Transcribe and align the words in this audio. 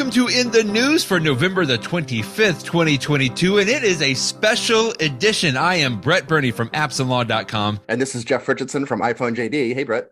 welcome 0.00 0.14
to 0.14 0.28
In 0.34 0.50
the 0.50 0.64
News 0.64 1.04
for 1.04 1.20
November 1.20 1.66
the 1.66 1.76
25th, 1.76 2.64
2022, 2.64 3.58
and 3.58 3.68
it 3.68 3.84
is 3.84 4.00
a 4.00 4.14
special 4.14 4.94
edition. 4.98 5.58
I 5.58 5.74
am 5.74 6.00
Brett 6.00 6.26
Burney 6.26 6.52
from 6.52 6.70
appsinlaw.com. 6.70 7.80
And 7.86 8.00
this 8.00 8.14
is 8.14 8.24
Jeff 8.24 8.48
Richardson 8.48 8.86
from 8.86 9.02
iPhone 9.02 9.36
JD. 9.36 9.74
Hey, 9.74 9.84
Brett. 9.84 10.08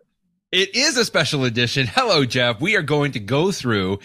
It 0.51 0.75
is 0.75 0.97
a 0.97 1.05
special 1.05 1.43
edition. 1.43 1.85
Hello, 1.93 2.25
Jeff. 2.25 2.59
We 2.59 2.75
are 2.75 2.81
going 2.81 3.11
to 3.11 3.19
go 3.19 3.51
through 3.51 3.99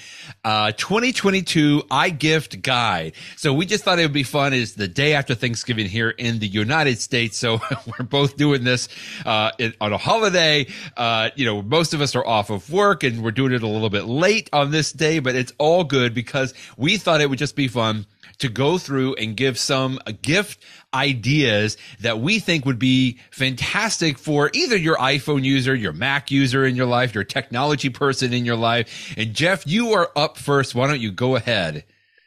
uh 0.45 0.73
2022 0.73 1.85
iGift 1.91 2.61
guide. 2.61 3.15
So 3.37 3.55
we 3.55 3.65
just 3.65 3.83
thought 3.83 3.99
it 3.99 4.03
would 4.03 4.13
be 4.13 4.25
fun. 4.25 4.53
Is 4.53 4.75
the 4.75 4.87
day 4.87 5.15
after 5.15 5.35
Thanksgiving 5.35 5.87
here 5.87 6.11
in 6.11 6.41
the 6.41 6.47
United 6.47 6.99
States. 6.99 7.39
So 7.39 7.63
we're 7.87 8.05
both 8.05 8.37
doing 8.37 8.63
this 8.63 8.91
uh 9.25 9.53
on 9.81 9.95
a 9.95 9.97
holiday. 9.97 10.67
Uh, 10.99 11.31
you 11.35 11.47
know, 11.47 11.63
most 11.63 11.95
of 11.95 12.03
us 12.03 12.15
are 12.15 12.27
off 12.27 12.51
of 12.51 12.71
work 12.71 13.05
and 13.05 13.25
we're 13.25 13.31
doing 13.31 13.53
it 13.53 13.63
a 13.63 13.67
little 13.67 13.89
bit 13.89 14.05
late 14.05 14.51
on 14.53 14.71
this 14.71 14.93
day, 14.93 15.21
but 15.21 15.35
it's 15.35 15.55
all 15.57 15.83
good 15.83 16.13
because 16.13 16.53
we 16.77 16.99
thought 16.99 17.23
it 17.23 17.31
would 17.31 17.39
just 17.39 17.57
be 17.57 17.69
fun 17.69 18.05
to 18.39 18.49
go 18.49 18.79
through 18.79 19.15
and 19.15 19.37
give 19.37 19.59
some 19.59 19.99
gift 20.23 20.63
ideas 20.93 21.77
that 22.01 22.21
we 22.21 22.39
think 22.39 22.65
would 22.65 22.79
be 22.79 23.19
fantastic 23.31 24.19
for 24.19 24.51
either 24.55 24.77
your 24.77 24.97
iPhone 24.97 25.45
user, 25.45 25.75
your 25.75 25.93
Mac 25.93 26.31
user 26.31 26.65
in 26.65 26.77
your 26.77 26.87
life, 26.87 27.15
your 27.15 27.25
technology 27.25 27.89
person 27.89 28.33
in 28.33 28.45
your 28.45 28.57
life. 28.57 29.15
And 29.17 29.35
Jeff, 29.35 29.67
you 29.67 29.93
are 29.93 30.11
up 30.17 30.39
first. 30.39 30.75
Why 30.75 30.87
don't 30.87 31.01
you 31.01 31.11
go 31.11 31.37
ahead? 31.37 31.85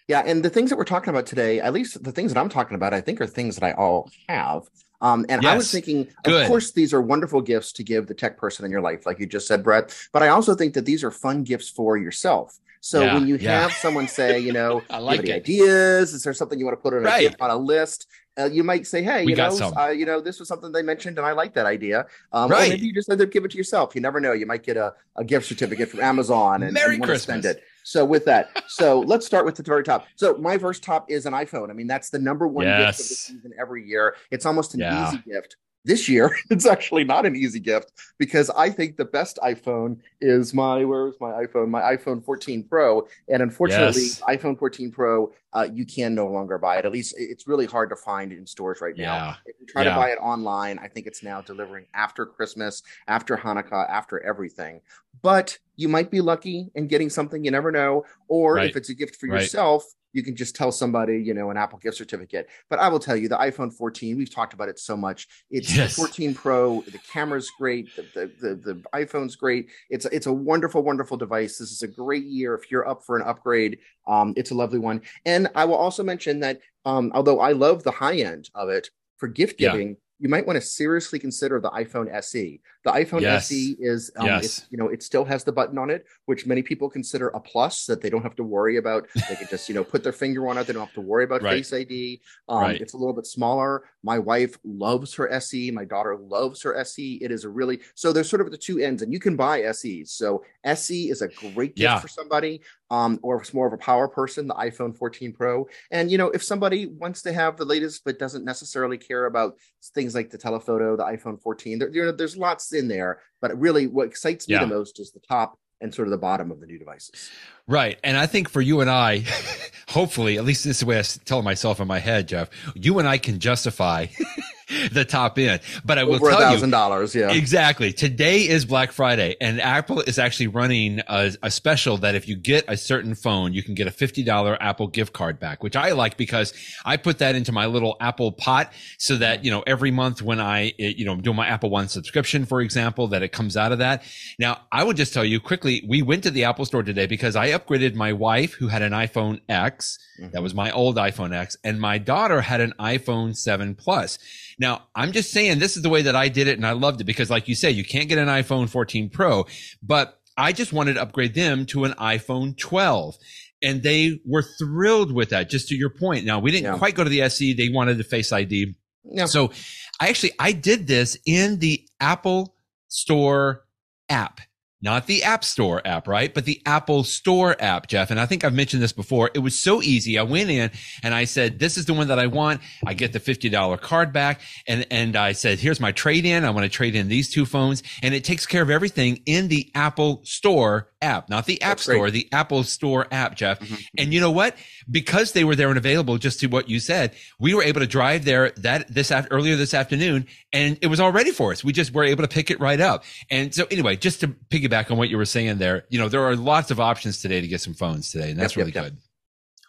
Yeah, 0.07 0.23
and 0.25 0.43
the 0.43 0.49
things 0.49 0.69
that 0.69 0.77
we're 0.77 0.85
talking 0.85 1.09
about 1.09 1.25
today, 1.25 1.59
at 1.59 1.73
least 1.73 2.01
the 2.01 2.13
things 2.13 2.33
that 2.33 2.39
I'm 2.39 2.49
talking 2.49 2.75
about, 2.75 2.93
I 2.93 3.01
think 3.01 3.19
are 3.19 3.27
things 3.27 3.55
that 3.57 3.65
I 3.65 3.73
all 3.73 4.09
have. 4.29 4.69
Um, 5.01 5.25
and 5.29 5.43
yes. 5.43 5.51
I 5.51 5.57
was 5.57 5.71
thinking, 5.71 6.07
Good. 6.23 6.43
of 6.43 6.47
course, 6.47 6.71
these 6.71 6.93
are 6.93 7.01
wonderful 7.01 7.41
gifts 7.41 7.71
to 7.73 7.83
give 7.83 8.07
the 8.07 8.13
tech 8.13 8.37
person 8.37 8.65
in 8.65 8.71
your 8.71 8.81
life, 8.81 9.05
like 9.05 9.19
you 9.19 9.25
just 9.25 9.47
said, 9.47 9.63
Brett. 9.63 9.95
But 10.11 10.23
I 10.23 10.29
also 10.29 10.55
think 10.55 10.73
that 10.73 10.85
these 10.85 11.03
are 11.03 11.11
fun 11.11 11.43
gifts 11.43 11.69
for 11.69 11.97
yourself. 11.97 12.57
So 12.81 13.01
yeah, 13.01 13.13
when 13.15 13.27
you 13.27 13.37
yeah. 13.37 13.61
have 13.61 13.73
someone 13.73 14.07
say, 14.07 14.39
you 14.39 14.53
know, 14.53 14.83
I 14.89 14.99
like 14.99 15.19
any 15.21 15.33
ideas? 15.33 16.13
Is 16.13 16.23
there 16.23 16.33
something 16.33 16.59
you 16.59 16.65
want 16.65 16.77
to 16.77 16.81
put 16.81 16.93
on 16.93 17.05
a, 17.05 17.35
on 17.39 17.49
a 17.49 17.57
list? 17.57 18.07
Uh, 18.39 18.45
you 18.45 18.63
might 18.63 18.85
say, 18.85 19.01
"Hey, 19.01 19.25
we 19.25 19.31
you 19.31 19.35
know, 19.35 19.73
uh, 19.75 19.87
you 19.87 20.05
know, 20.05 20.21
this 20.21 20.39
was 20.39 20.47
something 20.47 20.71
they 20.71 20.83
mentioned, 20.83 21.17
and 21.17 21.25
I 21.25 21.31
like 21.31 21.55
that 21.55 21.65
idea." 21.65 22.05
Um, 22.31 22.51
right. 22.51 22.67
Or 22.67 22.69
maybe 22.69 22.85
you 22.85 22.93
just 22.93 23.09
end 23.09 23.19
up 23.19 23.31
give 23.31 23.45
it 23.45 23.51
to 23.51 23.57
yourself. 23.57 23.95
You 23.95 24.01
never 24.01 24.19
know. 24.19 24.31
You 24.31 24.45
might 24.45 24.61
get 24.61 24.77
a, 24.77 24.93
a 25.15 25.23
gift 25.23 25.47
certificate 25.47 25.89
from 25.89 26.01
Amazon 26.01 26.61
and, 26.61 26.71
Merry 26.73 26.95
and 26.95 26.99
want 26.99 27.09
Christmas. 27.09 27.37
to 27.37 27.41
spend 27.41 27.57
it. 27.57 27.63
So 27.83 28.05
with 28.05 28.25
that, 28.25 28.63
so 28.67 28.99
let's 28.99 29.25
start 29.25 29.45
with 29.45 29.55
the 29.55 29.63
very 29.63 29.83
top. 29.83 30.05
So 30.15 30.37
my 30.37 30.57
first 30.59 30.83
top 30.83 31.09
is 31.09 31.25
an 31.25 31.33
iPhone. 31.33 31.71
I 31.71 31.73
mean, 31.73 31.87
that's 31.87 32.11
the 32.11 32.19
number 32.19 32.47
one 32.47 32.65
yes. 32.65 32.97
gift 32.97 32.99
of 32.99 33.07
the 33.07 33.15
season 33.15 33.53
every 33.59 33.87
year. 33.87 34.15
It's 34.29 34.45
almost 34.45 34.75
an 34.75 34.81
yeah. 34.81 35.09
easy 35.09 35.23
gift 35.25 35.55
this 35.87 36.07
year 36.07 36.35
it's 36.51 36.65
actually 36.65 37.03
not 37.03 37.25
an 37.25 37.35
easy 37.35 37.59
gift 37.59 37.91
because 38.19 38.51
i 38.51 38.69
think 38.69 38.97
the 38.97 39.05
best 39.05 39.39
iphone 39.43 39.97
is 40.21 40.53
my 40.53 40.83
where's 40.85 41.15
my 41.19 41.31
iphone 41.43 41.69
my 41.69 41.81
iphone 41.95 42.23
14 42.23 42.63
pro 42.63 43.07
and 43.29 43.41
unfortunately 43.41 44.03
yes. 44.03 44.21
iphone 44.29 44.57
14 44.59 44.91
pro 44.91 45.31
uh, 45.53 45.67
you 45.73 45.85
can 45.85 46.13
no 46.13 46.27
longer 46.27 46.59
buy 46.59 46.77
it 46.77 46.85
at 46.85 46.91
least 46.91 47.15
it's 47.17 47.47
really 47.47 47.65
hard 47.65 47.89
to 47.89 47.95
find 47.95 48.31
in 48.31 48.45
stores 48.45 48.79
right 48.81 48.97
now 48.97 49.15
yeah. 49.15 49.35
if 49.45 49.55
you 49.59 49.65
try 49.65 49.83
yeah. 49.83 49.89
to 49.89 49.95
buy 49.95 50.09
it 50.09 50.19
online 50.21 50.77
i 50.79 50.87
think 50.87 51.07
it's 51.07 51.23
now 51.23 51.41
delivering 51.41 51.85
after 51.95 52.25
christmas 52.25 52.83
after 53.07 53.35
hanukkah 53.35 53.89
after 53.89 54.19
everything 54.23 54.81
but 55.23 55.57
you 55.75 55.87
might 55.87 56.11
be 56.11 56.21
lucky 56.21 56.69
in 56.75 56.87
getting 56.87 57.09
something 57.09 57.43
you 57.43 57.49
never 57.49 57.71
know 57.71 58.03
or 58.27 58.55
right. 58.55 58.69
if 58.69 58.75
it's 58.75 58.89
a 58.89 58.93
gift 58.93 59.15
for 59.15 59.27
right. 59.27 59.41
yourself 59.41 59.83
you 60.13 60.23
can 60.23 60.35
just 60.35 60.55
tell 60.55 60.71
somebody, 60.71 61.21
you 61.21 61.33
know, 61.33 61.49
an 61.49 61.57
Apple 61.57 61.79
gift 61.79 61.97
certificate. 61.97 62.47
But 62.69 62.79
I 62.79 62.89
will 62.89 62.99
tell 62.99 63.15
you, 63.15 63.27
the 63.27 63.37
iPhone 63.37 63.73
14, 63.73 64.17
we've 64.17 64.33
talked 64.33 64.53
about 64.53 64.69
it 64.69 64.79
so 64.79 64.97
much. 64.97 65.27
It's 65.49 65.75
yes. 65.75 65.95
14 65.95 66.33
Pro. 66.33 66.81
The 66.81 66.99
camera's 67.11 67.49
great. 67.57 67.95
The, 67.95 68.03
the, 68.13 68.31
the 68.39 68.55
the 68.55 68.83
iPhone's 68.93 69.35
great. 69.35 69.69
It's 69.89 70.05
it's 70.05 70.27
a 70.27 70.33
wonderful, 70.33 70.83
wonderful 70.83 71.17
device. 71.17 71.57
This 71.57 71.71
is 71.71 71.83
a 71.83 71.87
great 71.87 72.25
year 72.25 72.55
if 72.55 72.71
you're 72.71 72.87
up 72.87 73.03
for 73.03 73.17
an 73.17 73.27
upgrade. 73.27 73.79
Um, 74.07 74.33
it's 74.37 74.51
a 74.51 74.55
lovely 74.55 74.79
one. 74.79 75.01
And 75.25 75.49
I 75.55 75.65
will 75.65 75.75
also 75.75 76.03
mention 76.03 76.39
that 76.41 76.59
um, 76.85 77.11
although 77.13 77.39
I 77.39 77.51
love 77.51 77.83
the 77.83 77.91
high 77.91 78.17
end 78.17 78.49
of 78.55 78.69
it 78.69 78.89
for 79.17 79.27
gift 79.27 79.57
giving. 79.57 79.89
Yeah 79.89 79.95
you 80.19 80.29
might 80.29 80.47
want 80.47 80.57
to 80.57 80.65
seriously 80.65 81.19
consider 81.19 81.59
the 81.59 81.69
iPhone 81.69 82.11
SE. 82.11 82.59
The 82.87 82.93
iPhone 82.93 83.19
yes. 83.19 83.47
SE 83.47 83.75
is, 83.81 84.11
um, 84.15 84.27
yes. 84.27 84.65
you 84.69 84.77
know, 84.77 84.87
it 84.87 85.03
still 85.03 85.25
has 85.25 85.43
the 85.43 85.51
button 85.51 85.77
on 85.77 85.89
it, 85.89 86.05
which 86.25 86.45
many 86.45 86.63
people 86.63 86.89
consider 86.89 87.27
a 87.27 87.39
plus 87.39 87.85
that 87.87 87.99
they 87.99 88.09
don't 88.09 88.23
have 88.23 88.37
to 88.37 88.43
worry 88.43 88.77
about. 88.77 89.09
They 89.13 89.35
can 89.35 89.47
just, 89.49 89.67
you 89.67 89.75
know, 89.75 89.83
put 89.83 90.05
their 90.05 90.13
finger 90.13 90.47
on 90.47 90.57
it. 90.57 90.67
They 90.67 90.71
don't 90.71 90.85
have 90.85 90.93
to 90.93 91.01
worry 91.01 91.25
about 91.25 91.41
right. 91.41 91.57
Face 91.57 91.73
ID. 91.73 92.21
Um, 92.47 92.61
right. 92.61 92.79
It's 92.79 92.93
a 92.93 92.97
little 92.97 93.11
bit 93.11 93.25
smaller. 93.25 93.83
My 94.03 94.17
wife 94.17 94.57
loves 94.63 95.13
her 95.15 95.29
SE. 95.33 95.69
My 95.71 95.83
daughter 95.83 96.15
loves 96.15 96.61
her 96.61 96.77
SE. 96.77 97.15
It 97.15 97.29
is 97.29 97.43
a 97.43 97.49
really 97.49 97.81
so 97.93 98.13
there's 98.13 98.29
sort 98.29 98.41
of 98.41 98.51
the 98.51 98.57
two 98.57 98.79
ends, 98.79 99.01
and 99.01 99.11
you 99.11 99.19
can 99.19 99.35
buy 99.35 99.69
SEs. 99.73 100.13
So 100.13 100.45
SE 100.63 101.09
is 101.09 101.21
a 101.21 101.27
great 101.27 101.75
gift 101.75 101.79
yeah. 101.79 101.99
for 101.99 102.07
somebody, 102.07 102.61
um, 102.89 103.19
or 103.21 103.35
if 103.35 103.41
it's 103.41 103.53
more 103.53 103.67
of 103.67 103.73
a 103.73 103.77
power 103.77 104.07
person, 104.07 104.47
the 104.47 104.53
iPhone 104.53 104.95
14 104.95 105.33
Pro. 105.33 105.67
And 105.91 106.09
you 106.09 106.17
know, 106.17 106.29
if 106.29 106.41
somebody 106.41 106.85
wants 106.85 107.21
to 107.23 107.33
have 107.33 107.57
the 107.57 107.65
latest 107.65 108.03
but 108.05 108.17
doesn't 108.17 108.45
necessarily 108.45 108.97
care 108.97 109.25
about 109.25 109.57
things 109.93 110.15
like 110.15 110.29
the 110.29 110.37
telephoto, 110.37 110.95
the 110.95 111.03
iPhone 111.03 111.41
14, 111.41 111.79
there, 111.79 111.89
you 111.89 112.05
know, 112.05 112.11
there's 112.11 112.37
lots 112.37 112.69
in 112.77 112.87
there. 112.87 113.19
But 113.41 113.57
really, 113.59 113.87
what 113.87 114.07
excites 114.07 114.47
me 114.47 114.55
yeah. 114.55 114.61
the 114.61 114.67
most 114.67 114.99
is 114.99 115.11
the 115.11 115.19
top 115.19 115.59
and 115.81 115.93
sort 115.93 116.07
of 116.07 116.11
the 116.11 116.17
bottom 116.17 116.51
of 116.51 116.59
the 116.59 116.65
new 116.65 116.79
devices. 116.79 117.29
Right. 117.67 117.99
And 118.03 118.17
I 118.17 118.25
think 118.25 118.49
for 118.49 118.61
you 118.61 118.81
and 118.81 118.89
I, 118.89 119.25
hopefully, 119.89 120.37
at 120.37 120.45
least 120.45 120.63
this 120.63 120.77
is 120.77 120.79
the 120.79 120.85
way 120.85 120.99
I 120.99 121.03
tell 121.25 121.41
myself 121.41 121.79
in 121.79 121.87
my 121.87 121.99
head, 121.99 122.27
Jeff, 122.27 122.49
you 122.73 122.99
and 122.99 123.07
I 123.07 123.17
can 123.17 123.39
justify 123.39 124.07
the 124.91 125.05
top 125.05 125.37
end. 125.39 125.61
But 125.85 125.97
I 125.97 126.03
will 126.03 126.15
Over 126.15 126.31
tell 126.31 126.39
thousand 126.39 126.71
dollars, 126.71 127.15
yeah. 127.15 127.31
Exactly. 127.31 127.93
Today 127.93 128.47
is 128.47 128.65
Black 128.65 128.91
Friday, 128.91 129.37
and 129.39 129.61
Apple 129.61 130.01
is 130.01 130.19
actually 130.19 130.47
running 130.47 131.01
a, 131.07 131.31
a, 131.41 131.51
special 131.51 131.97
that 131.99 132.15
if 132.15 132.27
you 132.27 132.35
get 132.35 132.65
a 132.67 132.75
certain 132.75 133.15
phone, 133.15 133.53
you 133.53 133.63
can 133.63 133.75
get 133.75 133.87
a 133.87 133.91
fifty 133.91 134.23
dollar 134.23 134.61
Apple 134.61 134.87
gift 134.87 135.13
card 135.13 135.39
back, 135.39 135.63
which 135.63 135.77
I 135.77 135.91
like 135.93 136.17
because 136.17 136.53
I 136.83 136.97
put 136.97 137.19
that 137.19 137.35
into 137.35 137.53
my 137.53 137.67
little 137.67 137.95
Apple 138.01 138.33
pot 138.33 138.73
so 138.97 139.15
that 139.15 139.45
you 139.45 139.51
know 139.51 139.63
every 139.65 139.91
month 139.91 140.21
when 140.21 140.41
I 140.41 140.73
you 140.77 141.05
know 141.05 141.15
do 141.15 141.33
my 141.33 141.47
Apple 141.47 141.69
One 141.69 141.87
subscription, 141.87 142.45
for 142.45 142.59
example, 142.59 143.07
that 143.07 143.23
it 143.23 143.31
comes 143.31 143.55
out 143.55 143.71
of 143.71 143.77
that. 143.77 144.03
Now, 144.37 144.61
I 144.71 144.83
would 144.83 144.97
just 144.97 145.13
tell 145.13 145.23
you 145.23 145.39
quickly, 145.39 145.85
we 145.87 146.01
went 146.01 146.23
to 146.23 146.31
the 146.31 146.43
Apple 146.43 146.65
Store 146.65 146.83
today 146.83 147.07
because 147.07 147.37
I 147.37 147.51
upgraded 147.51 147.95
my 147.95 148.11
wife 148.11 148.53
who 148.53 148.67
had 148.67 148.81
an 148.81 148.91
iPhone 148.91 149.39
X. 149.47 149.97
Mm-hmm. 150.19 150.31
That 150.31 150.43
was 150.43 150.53
my 150.53 150.71
old 150.71 150.97
iPhone 150.97 151.33
X, 151.33 151.55
and 151.63 151.79
my 151.79 151.99
daughter 151.99 152.41
had 152.41 152.59
an 152.59 152.73
iPhone 152.79 153.33
Seven 153.33 153.75
Plus. 153.75 154.19
Now, 154.59 154.83
I'm 154.95 155.11
just 155.11 155.31
saying 155.31 155.59
this 155.59 155.77
is 155.77 155.83
the 155.83 155.89
way 155.89 156.01
that 156.03 156.15
I 156.15 156.29
did 156.29 156.47
it 156.47 156.57
and 156.57 156.65
I 156.65 156.71
loved 156.71 157.01
it 157.01 157.03
because 157.03 157.29
like 157.29 157.47
you 157.47 157.55
say, 157.55 157.71
you 157.71 157.85
can't 157.85 158.09
get 158.09 158.17
an 158.17 158.27
iPhone 158.27 158.69
14 158.69 159.09
Pro, 159.09 159.45
but 159.81 160.19
I 160.35 160.51
just 160.51 160.73
wanted 160.73 160.95
to 160.95 161.01
upgrade 161.01 161.33
them 161.33 161.65
to 161.67 161.83
an 161.83 161.93
iPhone 161.93 162.57
12 162.57 163.17
and 163.61 163.83
they 163.83 164.19
were 164.25 164.43
thrilled 164.43 165.11
with 165.11 165.29
that. 165.29 165.49
Just 165.49 165.67
to 165.69 165.75
your 165.75 165.89
point. 165.89 166.25
Now 166.25 166.39
we 166.39 166.51
didn't 166.51 166.73
yeah. 166.73 166.77
quite 166.77 166.95
go 166.95 167.03
to 167.03 167.09
the 167.09 167.21
SE. 167.21 167.53
They 167.53 167.69
wanted 167.69 167.97
the 167.97 168.03
face 168.03 168.31
ID. 168.31 168.75
Yeah. 169.03 169.25
So 169.25 169.51
I 169.99 170.09
actually, 170.09 170.33
I 170.39 170.51
did 170.51 170.87
this 170.87 171.17
in 171.25 171.59
the 171.59 171.87
Apple 171.99 172.55
store 172.87 173.65
app 174.09 174.41
not 174.81 175.07
the 175.07 175.23
App 175.23 175.43
Store 175.43 175.81
app, 175.85 176.07
right? 176.07 176.33
But 176.33 176.45
the 176.45 176.61
Apple 176.65 177.03
Store 177.03 177.55
app, 177.59 177.87
Jeff. 177.87 178.11
And 178.11 178.19
I 178.19 178.25
think 178.25 178.43
I've 178.43 178.53
mentioned 178.53 178.83
this 178.83 178.93
before. 178.93 179.31
It 179.33 179.39
was 179.39 179.57
so 179.57 179.81
easy. 179.81 180.19
I 180.19 180.23
went 180.23 180.49
in 180.49 180.69
and 181.03 181.15
I 181.15 181.25
said, 181.25 181.59
this 181.59 181.77
is 181.77 181.85
the 181.85 181.93
one 181.93 182.07
that 182.09 182.19
I 182.19 182.27
want. 182.27 182.61
I 182.85 182.93
get 182.93 183.13
the 183.13 183.19
$50 183.19 183.81
card 183.81 184.13
back. 184.13 184.41
And, 184.67 184.85
and 184.91 185.15
I 185.15 185.31
said, 185.31 185.59
here's 185.59 185.79
my 185.79 185.91
trade 185.91 186.25
in. 186.25 186.45
I 186.45 186.51
want 186.51 186.63
to 186.65 186.69
trade 186.69 186.95
in 186.95 187.07
these 187.07 187.29
two 187.29 187.45
phones 187.45 187.81
and 188.03 188.13
it 188.13 188.23
takes 188.23 188.45
care 188.45 188.61
of 188.61 188.69
everything 188.69 189.21
in 189.25 189.47
the 189.47 189.71
Apple 189.73 190.21
Store 190.23 190.89
app, 191.01 191.29
not 191.29 191.45
the 191.45 191.61
App 191.61 191.77
That's 191.77 191.83
Store, 191.83 192.09
great. 192.09 192.13
the 192.13 192.27
Apple 192.31 192.63
Store 192.63 193.07
app, 193.11 193.35
Jeff. 193.35 193.59
Mm-hmm. 193.59 193.75
And 193.97 194.13
you 194.13 194.19
know 194.19 194.31
what? 194.31 194.55
Because 194.89 195.33
they 195.33 195.43
were 195.43 195.55
there 195.55 195.69
and 195.69 195.77
available, 195.77 196.17
just 196.17 196.39
to 196.39 196.47
what 196.47 196.69
you 196.69 196.79
said, 196.79 197.13
we 197.39 197.53
were 197.53 197.63
able 197.63 197.81
to 197.81 197.87
drive 197.87 198.23
there 198.23 198.51
that 198.57 198.87
this 198.87 199.11
earlier 199.11 199.55
this 199.55 199.73
afternoon, 199.73 200.27
and 200.53 200.77
it 200.81 200.87
was 200.87 200.99
all 200.99 201.11
ready 201.11 201.31
for 201.31 201.51
us. 201.51 201.63
We 201.63 201.73
just 201.73 201.93
were 201.93 202.03
able 202.03 202.23
to 202.23 202.27
pick 202.27 202.49
it 202.49 202.59
right 202.59 202.79
up. 202.79 203.03
And 203.29 203.53
so, 203.53 203.65
anyway, 203.69 203.97
just 203.97 204.21
to 204.21 204.29
piggyback 204.29 204.89
on 204.89 204.97
what 204.97 205.09
you 205.09 205.17
were 205.17 205.25
saying 205.25 205.57
there, 205.57 205.85
you 205.89 205.99
know, 205.99 206.07
there 206.07 206.23
are 206.23 206.35
lots 206.35 206.71
of 206.71 206.79
options 206.79 207.21
today 207.21 207.41
to 207.41 207.47
get 207.47 207.61
some 207.61 207.73
phones 207.73 208.11
today, 208.11 208.31
and 208.31 208.39
that's 208.39 208.55
yep, 208.55 208.57
really 208.57 208.71
yep, 208.73 208.83
good. 208.85 208.93
Yep. 208.93 209.03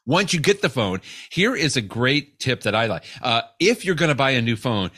Once 0.07 0.33
you 0.33 0.41
get 0.41 0.63
the 0.63 0.71
phone, 0.71 1.01
here 1.31 1.55
is 1.55 1.77
a 1.77 1.83
great 1.83 2.39
tip 2.41 2.63
that 2.63 2.75
I 2.75 2.87
like. 2.87 3.05
Uh, 3.21 3.43
if 3.61 3.85
you're 3.85 3.95
going 3.95 4.09
to 4.09 4.15
buy 4.15 4.31
a 4.31 4.41
new 4.41 4.57
phone, 4.57 4.91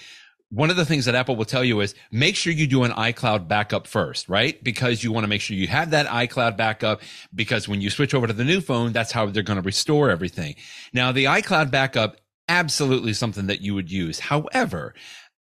one 0.50 0.68
of 0.68 0.76
the 0.76 0.84
things 0.84 1.04
that 1.04 1.14
Apple 1.14 1.36
will 1.36 1.44
tell 1.44 1.64
you 1.64 1.80
is 1.80 1.94
make 2.10 2.34
sure 2.34 2.52
you 2.52 2.66
do 2.66 2.82
an 2.82 2.90
iCloud 2.92 3.46
backup 3.46 3.86
first, 3.86 4.28
right? 4.28 4.62
Because 4.62 5.02
you 5.02 5.12
want 5.12 5.24
to 5.24 5.28
make 5.28 5.40
sure 5.40 5.56
you 5.56 5.68
have 5.68 5.90
that 5.90 6.06
iCloud 6.06 6.56
backup 6.56 7.02
because 7.34 7.68
when 7.68 7.80
you 7.80 7.88
switch 7.88 8.14
over 8.14 8.26
to 8.26 8.32
the 8.32 8.44
new 8.44 8.60
phone, 8.60 8.92
that's 8.92 9.12
how 9.12 9.26
they're 9.26 9.44
going 9.44 9.60
to 9.60 9.62
restore 9.62 10.10
everything. 10.10 10.56
Now, 10.92 11.12
the 11.12 11.24
iCloud 11.24 11.70
backup, 11.70 12.16
absolutely 12.48 13.12
something 13.12 13.46
that 13.46 13.60
you 13.60 13.76
would 13.76 13.92
use. 13.92 14.18
However, 14.18 14.94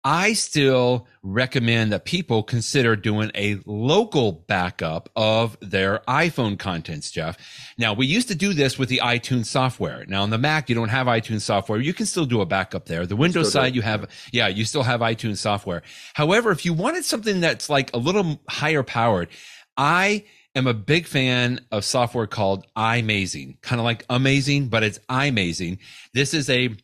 I 0.09 0.33
still 0.33 1.07
recommend 1.23 1.93
that 1.93 2.07
people 2.07 2.43
consider 2.43 2.97
doing 2.97 3.31
a 3.35 3.59
local 3.67 4.33
backup 4.33 5.11
of 5.15 5.59
their 5.61 5.99
iPhone 6.09 6.59
contents, 6.59 7.11
Jeff. 7.11 7.37
Now, 7.77 7.93
we 7.93 8.07
used 8.07 8.29
to 8.29 8.35
do 8.35 8.55
this 8.55 8.79
with 8.79 8.89
the 8.89 9.03
iTunes 9.05 9.49
software. 9.49 10.07
Now, 10.09 10.23
on 10.23 10.31
the 10.31 10.39
Mac, 10.39 10.71
you 10.71 10.75
don't 10.75 10.89
have 10.89 11.09
iTunes 11.09 11.43
software. 11.43 11.79
You 11.79 11.93
can 11.93 12.07
still 12.07 12.25
do 12.25 12.41
a 12.41 12.47
backup 12.47 12.87
there. 12.87 13.05
The 13.05 13.17
Windows 13.17 13.53
side, 13.53 13.75
you 13.75 13.83
have, 13.83 14.09
yeah, 14.33 14.49
you 14.49 14.65
still 14.65 14.83
have 14.83 15.01
iTunes 15.01 15.37
software. 15.37 15.83
However, 16.15 16.53
if 16.53 16.65
you 16.65 16.73
wanted 16.73 17.05
something 17.05 17.41
that's 17.41 17.69
like 17.69 17.93
a 17.93 17.99
little 17.99 18.41
higher 18.49 18.83
powered, 18.83 19.29
I 19.77 20.25
am 20.55 20.67
a 20.67 20.73
big 20.73 21.07
fan 21.07 21.61
of 21.71 21.85
software 21.85 22.27
called 22.27 22.67
iMazing, 22.75 23.61
kind 23.61 23.79
of 23.79 23.85
like 23.85 24.07
amazing, 24.09 24.69
but 24.69 24.83
it's 24.83 25.01
iMazing. 25.11 25.81
This 26.15 26.33
is 26.33 26.49
a 26.49 26.75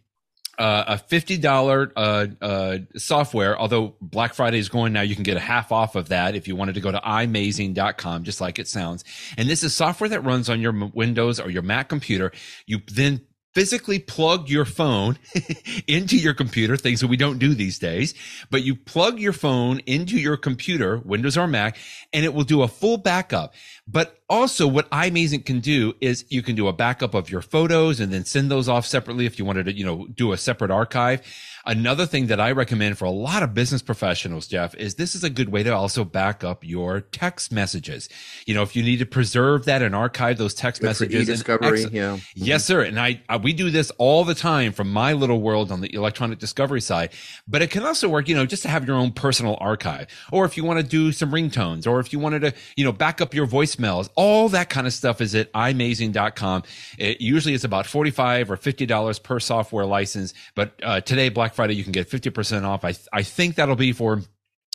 uh, 0.58 0.84
a 0.88 0.98
fifty 0.98 1.36
dollar 1.36 1.92
uh, 1.96 2.26
uh, 2.40 2.78
software. 2.96 3.58
Although 3.58 3.96
Black 4.00 4.34
Friday 4.34 4.58
is 4.58 4.68
going 4.68 4.92
now, 4.92 5.02
you 5.02 5.14
can 5.14 5.24
get 5.24 5.36
a 5.36 5.40
half 5.40 5.72
off 5.72 5.94
of 5.94 6.08
that 6.08 6.34
if 6.34 6.48
you 6.48 6.56
wanted 6.56 6.74
to 6.74 6.80
go 6.80 6.92
to 6.92 6.98
imazing.com, 6.98 8.24
just 8.24 8.40
like 8.40 8.58
it 8.58 8.68
sounds. 8.68 9.04
And 9.36 9.48
this 9.48 9.62
is 9.62 9.74
software 9.74 10.08
that 10.10 10.20
runs 10.20 10.48
on 10.48 10.60
your 10.60 10.72
Windows 10.94 11.40
or 11.40 11.50
your 11.50 11.62
Mac 11.62 11.88
computer. 11.88 12.32
You 12.66 12.80
then 12.92 13.20
physically 13.54 13.98
plug 13.98 14.48
your 14.48 14.64
phone 14.64 15.18
into 15.86 16.16
your 16.16 16.34
computer, 16.34 16.76
things 16.76 17.00
that 17.00 17.06
we 17.06 17.16
don't 17.16 17.38
do 17.38 17.54
these 17.54 17.78
days, 17.78 18.14
but 18.50 18.62
you 18.62 18.74
plug 18.74 19.18
your 19.20 19.32
phone 19.32 19.80
into 19.86 20.18
your 20.18 20.36
computer, 20.36 20.98
Windows 20.98 21.38
or 21.38 21.46
Mac, 21.46 21.76
and 22.12 22.24
it 22.24 22.34
will 22.34 22.44
do 22.44 22.62
a 22.62 22.68
full 22.68 22.96
backup. 22.96 23.54
But 23.86 24.18
also 24.28 24.66
what 24.66 24.90
iMazing 24.90 25.44
can 25.44 25.60
do 25.60 25.94
is 26.00 26.24
you 26.28 26.42
can 26.42 26.56
do 26.56 26.68
a 26.68 26.72
backup 26.72 27.14
of 27.14 27.30
your 27.30 27.42
photos 27.42 28.00
and 28.00 28.12
then 28.12 28.24
send 28.24 28.50
those 28.50 28.68
off 28.68 28.86
separately 28.86 29.26
if 29.26 29.38
you 29.38 29.44
wanted 29.44 29.66
to, 29.66 29.72
you 29.72 29.84
know, 29.84 30.06
do 30.14 30.32
a 30.32 30.36
separate 30.36 30.70
archive. 30.70 31.22
Another 31.66 32.04
thing 32.04 32.26
that 32.26 32.40
I 32.40 32.52
recommend 32.52 32.98
for 32.98 33.06
a 33.06 33.10
lot 33.10 33.42
of 33.42 33.54
business 33.54 33.80
professionals, 33.80 34.46
Jeff, 34.46 34.74
is 34.74 34.96
this 34.96 35.14
is 35.14 35.24
a 35.24 35.30
good 35.30 35.48
way 35.48 35.62
to 35.62 35.70
also 35.70 36.04
back 36.04 36.44
up 36.44 36.62
your 36.62 37.00
text 37.00 37.50
messages. 37.50 38.10
You 38.44 38.54
know, 38.54 38.62
if 38.62 38.76
you 38.76 38.82
need 38.82 38.98
to 38.98 39.06
preserve 39.06 39.64
that 39.64 39.80
and 39.80 39.94
archive 39.94 40.36
those 40.36 40.52
text 40.52 40.82
good 40.82 40.88
messages. 40.88 41.26
discovery, 41.26 41.84
yeah. 41.84 42.18
Yes, 42.34 42.66
sir. 42.66 42.82
And 42.82 43.00
I, 43.00 43.22
I, 43.30 43.38
we 43.38 43.54
do 43.54 43.70
this 43.70 43.90
all 43.96 44.24
the 44.24 44.34
time 44.34 44.72
from 44.72 44.92
my 44.92 45.14
little 45.14 45.40
world 45.40 45.72
on 45.72 45.80
the 45.80 45.94
electronic 45.94 46.38
discovery 46.38 46.82
side. 46.82 47.10
But 47.48 47.62
it 47.62 47.70
can 47.70 47.82
also 47.84 48.10
work, 48.10 48.28
you 48.28 48.34
know, 48.34 48.44
just 48.44 48.62
to 48.64 48.68
have 48.68 48.86
your 48.86 48.96
own 48.96 49.12
personal 49.12 49.56
archive, 49.58 50.08
or 50.30 50.44
if 50.44 50.58
you 50.58 50.64
want 50.64 50.80
to 50.80 50.86
do 50.86 51.12
some 51.12 51.30
ringtones, 51.30 51.86
or 51.86 51.98
if 51.98 52.12
you 52.12 52.18
wanted 52.18 52.40
to, 52.40 52.52
you 52.76 52.84
know, 52.84 52.92
back 52.92 53.22
up 53.22 53.32
your 53.32 53.46
voicemails, 53.46 54.10
all 54.16 54.50
that 54.50 54.68
kind 54.68 54.86
of 54.86 54.92
stuff 54.92 55.22
is 55.22 55.34
at 55.34 55.50
imazing.com. 55.52 56.62
It 56.98 57.22
usually 57.22 57.54
is 57.54 57.64
about 57.64 57.86
45 57.86 58.50
or 58.50 58.58
$50 58.58 59.22
per 59.22 59.40
software 59.40 59.86
license. 59.86 60.34
But 60.54 60.74
uh, 60.82 61.00
today, 61.00 61.30
Black 61.30 61.53
Friday, 61.54 61.74
you 61.74 61.82
can 61.82 61.92
get 61.92 62.10
50% 62.10 62.64
off. 62.64 62.84
I, 62.84 62.94
I 63.12 63.22
think 63.22 63.56
that'll 63.56 63.76
be 63.76 63.92
for 63.92 64.22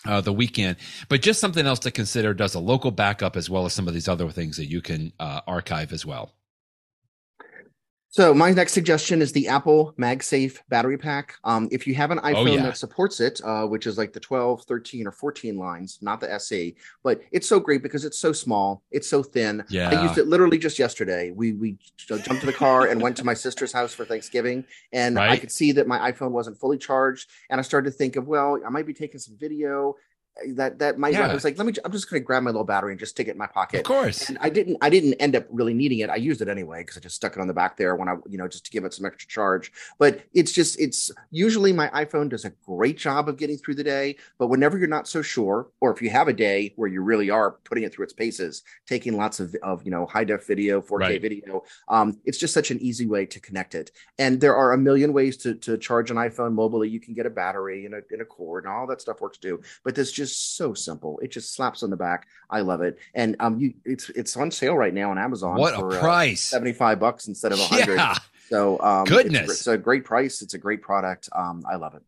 uh, 0.05 0.21
the 0.21 0.33
weekend, 0.33 0.77
but 1.09 1.21
just 1.21 1.39
something 1.39 1.65
else 1.65 1.79
to 1.79 1.91
consider 1.91 2.33
does 2.33 2.55
a 2.55 2.59
local 2.59 2.91
backup 2.91 3.35
as 3.35 3.49
well 3.49 3.65
as 3.65 3.73
some 3.73 3.87
of 3.87 3.93
these 3.93 4.07
other 4.07 4.29
things 4.29 4.57
that 4.57 4.69
you 4.69 4.81
can 4.81 5.11
uh, 5.19 5.41
archive 5.45 5.91
as 5.91 6.05
well. 6.05 6.33
So 8.11 8.33
my 8.33 8.49
next 8.51 8.73
suggestion 8.73 9.21
is 9.21 9.31
the 9.31 9.47
Apple 9.47 9.93
MagSafe 9.99 10.57
battery 10.67 10.97
pack. 10.97 11.35
Um, 11.43 11.69
if 11.71 11.85
you 11.85 11.93
have 11.93 12.09
an 12.09 12.17
oh, 12.19 12.23
iPhone 12.23 12.49
oh, 12.49 12.55
yeah. 12.55 12.63
that 12.63 12.77
supports 12.77 13.19
it, 13.19 13.39
uh, 13.43 13.67
which 13.67 13.85
is 13.85 13.99
like 13.99 14.13
the 14.13 14.19
12, 14.19 14.63
13, 14.63 15.05
or 15.05 15.11
14 15.11 15.57
lines, 15.57 15.99
not 16.01 16.19
the 16.19 16.33
SE, 16.33 16.75
but 17.03 17.21
it's 17.31 17.47
so 17.47 17.59
great 17.59 17.83
because 17.83 18.05
it's 18.05 18.17
so 18.17 18.33
small, 18.33 18.81
it's 18.89 19.07
so 19.07 19.21
thin. 19.21 19.63
Yeah. 19.69 19.89
I 19.91 20.01
used 20.01 20.17
it 20.17 20.27
literally 20.27 20.57
just 20.57 20.79
yesterday. 20.79 21.29
We 21.29 21.53
we 21.53 21.77
jumped 21.97 22.25
to 22.25 22.45
the 22.47 22.53
car 22.53 22.87
and 22.87 22.99
went 22.99 23.15
to 23.17 23.23
my 23.23 23.35
sister's 23.35 23.71
house 23.71 23.93
for 23.93 24.05
Thanksgiving, 24.05 24.65
and 24.91 25.15
right. 25.15 25.29
I 25.29 25.37
could 25.37 25.51
see 25.51 25.71
that 25.73 25.85
my 25.85 26.11
iPhone 26.11 26.31
wasn't 26.31 26.57
fully 26.57 26.79
charged, 26.79 27.29
and 27.51 27.59
I 27.59 27.61
started 27.61 27.91
to 27.91 27.95
think 27.95 28.15
of, 28.15 28.27
well, 28.27 28.59
I 28.65 28.69
might 28.69 28.87
be 28.87 28.93
taking 28.93 29.19
some 29.19 29.37
video 29.37 29.95
that 30.55 30.79
that 30.79 30.97
might 30.97 31.13
yeah. 31.13 31.27
I 31.27 31.33
was 31.33 31.43
like, 31.43 31.57
let 31.57 31.67
me 31.67 31.73
I'm 31.83 31.91
just 31.91 32.09
gonna 32.09 32.21
grab 32.21 32.43
my 32.43 32.51
little 32.51 32.63
battery 32.63 32.91
and 32.91 32.99
just 32.99 33.11
stick 33.11 33.27
it 33.27 33.31
in 33.31 33.37
my 33.37 33.47
pocket. 33.47 33.79
Of 33.79 33.85
course. 33.85 34.29
And 34.29 34.37
I 34.41 34.49
didn't 34.49 34.77
I 34.81 34.89
didn't 34.89 35.13
end 35.15 35.35
up 35.35 35.45
really 35.49 35.73
needing 35.73 35.99
it. 35.99 36.09
I 36.09 36.15
used 36.15 36.41
it 36.41 36.47
anyway 36.47 36.81
because 36.81 36.97
I 36.97 37.01
just 37.01 37.15
stuck 37.15 37.35
it 37.35 37.39
on 37.39 37.47
the 37.47 37.53
back 37.53 37.77
there 37.77 37.95
when 37.95 38.07
I, 38.07 38.15
you 38.27 38.37
know, 38.37 38.47
just 38.47 38.65
to 38.65 38.71
give 38.71 38.85
it 38.85 38.93
some 38.93 39.05
extra 39.05 39.27
charge. 39.27 39.71
But 39.97 40.21
it's 40.33 40.51
just 40.51 40.79
it's 40.79 41.11
usually 41.31 41.73
my 41.73 41.89
iPhone 41.89 42.29
does 42.29 42.45
a 42.45 42.51
great 42.65 42.97
job 42.97 43.29
of 43.29 43.37
getting 43.37 43.57
through 43.57 43.75
the 43.75 43.83
day. 43.83 44.15
But 44.37 44.47
whenever 44.47 44.77
you're 44.77 44.87
not 44.87 45.07
so 45.07 45.21
sure, 45.21 45.67
or 45.81 45.93
if 45.93 46.01
you 46.01 46.09
have 46.09 46.27
a 46.27 46.33
day 46.33 46.73
where 46.75 46.89
you 46.89 47.01
really 47.01 47.29
are 47.29 47.51
putting 47.63 47.83
it 47.83 47.93
through 47.93 48.05
its 48.05 48.13
paces, 48.13 48.63
taking 48.87 49.17
lots 49.17 49.39
of, 49.39 49.55
of 49.63 49.83
you 49.83 49.91
know 49.91 50.05
high 50.05 50.23
def 50.23 50.47
video, 50.47 50.81
4K 50.81 50.99
right. 50.99 51.21
video, 51.21 51.63
um, 51.87 52.17
it's 52.25 52.37
just 52.37 52.53
such 52.53 52.71
an 52.71 52.79
easy 52.79 53.05
way 53.05 53.25
to 53.25 53.39
connect 53.39 53.75
it. 53.75 53.91
And 54.17 54.39
there 54.39 54.55
are 54.55 54.73
a 54.73 54.77
million 54.77 55.13
ways 55.13 55.37
to 55.37 55.55
to 55.55 55.77
charge 55.77 56.11
an 56.11 56.17
iPhone 56.17 56.53
mobily. 56.53 56.89
You 56.89 56.99
can 56.99 57.13
get 57.13 57.25
a 57.25 57.29
battery 57.29 57.85
and 57.85 57.95
a, 57.95 58.01
and 58.11 58.21
a 58.21 58.25
cord 58.25 58.63
and 58.63 58.73
all 58.73 58.87
that 58.87 59.01
stuff 59.01 59.21
works 59.21 59.37
too. 59.37 59.61
But 59.83 59.95
this 59.95 60.11
just 60.11 60.28
so 60.37 60.73
simple. 60.73 61.19
It 61.19 61.31
just 61.31 61.53
slaps 61.53 61.83
on 61.83 61.89
the 61.89 61.97
back. 61.97 62.27
I 62.49 62.61
love 62.61 62.81
it. 62.81 62.97
And 63.13 63.35
um, 63.39 63.59
you, 63.59 63.73
it's 63.85 64.09
it's 64.09 64.35
on 64.37 64.51
sale 64.51 64.75
right 64.75 64.93
now 64.93 65.11
on 65.11 65.17
Amazon. 65.17 65.57
What 65.57 65.75
for, 65.75 65.89
a 65.89 65.97
uh, 65.97 65.99
price! 65.99 66.51
Uh, 66.51 66.57
Seventy 66.57 66.73
five 66.73 66.99
bucks 66.99 67.27
instead 67.27 67.51
of 67.51 67.59
a 67.59 67.65
hundred. 67.65 67.95
Yeah. 67.95 68.15
So 68.49 68.79
um, 68.81 69.05
goodness, 69.05 69.43
it's, 69.43 69.51
it's, 69.51 69.67
a 69.67 69.77
great 69.77 70.03
price. 70.03 70.41
It's 70.41 70.55
a 70.55 70.57
great 70.57 70.81
product. 70.81 71.29
Um, 71.33 71.63
I 71.69 71.75
love 71.75 71.93
it. 71.93 72.01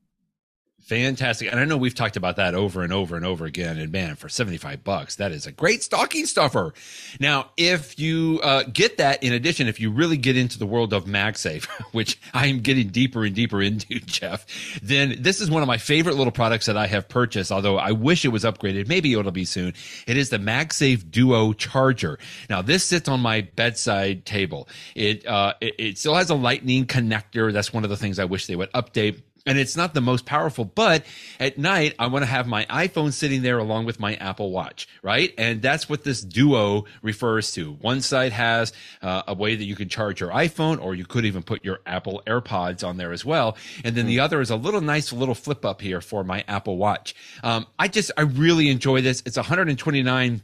Fantastic. 0.83 1.51
And 1.51 1.59
I 1.59 1.65
know 1.65 1.77
we've 1.77 1.95
talked 1.95 2.17
about 2.17 2.37
that 2.37 2.55
over 2.55 2.81
and 2.81 2.91
over 2.91 3.15
and 3.15 3.23
over 3.23 3.45
again. 3.45 3.77
And 3.77 3.91
man, 3.91 4.15
for 4.15 4.27
75 4.27 4.83
bucks, 4.83 5.15
that 5.17 5.31
is 5.31 5.45
a 5.45 5.51
great 5.51 5.83
stocking 5.83 6.25
stuffer. 6.25 6.73
Now, 7.19 7.51
if 7.55 7.99
you 7.99 8.39
uh, 8.43 8.63
get 8.63 8.97
that 8.97 9.23
in 9.23 9.31
addition, 9.31 9.67
if 9.67 9.79
you 9.79 9.91
really 9.91 10.17
get 10.17 10.35
into 10.35 10.57
the 10.57 10.65
world 10.65 10.91
of 10.91 11.05
MagSafe, 11.05 11.65
which 11.91 12.19
I 12.33 12.47
am 12.47 12.59
getting 12.61 12.89
deeper 12.89 13.23
and 13.23 13.35
deeper 13.35 13.61
into, 13.61 13.99
Jeff, 14.05 14.45
then 14.81 15.17
this 15.19 15.39
is 15.39 15.51
one 15.51 15.61
of 15.61 15.67
my 15.67 15.77
favorite 15.77 16.15
little 16.15 16.31
products 16.31 16.65
that 16.65 16.77
I 16.77 16.87
have 16.87 17.07
purchased, 17.07 17.51
although 17.51 17.77
I 17.77 17.91
wish 17.91 18.25
it 18.25 18.29
was 18.29 18.43
upgraded. 18.43 18.87
Maybe 18.87 19.13
it'll 19.13 19.31
be 19.31 19.45
soon. 19.45 19.73
It 20.07 20.17
is 20.17 20.29
the 20.29 20.39
MagSafe 20.39 21.09
Duo 21.11 21.53
Charger. 21.53 22.17
Now, 22.49 22.63
this 22.63 22.83
sits 22.83 23.07
on 23.07 23.19
my 23.19 23.41
bedside 23.41 24.25
table. 24.25 24.67
It, 24.95 25.27
uh, 25.27 25.53
it, 25.61 25.75
it 25.77 25.97
still 25.99 26.15
has 26.15 26.31
a 26.31 26.35
lightning 26.35 26.85
connector. 26.85 27.53
That's 27.53 27.71
one 27.71 27.83
of 27.83 27.91
the 27.91 27.97
things 27.97 28.17
I 28.17 28.25
wish 28.25 28.47
they 28.47 28.55
would 28.55 28.71
update 28.73 29.21
and 29.45 29.57
it's 29.57 29.75
not 29.75 29.93
the 29.93 30.01
most 30.01 30.25
powerful 30.25 30.65
but 30.65 31.05
at 31.39 31.57
night 31.57 31.93
i 31.99 32.07
want 32.07 32.23
to 32.23 32.27
have 32.27 32.47
my 32.47 32.65
iphone 32.65 33.11
sitting 33.11 33.41
there 33.41 33.57
along 33.57 33.85
with 33.85 33.99
my 33.99 34.15
apple 34.15 34.51
watch 34.51 34.87
right 35.01 35.33
and 35.37 35.61
that's 35.61 35.89
what 35.89 36.03
this 36.03 36.21
duo 36.21 36.85
refers 37.01 37.51
to 37.51 37.73
one 37.73 38.01
side 38.01 38.31
has 38.31 38.73
uh, 39.01 39.23
a 39.27 39.33
way 39.33 39.55
that 39.55 39.65
you 39.65 39.75
can 39.75 39.89
charge 39.89 40.19
your 40.19 40.31
iphone 40.31 40.81
or 40.81 40.95
you 40.95 41.05
could 41.05 41.25
even 41.25 41.43
put 41.43 41.63
your 41.63 41.79
apple 41.85 42.21
airpods 42.27 42.87
on 42.87 42.97
there 42.97 43.11
as 43.11 43.25
well 43.25 43.57
and 43.83 43.95
then 43.95 44.05
the 44.05 44.17
hmm. 44.17 44.23
other 44.23 44.41
is 44.41 44.49
a 44.49 44.55
little 44.55 44.81
nice 44.81 45.11
little 45.11 45.35
flip 45.35 45.65
up 45.65 45.81
here 45.81 46.01
for 46.01 46.23
my 46.23 46.43
apple 46.47 46.77
watch 46.77 47.15
um, 47.43 47.65
i 47.79 47.87
just 47.87 48.11
i 48.17 48.21
really 48.21 48.69
enjoy 48.69 49.01
this 49.01 49.23
it's 49.25 49.37
129 49.37 50.41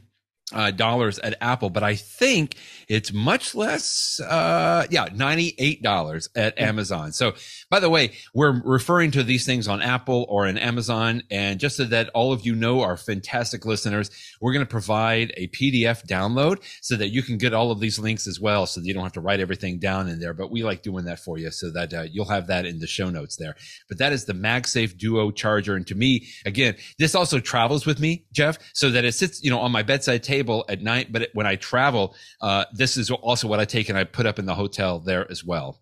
uh, 0.52 0.70
dollars 0.70 1.18
at 1.18 1.36
Apple, 1.40 1.70
but 1.70 1.82
I 1.82 1.94
think 1.94 2.56
it's 2.88 3.12
much 3.12 3.54
less. 3.54 4.20
Uh, 4.20 4.86
yeah, 4.90 5.08
ninety 5.14 5.54
eight 5.58 5.82
dollars 5.82 6.28
at 6.34 6.58
Amazon. 6.58 7.12
So, 7.12 7.34
by 7.70 7.80
the 7.80 7.90
way, 7.90 8.12
we're 8.32 8.62
referring 8.64 9.10
to 9.12 9.22
these 9.22 9.44
things 9.44 9.68
on 9.68 9.82
Apple 9.82 10.26
or 10.28 10.46
in 10.46 10.56
Amazon, 10.56 11.22
and 11.30 11.60
just 11.60 11.76
so 11.76 11.84
that 11.84 12.08
all 12.10 12.32
of 12.32 12.46
you 12.46 12.54
know, 12.54 12.80
our 12.80 12.96
fantastic 12.96 13.66
listeners, 13.66 14.10
we're 14.40 14.52
going 14.52 14.64
to 14.64 14.70
provide 14.70 15.32
a 15.36 15.48
PDF 15.48 16.06
download 16.06 16.62
so 16.80 16.96
that 16.96 17.08
you 17.08 17.22
can 17.22 17.36
get 17.36 17.52
all 17.52 17.70
of 17.70 17.80
these 17.80 17.98
links 17.98 18.26
as 18.26 18.40
well, 18.40 18.66
so 18.66 18.80
that 18.80 18.86
you 18.86 18.94
don't 18.94 19.02
have 19.02 19.12
to 19.12 19.20
write 19.20 19.40
everything 19.40 19.78
down 19.78 20.08
in 20.08 20.18
there. 20.18 20.32
But 20.32 20.50
we 20.50 20.62
like 20.62 20.82
doing 20.82 21.04
that 21.04 21.20
for 21.20 21.38
you, 21.38 21.50
so 21.50 21.70
that 21.72 21.92
uh, 21.92 22.02
you'll 22.02 22.24
have 22.26 22.46
that 22.46 22.64
in 22.64 22.78
the 22.78 22.86
show 22.86 23.10
notes 23.10 23.36
there. 23.36 23.54
But 23.88 23.98
that 23.98 24.12
is 24.12 24.24
the 24.24 24.32
MagSafe 24.32 24.96
Duo 24.96 25.30
charger, 25.30 25.76
and 25.76 25.86
to 25.88 25.94
me, 25.94 26.26
again, 26.46 26.76
this 26.98 27.14
also 27.14 27.38
travels 27.38 27.84
with 27.84 28.00
me, 28.00 28.24
Jeff, 28.32 28.58
so 28.72 28.90
that 28.90 29.04
it 29.04 29.12
sits, 29.12 29.42
you 29.42 29.50
know, 29.50 29.60
on 29.60 29.72
my 29.72 29.82
bedside 29.82 30.22
table 30.22 30.64
at 30.68 30.82
night, 30.82 31.12
but 31.12 31.28
when 31.34 31.46
I 31.46 31.56
travel, 31.56 32.14
uh, 32.40 32.64
this 32.72 32.96
is 32.96 33.10
also 33.10 33.48
what 33.48 33.60
I 33.60 33.64
take 33.64 33.88
and 33.88 33.98
I 33.98 34.04
put 34.04 34.26
up 34.26 34.38
in 34.38 34.46
the 34.46 34.54
hotel 34.54 35.00
there 35.00 35.30
as 35.30 35.44
well. 35.44 35.80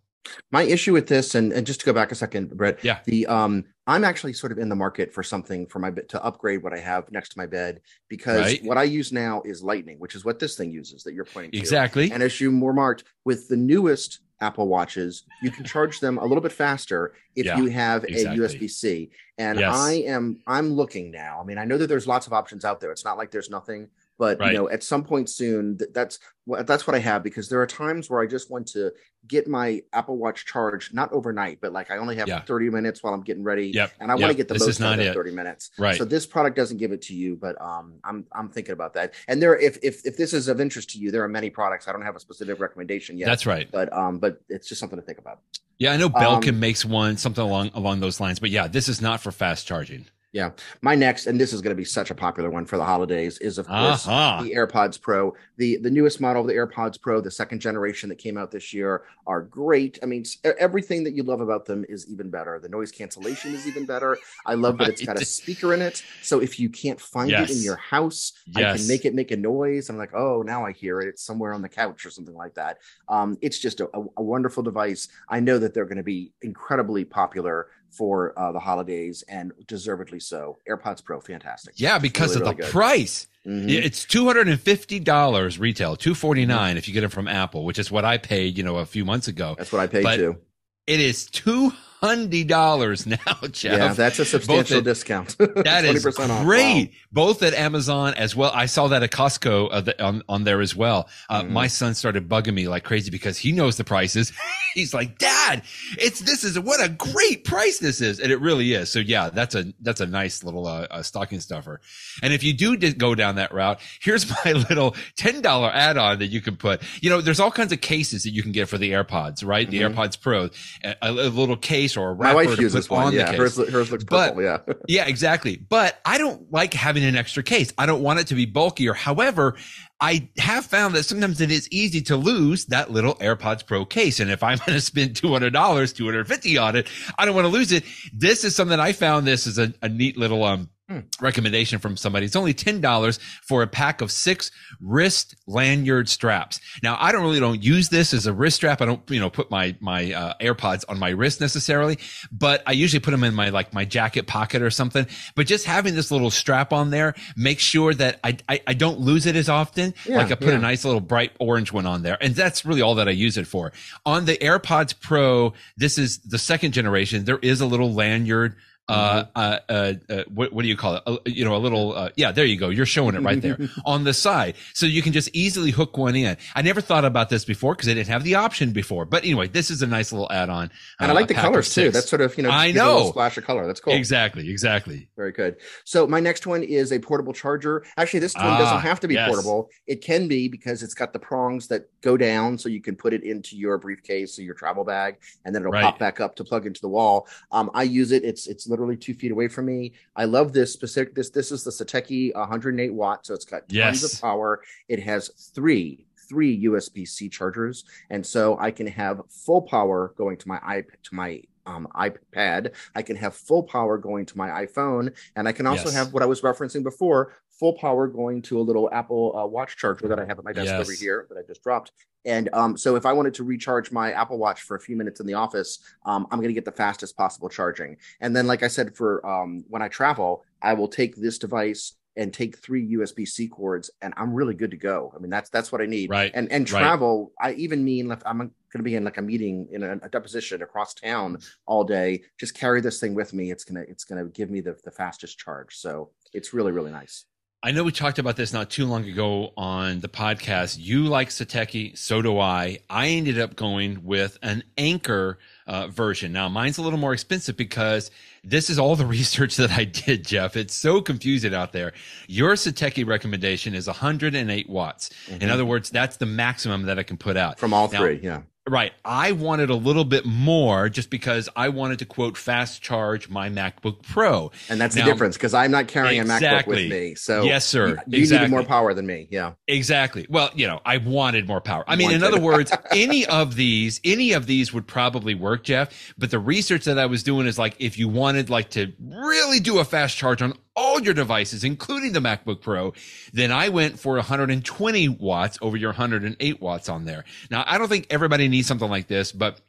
My 0.50 0.62
issue 0.62 0.92
with 0.92 1.06
this, 1.06 1.35
and, 1.35 1.52
and 1.52 1.66
just 1.66 1.80
to 1.80 1.87
go 1.87 1.92
back 1.92 2.12
a 2.12 2.14
second, 2.14 2.56
Brett, 2.56 2.83
yeah, 2.85 3.00
the 3.04 3.26
um, 3.26 3.64
I'm 3.87 4.04
actually 4.04 4.33
sort 4.33 4.52
of 4.52 4.59
in 4.59 4.68
the 4.68 4.75
market 4.75 5.12
for 5.12 5.23
something 5.23 5.66
for 5.66 5.78
my 5.78 5.90
bed 5.90 6.09
to 6.11 6.25
upgrade 6.25 6.62
what 6.62 6.73
I 6.73 6.78
have 6.78 7.11
next 7.12 7.30
to 7.30 7.38
my 7.38 7.47
bed 7.47 7.80
because 8.09 8.40
right. 8.40 8.64
what 8.64 8.76
I 8.76 8.83
use 8.83 9.12
now 9.12 9.42
is 9.45 9.62
Lightning, 9.62 9.99
which 9.99 10.14
is 10.14 10.25
what 10.25 10.38
this 10.38 10.56
thing 10.56 10.73
uses 10.73 11.04
that 11.04 11.14
you're 11.14 11.25
pointing 11.25 11.52
to. 11.52 11.59
Exactly. 11.59 12.11
And 12.11 12.23
as 12.23 12.40
you 12.40 12.50
more 12.50 12.73
marked 12.73 13.04
with 13.25 13.49
the 13.49 13.56
newest 13.56 14.21
Apple 14.40 14.66
watches, 14.66 15.23
you 15.40 15.50
can 15.50 15.64
charge 15.64 16.00
them 16.00 16.18
a 16.18 16.25
little 16.25 16.42
bit 16.42 16.52
faster 16.52 17.14
if 17.37 17.47
yeah, 17.47 17.59
you 17.59 17.66
have 17.66 18.04
exactly. 18.04 18.45
a 18.45 18.49
USB 18.49 18.71
C. 18.71 19.11
And 19.38 19.61
yes. 19.61 19.75
I 19.75 19.92
am 19.92 20.40
I'm 20.47 20.73
looking 20.73 21.11
now. 21.12 21.38
I 21.40 21.45
mean, 21.45 21.59
I 21.59 21.64
know 21.64 21.78
that 21.78 21.87
there's 21.87 22.09
lots 22.09 22.26
of 22.26 22.33
options 22.33 22.64
out 22.64 22.80
there. 22.80 22.90
It's 22.90 23.04
not 23.04 23.18
like 23.18 23.30
there's 23.30 23.50
nothing 23.50 23.88
but 24.18 24.38
right. 24.38 24.52
you 24.52 24.58
know 24.58 24.68
at 24.68 24.82
some 24.82 25.04
point 25.04 25.28
soon 25.28 25.78
that's 25.92 26.18
that's 26.64 26.87
what 26.87 26.94
i 26.94 26.99
have 26.99 27.23
because 27.23 27.49
there 27.49 27.61
are 27.61 27.66
times 27.66 28.08
where 28.08 28.20
i 28.20 28.26
just 28.26 28.50
want 28.50 28.66
to 28.66 28.90
get 29.26 29.49
my 29.49 29.82
apple 29.92 30.16
watch 30.16 30.46
charged 30.46 30.94
not 30.94 31.12
overnight 31.12 31.61
but 31.61 31.73
like 31.73 31.90
i 31.90 31.96
only 31.96 32.16
have 32.16 32.28
yeah. 32.28 32.40
30 32.40 32.70
minutes 32.70 33.02
while 33.02 33.12
i'm 33.12 33.23
getting 33.23 33.42
ready 33.42 33.68
yep. 33.68 33.92
and 34.00 34.11
i 34.11 34.14
yep. 34.14 34.20
want 34.20 34.30
to 34.30 34.37
get 34.37 34.49
the 34.49 34.54
this 34.54 34.80
most 34.80 34.80
out 34.80 34.99
of 34.99 35.14
30 35.14 35.32
minutes 35.32 35.70
right 35.78 35.96
so 35.96 36.04
this 36.04 36.26
product 36.26 36.56
doesn't 36.56 36.78
give 36.78 36.92
it 36.92 37.02
to 37.02 37.14
you 37.14 37.37
but 37.37 37.61
um 37.61 37.94
i'm 38.04 38.25
i'm 38.32 38.49
thinking 38.49 38.73
about 38.73 38.94
that 38.94 39.14
and 39.28 39.42
there 39.42 39.56
if 39.58 39.78
if, 39.82 40.04
if 40.06 40.16
this 40.16 40.32
is 40.32 40.49
of 40.49 40.61
interest 40.61 40.90
to 40.90 40.99
you 40.99 41.11
there 41.11 41.23
are 41.23 41.28
many 41.28 41.50
products 41.50 41.88
i 41.88 41.92
don't 41.92 42.02
have 42.02 42.16
a 42.16 42.20
specific 42.20 42.61
recommendation 42.61 43.18
yet 43.18 43.26
that's 43.26 43.46
right 43.46 43.70
but 43.73 43.92
um 43.92 44.18
but 44.18 44.40
it's 44.49 44.68
just 44.68 44.80
something 44.80 44.99
to 44.99 45.04
think 45.04 45.18
about 45.18 45.40
yeah 45.78 45.92
i 45.92 45.96
know 45.96 46.08
belkin 46.08 46.50
um, 46.50 46.61
makes 46.61 46.85
one 46.85 47.16
something 47.16 47.44
along 47.44 47.70
along 47.75 48.00
those 48.00 48.20
lines 48.20 48.38
but 48.38 48.50
yeah 48.50 48.68
this 48.68 48.88
is 48.88 49.00
not 49.00 49.20
for 49.20 49.32
fast 49.32 49.66
charging 49.66 50.06
Yeah. 50.36 50.50
My 50.82 50.94
next, 50.94 51.26
and 51.28 51.40
this 51.40 51.54
is 51.54 51.62
going 51.62 51.74
to 51.74 51.80
be 51.80 51.84
such 51.84 52.10
a 52.10 52.14
popular 52.14 52.50
one 52.50 52.66
for 52.66 52.76
the 52.76 52.84
holidays, 52.84 53.38
is 53.38 53.56
of 53.56 53.66
course 53.66 54.06
uh-huh. 54.06 54.42
the 54.42 54.52
AirPods 54.52 55.00
Pro. 55.00 55.34
The 55.56 55.78
the 55.78 55.90
newest 55.90 56.20
model 56.20 56.42
of 56.42 56.48
the 56.48 56.52
AirPods 56.52 57.00
Pro, 57.00 57.22
the 57.22 57.30
second 57.30 57.60
generation 57.60 58.10
that 58.10 58.18
came 58.18 58.36
out 58.36 58.50
this 58.50 58.74
year, 58.74 59.04
are 59.26 59.40
great. 59.40 59.98
I 60.02 60.06
mean, 60.06 60.26
everything 60.44 61.04
that 61.04 61.14
you 61.14 61.22
love 61.22 61.40
about 61.40 61.64
them 61.64 61.86
is 61.88 62.06
even 62.10 62.28
better. 62.28 62.58
The 62.58 62.68
noise 62.68 62.92
cancellation 62.92 63.54
is 63.54 63.66
even 63.66 63.86
better. 63.86 64.18
I 64.44 64.52
love 64.52 64.76
that 64.76 64.88
it's 64.90 65.06
got 65.06 65.18
a 65.18 65.24
speaker 65.24 65.72
in 65.72 65.80
it. 65.80 66.02
So 66.20 66.40
if 66.40 66.60
you 66.60 66.68
can't 66.68 67.00
find 67.00 67.30
yes. 67.30 67.48
it 67.48 67.56
in 67.56 67.62
your 67.62 67.76
house, 67.76 68.34
yes. 68.48 68.74
I 68.74 68.76
can 68.76 68.88
make 68.88 69.06
it 69.06 69.14
make 69.14 69.30
a 69.30 69.38
noise. 69.38 69.88
I'm 69.88 69.96
like, 69.96 70.14
oh, 70.14 70.42
now 70.42 70.66
I 70.66 70.72
hear 70.72 71.00
it. 71.00 71.08
It's 71.08 71.22
somewhere 71.22 71.54
on 71.54 71.62
the 71.62 71.70
couch 71.70 72.04
or 72.04 72.10
something 72.10 72.34
like 72.34 72.52
that. 72.56 72.76
Um, 73.08 73.38
it's 73.40 73.58
just 73.58 73.80
a, 73.80 73.88
a 74.18 74.22
wonderful 74.22 74.62
device. 74.62 75.08
I 75.30 75.40
know 75.40 75.58
that 75.58 75.72
they're 75.72 75.86
going 75.86 75.96
to 75.96 76.02
be 76.02 76.32
incredibly 76.42 77.06
popular 77.06 77.68
for 77.90 78.38
uh, 78.38 78.52
the 78.52 78.58
holidays 78.58 79.24
and 79.28 79.52
deservedly 79.66 80.20
so. 80.20 80.58
AirPods 80.68 81.04
Pro, 81.04 81.20
fantastic. 81.20 81.74
Yeah, 81.76 81.98
because 81.98 82.36
really, 82.36 82.40
of 82.40 82.40
really 82.42 82.56
the 82.56 82.62
good. 82.62 82.70
price. 82.70 83.26
Mm-hmm. 83.46 83.68
It's 83.68 84.04
two 84.04 84.26
hundred 84.26 84.48
and 84.48 84.60
fifty 84.60 84.98
dollars 84.98 85.58
retail, 85.58 85.96
two 85.96 86.14
forty 86.14 86.46
nine 86.46 86.70
mm-hmm. 86.70 86.78
if 86.78 86.88
you 86.88 86.94
get 86.94 87.02
them 87.02 87.10
from 87.10 87.28
Apple, 87.28 87.64
which 87.64 87.78
is 87.78 87.90
what 87.90 88.04
I 88.04 88.18
paid, 88.18 88.58
you 88.58 88.64
know, 88.64 88.76
a 88.76 88.86
few 88.86 89.04
months 89.04 89.28
ago. 89.28 89.54
That's 89.56 89.72
what 89.72 89.80
I 89.80 89.86
paid 89.86 90.02
but 90.02 90.16
too. 90.16 90.38
It 90.86 91.00
is 91.00 91.26
two 91.26 91.72
hundred 92.06 92.48
dollars 92.48 93.06
now, 93.06 93.16
Jeff. 93.50 93.78
Yeah, 93.78 93.92
that's 93.92 94.18
a 94.18 94.25
substantial 94.25 94.78
at, 94.78 94.84
discount. 94.84 95.36
that 95.38 95.84
is 95.84 96.04
great. 96.44 96.88
Wow. 96.88 96.94
Both 97.12 97.42
at 97.42 97.54
Amazon 97.54 98.14
as 98.14 98.36
well. 98.36 98.50
I 98.54 98.66
saw 98.66 98.88
that 98.88 99.02
at 99.02 99.10
Costco 99.10 99.68
uh, 99.70 99.80
the, 99.80 100.02
on 100.02 100.22
on 100.28 100.44
there 100.44 100.60
as 100.60 100.76
well. 100.76 101.08
Uh, 101.28 101.42
mm-hmm. 101.42 101.52
My 101.52 101.66
son 101.66 101.94
started 101.94 102.28
bugging 102.28 102.54
me 102.54 102.68
like 102.68 102.84
crazy 102.84 103.10
because 103.10 103.38
he 103.38 103.52
knows 103.52 103.76
the 103.76 103.84
prices. 103.84 104.32
He's 104.75 104.92
like, 104.92 105.18
Dad, 105.18 105.62
it's 105.98 106.20
this 106.20 106.44
is 106.44 106.58
what 106.58 106.84
a 106.84 106.88
great 106.88 107.44
price 107.44 107.78
this 107.78 108.00
is, 108.00 108.20
and 108.20 108.30
it 108.30 108.40
really 108.40 108.72
is. 108.75 108.90
So 108.90 108.98
yeah, 108.98 109.30
that's 109.30 109.54
a 109.54 109.72
that's 109.80 110.00
a 110.00 110.06
nice 110.06 110.44
little 110.44 110.66
uh, 110.66 111.02
stocking 111.02 111.40
stuffer. 111.40 111.80
And 112.22 112.32
if 112.32 112.42
you 112.42 112.52
do 112.52 112.76
go 112.92 113.14
down 113.14 113.36
that 113.36 113.52
route, 113.52 113.80
here's 114.00 114.28
my 114.44 114.52
little 114.52 114.94
ten 115.16 115.40
dollar 115.40 115.70
add 115.72 115.96
on 115.96 116.18
that 116.18 116.28
you 116.28 116.40
can 116.40 116.56
put. 116.56 116.82
You 117.00 117.10
know, 117.10 117.20
there's 117.20 117.40
all 117.40 117.50
kinds 117.50 117.72
of 117.72 117.80
cases 117.80 118.25
that 118.25 118.30
you 118.30 118.42
can 118.42 118.52
get 118.52 118.68
for 118.68 118.78
the 118.78 118.92
AirPods, 118.92 119.44
right? 119.44 119.68
Mm-hmm. 119.68 119.94
The 119.94 119.94
AirPods 119.94 120.20
Pro, 120.20 120.50
a, 120.84 120.96
a, 121.02 121.10
little 121.10 121.56
case 121.56 121.95
or 121.96 122.10
a 122.10 122.12
wrapper. 122.14 122.34
My 122.34 122.46
wife 122.46 122.58
uses 122.58 122.88
one. 122.90 123.12
yeah, 123.12 123.32
hers, 123.32 123.56
hers 123.56 123.90
looks 123.90 124.04
purple. 124.04 124.36
But, 124.36 124.42
yeah, 124.42 124.74
yeah, 124.88 125.06
exactly. 125.06 125.56
But 125.56 126.00
I 126.04 126.18
don't 126.18 126.50
like 126.52 126.74
having 126.74 127.04
an 127.04 127.16
extra 127.16 127.42
case. 127.42 127.72
I 127.78 127.86
don't 127.86 128.02
want 128.02 128.20
it 128.20 128.26
to 128.28 128.34
be 128.34 128.46
bulkier. 128.46 128.94
However, 128.94 129.56
I 130.00 130.28
have 130.38 130.66
found 130.66 130.94
that 130.94 131.04
sometimes 131.04 131.40
it 131.40 131.50
is 131.50 131.68
easy 131.70 132.02
to 132.02 132.16
lose 132.16 132.66
that 132.66 132.90
little 132.90 133.14
AirPods 133.14 133.66
Pro 133.66 133.84
case. 133.84 134.20
And 134.20 134.30
if 134.30 134.42
I'm 134.42 134.58
going 134.66 134.72
to 134.72 134.80
spend 134.80 135.14
$200, 135.14 135.94
250 135.94 136.58
on 136.58 136.76
it, 136.76 136.88
I 137.18 137.24
don't 137.24 137.34
want 137.34 137.46
to 137.46 137.50
lose 137.50 137.72
it. 137.72 137.84
This 138.12 138.44
is 138.44 138.54
something 138.54 138.78
I 138.78 138.92
found 138.92 139.26
this 139.26 139.46
is 139.46 139.58
a, 139.58 139.72
a 139.82 139.88
neat 139.88 140.16
little, 140.16 140.44
um, 140.44 140.68
Hmm. 140.88 141.00
recommendation 141.20 141.80
from 141.80 141.96
somebody. 141.96 142.26
It's 142.26 142.36
only 142.36 142.54
$10 142.54 143.18
for 143.42 143.60
a 143.62 143.66
pack 143.66 144.00
of 144.00 144.12
six 144.12 144.52
wrist 144.80 145.34
lanyard 145.48 146.08
straps. 146.08 146.60
Now, 146.80 146.96
I 147.00 147.10
don't 147.10 147.22
really 147.22 147.40
don't 147.40 147.60
use 147.60 147.88
this 147.88 148.14
as 148.14 148.28
a 148.28 148.32
wrist 148.32 148.54
strap. 148.54 148.80
I 148.80 148.84
don't, 148.84 149.02
you 149.10 149.18
know, 149.18 149.28
put 149.28 149.50
my, 149.50 149.74
my, 149.80 150.12
uh, 150.12 150.34
AirPods 150.40 150.84
on 150.88 151.00
my 151.00 151.08
wrist 151.08 151.40
necessarily, 151.40 151.98
but 152.30 152.62
I 152.68 152.70
usually 152.70 153.00
put 153.00 153.10
them 153.10 153.24
in 153.24 153.34
my, 153.34 153.48
like 153.48 153.74
my 153.74 153.84
jacket 153.84 154.28
pocket 154.28 154.62
or 154.62 154.70
something. 154.70 155.08
But 155.34 155.48
just 155.48 155.66
having 155.66 155.96
this 155.96 156.12
little 156.12 156.30
strap 156.30 156.72
on 156.72 156.90
there 156.90 157.16
makes 157.36 157.64
sure 157.64 157.92
that 157.92 158.20
I, 158.22 158.36
I, 158.48 158.60
I 158.68 158.74
don't 158.74 159.00
lose 159.00 159.26
it 159.26 159.34
as 159.34 159.48
often. 159.48 159.92
Yeah, 160.04 160.18
like 160.18 160.30
I 160.30 160.36
put 160.36 160.50
yeah. 160.50 160.54
a 160.54 160.60
nice 160.60 160.84
little 160.84 161.00
bright 161.00 161.32
orange 161.40 161.72
one 161.72 161.86
on 161.86 162.02
there. 162.02 162.16
And 162.20 162.32
that's 162.36 162.64
really 162.64 162.82
all 162.82 162.94
that 162.94 163.08
I 163.08 163.10
use 163.10 163.36
it 163.36 163.48
for. 163.48 163.72
On 164.04 164.24
the 164.24 164.36
AirPods 164.36 165.00
Pro, 165.00 165.52
this 165.76 165.98
is 165.98 166.18
the 166.18 166.38
second 166.38 166.70
generation. 166.70 167.24
There 167.24 167.38
is 167.38 167.60
a 167.60 167.66
little 167.66 167.92
lanyard 167.92 168.54
uh, 168.88 169.24
mm-hmm. 169.24 169.30
uh, 169.34 169.58
uh, 169.68 169.92
uh, 170.08 170.24
what, 170.32 170.52
what 170.52 170.62
do 170.62 170.68
you 170.68 170.76
call 170.76 170.96
it? 170.96 171.02
Uh, 171.06 171.16
you 171.26 171.44
know, 171.44 171.56
a 171.56 171.58
little, 171.58 171.94
uh, 171.94 172.10
yeah, 172.16 172.30
there 172.30 172.44
you 172.44 172.56
go. 172.56 172.68
You're 172.68 172.86
showing 172.86 173.14
it 173.14 173.22
right 173.22 173.40
there 173.40 173.58
on 173.84 174.04
the 174.04 174.14
side. 174.14 174.54
So 174.74 174.86
you 174.86 175.02
can 175.02 175.12
just 175.12 175.28
easily 175.32 175.70
hook 175.70 175.96
one 175.96 176.14
in. 176.14 176.36
I 176.54 176.62
never 176.62 176.80
thought 176.80 177.04
about 177.04 177.28
this 177.28 177.44
before 177.44 177.74
because 177.74 177.88
I 177.88 177.94
didn't 177.94 178.08
have 178.08 178.22
the 178.22 178.36
option 178.36 178.72
before. 178.72 179.04
But 179.04 179.24
anyway, 179.24 179.48
this 179.48 179.70
is 179.70 179.82
a 179.82 179.86
nice 179.86 180.12
little 180.12 180.30
add 180.30 180.50
on. 180.50 180.70
And 181.00 181.10
I 181.10 181.14
like 181.14 181.28
the 181.28 181.34
colors 181.34 181.74
too. 181.74 181.90
That's 181.90 182.08
sort 182.08 182.22
of, 182.22 182.36
you 182.36 182.44
know, 182.44 182.50
I 182.50 182.70
know. 182.70 183.10
splash 183.10 183.36
of 183.36 183.44
color. 183.44 183.66
That's 183.66 183.80
cool. 183.80 183.94
Exactly. 183.94 184.48
Exactly. 184.50 185.08
Very 185.16 185.32
good. 185.32 185.56
So 185.84 186.06
my 186.06 186.20
next 186.20 186.46
one 186.46 186.62
is 186.62 186.92
a 186.92 186.98
portable 186.98 187.32
charger. 187.32 187.84
Actually, 187.96 188.20
this 188.20 188.34
one 188.34 188.44
ah, 188.46 188.58
doesn't 188.58 188.80
have 188.80 189.00
to 189.00 189.08
be 189.08 189.14
yes. 189.14 189.28
portable. 189.28 189.70
It 189.86 190.02
can 190.02 190.28
be 190.28 190.48
because 190.48 190.82
it's 190.82 190.94
got 190.94 191.12
the 191.12 191.18
prongs 191.18 191.66
that 191.68 191.88
go 192.02 192.16
down 192.16 192.58
so 192.58 192.68
you 192.68 192.80
can 192.80 192.94
put 192.94 193.12
it 193.12 193.24
into 193.24 193.56
your 193.56 193.78
briefcase 193.78 194.38
or 194.38 194.42
your 194.42 194.54
travel 194.54 194.84
bag 194.84 195.18
and 195.44 195.54
then 195.54 195.62
it'll 195.62 195.72
right. 195.72 195.82
pop 195.82 195.98
back 195.98 196.20
up 196.20 196.36
to 196.36 196.44
plug 196.44 196.66
into 196.66 196.80
the 196.80 196.88
wall. 196.88 197.26
Um, 197.50 197.70
I 197.74 197.82
use 197.82 198.12
it. 198.12 198.24
It's, 198.24 198.46
it's 198.46 198.68
literally 198.76 198.97
two 198.97 199.14
feet 199.14 199.33
away 199.33 199.49
from 199.49 199.66
me. 199.66 199.92
I 200.14 200.26
love 200.26 200.52
this 200.52 200.73
specific. 200.73 201.14
This 201.14 201.30
this 201.30 201.50
is 201.50 201.64
the 201.64 201.71
Satechi 201.71 202.35
108 202.35 202.92
watt, 202.92 203.26
so 203.26 203.35
it's 203.35 203.47
got 203.47 203.62
tons 203.62 203.73
yes. 203.73 204.14
of 204.14 204.21
power. 204.21 204.61
It 204.88 205.00
has 205.00 205.28
three 205.54 206.06
three 206.28 206.64
USB 206.64 207.09
C 207.09 207.28
chargers, 207.28 207.85
and 208.11 208.25
so 208.25 208.59
I 208.59 208.71
can 208.71 208.87
have 208.87 209.23
full 209.28 209.62
power 209.62 210.12
going 210.18 210.37
to 210.37 210.49
my 210.49 210.59
iPad 210.59 211.02
to 211.04 211.14
my 211.14 211.42
um, 211.66 211.88
iPad. 211.97 212.75
I 212.95 213.02
can 213.02 213.16
have 213.16 213.35
full 213.35 213.62
power 213.62 213.99
going 213.99 214.26
to 214.26 214.38
my 214.38 214.66
iPhone, 214.66 215.14
and 215.35 215.49
I 215.49 215.52
can 215.52 215.66
also 215.66 215.87
yes. 215.87 215.95
have 215.95 216.12
what 216.12 216.23
I 216.23 216.26
was 216.26 216.42
referencing 216.42 216.83
before, 216.83 217.33
full 217.59 217.75
power 217.75 218.06
going 218.06 218.42
to 218.42 218.61
a 218.61 218.62
little 218.62 218.88
Apple 218.92 219.37
uh, 219.37 219.47
Watch 219.47 219.76
charger 219.76 220.09
that 220.09 220.18
I 220.18 220.25
have 220.26 220.38
at 220.38 220.45
my 220.45 220.52
desk 220.52 220.66
yes. 220.66 220.80
over 220.80 220.92
here 220.92 221.26
that 221.30 221.38
I 221.38 221.42
just 221.56 221.62
dropped. 221.62 221.92
And 222.25 222.48
um, 222.52 222.76
so 222.76 222.96
if 222.96 223.06
I 223.06 223.12
wanted 223.12 223.34
to 223.34 223.44
recharge 223.44 223.92
my 223.92 224.12
Apple 224.12 224.36
Watch 224.36 224.62
for 224.62 224.76
a 224.76 224.80
few 224.80 224.96
minutes 224.96 225.20
in 225.20 225.26
the 225.26 225.34
office, 225.34 225.78
um, 226.04 226.26
I'm 226.30 226.38
going 226.38 226.48
to 226.48 226.54
get 226.54 226.64
the 226.64 226.72
fastest 226.72 227.16
possible 227.16 227.48
charging. 227.48 227.96
And 228.20 228.34
then, 228.34 228.48
like 228.48 228.64
I 228.64 228.68
said, 228.68 228.96
for 228.96 229.25
um, 229.25 229.64
when 229.68 229.80
I 229.80 229.88
travel, 229.88 230.44
I 230.60 230.75
will 230.75 230.88
take 230.88 231.14
this 231.14 231.38
device 231.38 231.94
and 232.16 232.32
take 232.32 232.58
three 232.58 232.94
USB 232.94 233.28
C 233.28 233.46
cords, 233.46 233.90
and 234.00 234.12
I'm 234.16 234.32
really 234.32 234.54
good 234.54 234.70
to 234.70 234.76
go. 234.76 235.12
I 235.14 235.20
mean, 235.20 235.30
that's 235.30 235.50
that's 235.50 235.70
what 235.70 235.82
I 235.82 235.86
need. 235.86 236.10
Right. 236.10 236.32
And 236.34 236.50
and 236.50 236.66
travel, 236.66 237.32
right. 237.40 237.54
I 237.54 237.58
even 237.58 237.84
mean 237.84 238.10
if 238.10 238.22
I'm 238.26 238.38
going 238.38 238.50
to 238.72 238.82
be 238.82 238.96
in 238.96 239.04
like 239.04 239.18
a 239.18 239.22
meeting 239.22 239.68
in 239.70 239.82
a, 239.82 239.92
a, 240.02 240.08
deposition 240.08 240.62
across 240.62 240.94
town 240.94 241.38
all 241.66 241.84
day, 241.84 242.22
just 242.40 242.54
carry 242.54 242.80
this 242.80 242.98
thing 243.00 243.14
with 243.14 243.34
me. 243.34 243.50
It's 243.50 243.64
gonna 243.64 243.84
it's 243.86 244.04
gonna 244.04 244.25
give 244.25 244.50
me 244.50 244.62
the 244.62 244.76
the 244.82 244.90
fastest 244.90 245.38
charge. 245.38 245.76
So 245.76 246.10
it's 246.32 246.54
really 246.54 246.72
really 246.72 246.90
nice. 246.90 247.26
I 247.66 247.73
know 247.73 247.82
we 247.82 247.90
talked 247.90 248.20
about 248.20 248.37
this 248.37 248.52
not 248.52 248.70
too 248.70 248.87
long 248.87 249.08
ago 249.08 249.52
on 249.56 249.99
the 249.99 250.06
podcast. 250.06 250.76
You 250.78 251.06
like 251.06 251.30
Satechi, 251.30 251.99
so 251.99 252.23
do 252.23 252.38
I. 252.38 252.78
I 252.88 253.08
ended 253.08 253.40
up 253.40 253.56
going 253.56 254.04
with 254.04 254.38
an 254.40 254.62
Anker 254.78 255.40
uh, 255.66 255.88
version. 255.88 256.32
Now, 256.32 256.49
mine's 256.49 256.78
a 256.78 256.82
little 256.82 256.96
more 256.96 257.12
expensive 257.12 257.56
because 257.56 258.12
this 258.44 258.70
is 258.70 258.78
all 258.78 258.94
the 258.94 259.04
research 259.18 259.56
that 259.56 259.73
I 259.73 259.82
did, 259.82 260.25
Jeff. 260.25 260.56
It's 260.56 260.76
so 260.76 261.00
confusing 261.00 261.54
out 261.54 261.73
there. 261.73 261.92
Your 262.28 262.52
Satechi 262.52 263.04
recommendation 263.04 263.75
is 263.75 263.88
108 263.88 264.70
watts. 264.70 265.11
Mm-hmm. 265.26 265.42
In 265.42 265.50
other 265.50 265.64
words, 265.64 265.90
that's 265.90 266.18
the 266.18 266.26
maximum 266.26 266.82
that 266.82 267.00
I 267.00 267.02
can 267.02 267.16
put 267.16 267.37
out 267.37 267.58
from 267.58 267.75
all 267.75 267.90
now, 267.90 267.99
three. 267.99 268.20
Yeah. 268.23 268.42
Right. 268.68 268.92
I 269.04 269.32
wanted 269.32 269.70
a 269.70 269.75
little 269.75 270.04
bit 270.04 270.25
more 270.25 270.88
just 270.88 271.08
because 271.08 271.49
I 271.54 271.68
wanted 271.68 272.00
to 272.00 272.06
quote 272.06 272.37
fast 272.37 272.82
charge 272.82 273.28
my 273.28 273.49
MacBook 273.49 274.02
Pro. 274.02 274.50
And 274.68 274.80
that's 274.80 274.96
now, 274.96 275.04
the 275.04 275.12
difference 275.12 275.37
because 275.37 275.54
I'm 275.54 275.70
not 275.70 275.87
carrying 275.87 276.20
exactly. 276.20 276.46
a 276.46 276.58
MacBook 276.58 276.66
with 276.66 276.90
me. 276.90 277.14
So 277.14 277.42
yes, 277.44 277.64
sir. 277.64 277.88
You, 277.88 277.94
you 278.08 278.18
exactly. 278.18 278.49
needed 278.49 278.50
more 278.50 278.64
power 278.64 278.92
than 278.92 279.06
me. 279.06 279.28
Yeah. 279.30 279.52
Exactly. 279.68 280.26
Well, 280.28 280.50
you 280.54 280.66
know, 280.66 280.80
I 280.85 280.96
wanted 280.96 281.46
more 281.46 281.61
power. 281.61 281.85
I 281.87 281.94
mean, 281.94 282.06
wanted. 282.06 282.16
in 282.16 282.25
other 282.25 282.40
words, 282.40 282.73
any 282.90 283.25
of 283.26 283.54
these, 283.54 284.00
any 284.02 284.32
of 284.32 284.46
these 284.46 284.73
would 284.73 284.88
probably 284.88 285.35
work, 285.35 285.62
Jeff. 285.62 286.14
But 286.18 286.32
the 286.32 286.40
research 286.40 286.85
that 286.87 286.99
I 286.99 287.06
was 287.06 287.23
doing 287.23 287.46
is 287.46 287.58
like 287.58 287.76
if 287.78 287.99
you 287.99 288.08
wanted 288.08 288.50
like 288.50 288.70
to 288.70 288.92
really 289.00 289.61
do 289.61 289.78
a 289.78 289.85
fast 289.85 290.16
charge 290.16 290.42
on 290.42 290.54
all 290.76 291.00
your 291.00 291.14
devices, 291.14 291.64
including 291.64 292.12
the 292.12 292.21
MacBook 292.21 292.61
Pro, 292.61 292.92
then 293.33 293.50
I 293.50 293.71
went 293.71 293.99
for 293.99 294.14
120 294.16 295.09
watts 295.09 295.59
over 295.62 295.76
your 295.76 295.90
108 295.90 296.61
watts 296.61 296.88
on 296.88 297.04
there. 297.04 297.25
Now, 297.50 297.64
I 297.66 297.78
don't 297.78 297.88
think 297.88 298.06
everybody 298.11 298.49
needs 298.49 298.68
something 298.68 298.90
like 298.90 299.09
this, 299.09 299.33
but 299.33 299.61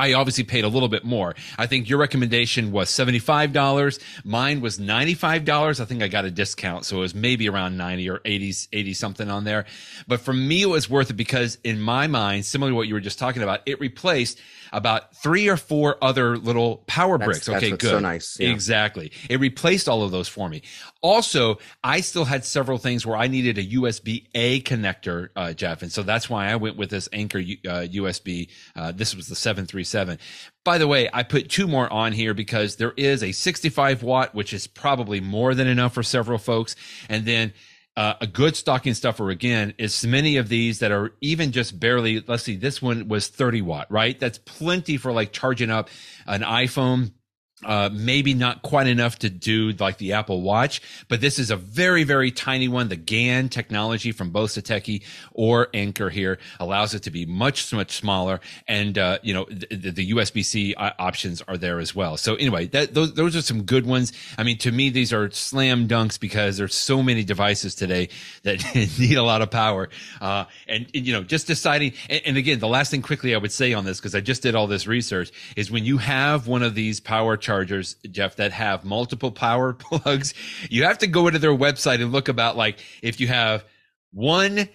I 0.00 0.14
obviously 0.14 0.44
paid 0.44 0.64
a 0.64 0.68
little 0.68 0.88
bit 0.88 1.04
more. 1.04 1.34
I 1.58 1.66
think 1.66 1.90
your 1.90 1.98
recommendation 1.98 2.72
was 2.72 2.88
$75. 2.88 4.00
Mine 4.24 4.62
was 4.62 4.78
$95. 4.78 5.78
I 5.78 5.84
think 5.84 6.02
I 6.02 6.08
got 6.08 6.24
a 6.24 6.30
discount. 6.30 6.86
So 6.86 6.96
it 6.96 7.00
was 7.00 7.14
maybe 7.14 7.50
around 7.50 7.76
90 7.76 8.08
or 8.08 8.20
80, 8.24 8.68
80 8.72 8.94
something 8.94 9.30
on 9.30 9.44
there. 9.44 9.66
But 10.08 10.20
for 10.20 10.32
me, 10.32 10.62
it 10.62 10.68
was 10.70 10.88
worth 10.88 11.10
it 11.10 11.14
because 11.14 11.58
in 11.64 11.82
my 11.82 12.06
mind, 12.06 12.46
similar 12.46 12.72
to 12.72 12.74
what 12.74 12.88
you 12.88 12.94
were 12.94 13.00
just 13.00 13.18
talking 13.18 13.42
about, 13.42 13.60
it 13.66 13.78
replaced 13.78 14.40
about 14.72 15.14
three 15.16 15.48
or 15.48 15.56
four 15.56 15.96
other 16.02 16.38
little 16.38 16.78
power 16.86 17.18
that's, 17.18 17.26
bricks. 17.26 17.46
That's 17.46 17.64
okay, 17.64 17.70
good. 17.76 17.90
So 17.90 17.98
nice. 17.98 18.38
Yeah. 18.38 18.50
Exactly. 18.50 19.12
It 19.28 19.40
replaced 19.40 19.88
all 19.88 20.02
of 20.02 20.10
those 20.10 20.28
for 20.28 20.48
me. 20.48 20.62
Also, 21.02 21.58
I 21.82 22.00
still 22.00 22.24
had 22.24 22.44
several 22.44 22.78
things 22.78 23.06
where 23.06 23.16
I 23.16 23.26
needed 23.26 23.58
a 23.58 23.64
USB 23.64 24.26
A 24.34 24.60
connector, 24.60 25.30
uh, 25.34 25.52
Jeff, 25.52 25.82
and 25.82 25.90
so 25.90 26.02
that's 26.02 26.28
why 26.28 26.48
I 26.48 26.56
went 26.56 26.76
with 26.76 26.90
this 26.90 27.08
Anker 27.12 27.38
uh, 27.38 27.86
USB. 27.88 28.48
Uh, 28.76 28.92
this 28.92 29.14
was 29.14 29.26
the 29.26 29.34
seven 29.34 29.66
three 29.66 29.84
seven. 29.84 29.89
By 30.64 30.78
the 30.78 30.86
way, 30.86 31.08
I 31.12 31.22
put 31.22 31.48
two 31.48 31.66
more 31.66 31.90
on 31.92 32.12
here 32.12 32.34
because 32.34 32.76
there 32.76 32.92
is 32.96 33.22
a 33.22 33.32
65 33.32 34.02
watt, 34.02 34.34
which 34.34 34.52
is 34.52 34.66
probably 34.66 35.20
more 35.20 35.54
than 35.54 35.66
enough 35.66 35.94
for 35.94 36.02
several 36.02 36.38
folks, 36.38 36.76
and 37.08 37.24
then 37.24 37.52
uh, 37.96 38.14
a 38.20 38.26
good 38.26 38.56
stocking 38.56 38.94
stuffer 38.94 39.30
again 39.30 39.74
is 39.76 40.06
many 40.06 40.36
of 40.36 40.48
these 40.48 40.78
that 40.78 40.92
are 40.92 41.12
even 41.20 41.52
just 41.52 41.78
barely. 41.78 42.22
Let's 42.26 42.44
see, 42.44 42.56
this 42.56 42.80
one 42.80 43.08
was 43.08 43.28
30 43.28 43.62
watt, 43.62 43.90
right? 43.90 44.18
That's 44.18 44.38
plenty 44.38 44.96
for 44.96 45.12
like 45.12 45.32
charging 45.32 45.70
up 45.70 45.90
an 46.26 46.42
iPhone 46.42 47.12
uh, 47.64 47.90
maybe 47.92 48.34
not 48.34 48.62
quite 48.62 48.86
enough 48.86 49.18
to 49.20 49.30
do 49.30 49.72
like 49.72 49.98
the 49.98 50.12
Apple 50.14 50.40
Watch, 50.42 50.80
but 51.08 51.20
this 51.20 51.38
is 51.38 51.50
a 51.50 51.56
very, 51.56 52.04
very 52.04 52.30
tiny 52.30 52.68
one. 52.68 52.88
The 52.88 52.96
GaN 52.96 53.48
technology 53.48 54.12
from 54.12 54.30
both 54.30 54.50
Satechi 54.50 55.02
or 55.32 55.68
Anker 55.74 56.10
here 56.10 56.38
allows 56.58 56.94
it 56.94 57.02
to 57.04 57.10
be 57.10 57.26
much, 57.26 57.72
much 57.72 57.92
smaller. 57.96 58.40
And, 58.66 58.96
uh, 58.96 59.18
you 59.22 59.34
know, 59.34 59.44
the, 59.44 59.90
the 59.90 60.12
USB-C 60.12 60.74
options 60.76 61.42
are 61.48 61.56
there 61.56 61.80
as 61.80 61.94
well. 61.94 62.16
So 62.16 62.34
anyway, 62.36 62.66
that, 62.68 62.94
those, 62.94 63.14
those 63.14 63.36
are 63.36 63.42
some 63.42 63.62
good 63.62 63.86
ones. 63.86 64.12
I 64.38 64.42
mean, 64.42 64.58
to 64.58 64.72
me, 64.72 64.90
these 64.90 65.12
are 65.12 65.30
slam 65.30 65.88
dunks 65.88 66.18
because 66.18 66.56
there's 66.56 66.74
so 66.74 67.02
many 67.02 67.24
devices 67.24 67.74
today 67.74 68.08
that 68.42 68.64
need 68.74 69.16
a 69.16 69.22
lot 69.22 69.42
of 69.42 69.50
power. 69.50 69.88
Uh, 70.20 70.44
and, 70.66 70.86
and, 70.94 71.06
you 71.06 71.12
know, 71.12 71.22
just 71.22 71.46
deciding, 71.46 71.92
and, 72.08 72.22
and 72.24 72.36
again, 72.36 72.58
the 72.58 72.68
last 72.68 72.90
thing 72.90 73.02
quickly 73.02 73.34
I 73.34 73.38
would 73.38 73.52
say 73.52 73.74
on 73.74 73.84
this, 73.84 73.98
because 73.98 74.14
I 74.14 74.20
just 74.20 74.42
did 74.42 74.54
all 74.54 74.66
this 74.66 74.86
research 74.86 75.30
is 75.56 75.70
when 75.70 75.84
you 75.84 75.98
have 75.98 76.46
one 76.46 76.62
of 76.62 76.74
these 76.74 77.00
power 77.00 77.36
chargers, 77.50 77.96
Jeff, 78.08 78.36
that 78.36 78.52
have 78.52 78.84
multiple 78.84 79.32
power 79.32 79.72
plugs, 79.78 80.34
you 80.70 80.84
have 80.84 80.98
to 80.98 81.08
go 81.08 81.26
into 81.26 81.40
their 81.40 81.50
website 81.56 82.00
and 82.00 82.12
look 82.12 82.28
about 82.28 82.56
like 82.56 82.78
if 83.02 83.18
you 83.18 83.26
have 83.26 83.64
one 84.12 84.68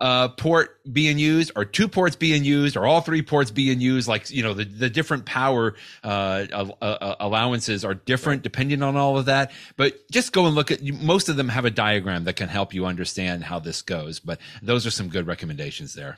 uh, 0.00 0.28
port 0.28 0.80
being 0.90 1.18
used 1.18 1.52
or 1.54 1.66
two 1.66 1.86
ports 1.86 2.16
being 2.16 2.42
used 2.42 2.78
or 2.78 2.86
all 2.86 3.02
three 3.02 3.20
ports 3.20 3.50
being 3.50 3.80
used 3.80 4.08
like 4.08 4.28
you 4.30 4.42
know 4.42 4.54
the, 4.54 4.64
the 4.64 4.90
different 4.90 5.24
power 5.24 5.74
uh, 6.02 6.46
uh, 6.52 6.70
uh 6.82 7.14
allowances 7.20 7.84
are 7.84 7.94
different 7.94 8.42
depending 8.42 8.82
on 8.82 8.96
all 8.96 9.18
of 9.18 9.26
that. 9.26 9.52
But 9.76 10.08
just 10.10 10.32
go 10.32 10.46
and 10.46 10.54
look 10.54 10.70
at 10.70 10.82
most 10.82 11.28
of 11.28 11.36
them 11.36 11.50
have 11.50 11.66
a 11.66 11.70
diagram 11.70 12.24
that 12.24 12.36
can 12.36 12.48
help 12.48 12.72
you 12.72 12.86
understand 12.86 13.44
how 13.44 13.58
this 13.58 13.82
goes 13.82 14.18
but 14.18 14.40
those 14.62 14.86
are 14.86 14.90
some 14.90 15.08
good 15.08 15.26
recommendations 15.26 15.92
there 15.92 16.16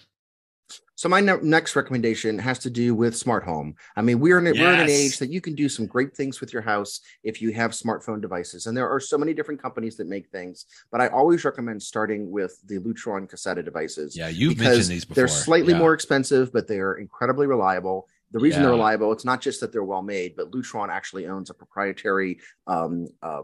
so 0.97 1.09
my 1.09 1.21
ne- 1.21 1.41
next 1.43 1.77
recommendation 1.77 2.39
has 2.39 2.59
to 2.61 2.71
do 2.71 2.95
with 2.95 3.17
smart 3.17 3.45
home. 3.45 3.75
I 3.97 4.03
mean, 4.03 4.19
we're 4.19 4.39
in, 4.39 4.47
a, 4.47 4.53
yes. 4.53 4.61
we're 4.61 4.73
in 4.73 4.81
an 4.81 4.89
age 4.89 5.19
that 5.19 5.31
you 5.31 5.41
can 5.43 5.55
do 5.55 5.69
some 5.69 5.87
great 5.87 6.17
things 6.17 6.41
with 6.41 6.53
your 6.53 6.63
house 6.63 7.01
if 7.23 7.41
you 7.41 7.53
have 7.53 7.73
smartphone 7.73 8.21
devices, 8.21 8.67
and 8.67 8.77
there 8.77 8.89
are 8.89 8.99
so 8.99 9.19
many 9.19 9.35
different 9.35 9.61
companies 9.61 9.97
that 9.99 10.09
make 10.09 10.29
things. 10.31 10.65
But 10.91 11.03
I 11.03 11.09
always 11.09 11.45
recommend 11.45 11.83
starting 11.83 12.31
with 12.31 12.59
the 12.67 12.79
Lutron 12.79 13.31
Caseta 13.31 13.65
devices. 13.65 14.17
Yeah, 14.17 14.29
you've 14.29 14.59
mentioned 14.59 14.87
these 14.87 15.05
before. 15.05 15.21
They're 15.21 15.29
slightly 15.29 15.75
yeah. 15.75 15.79
more 15.79 15.93
expensive, 15.93 16.53
but 16.53 16.67
they 16.67 16.79
are 16.81 16.95
incredibly 16.95 17.47
reliable. 17.47 18.09
The 18.33 18.41
reason 18.41 18.61
yeah. 18.61 18.69
they're 18.69 18.77
reliable, 18.77 19.13
it's 19.13 19.25
not 19.25 19.41
just 19.41 19.61
that 19.61 19.73
they're 19.73 19.85
well 19.85 20.03
made, 20.03 20.35
but 20.35 20.51
Lutron 20.51 20.89
actually 20.89 21.27
owns 21.27 21.51
a 21.51 21.55
proprietary 21.55 22.41
um, 22.67 23.07
uh, 23.23 23.43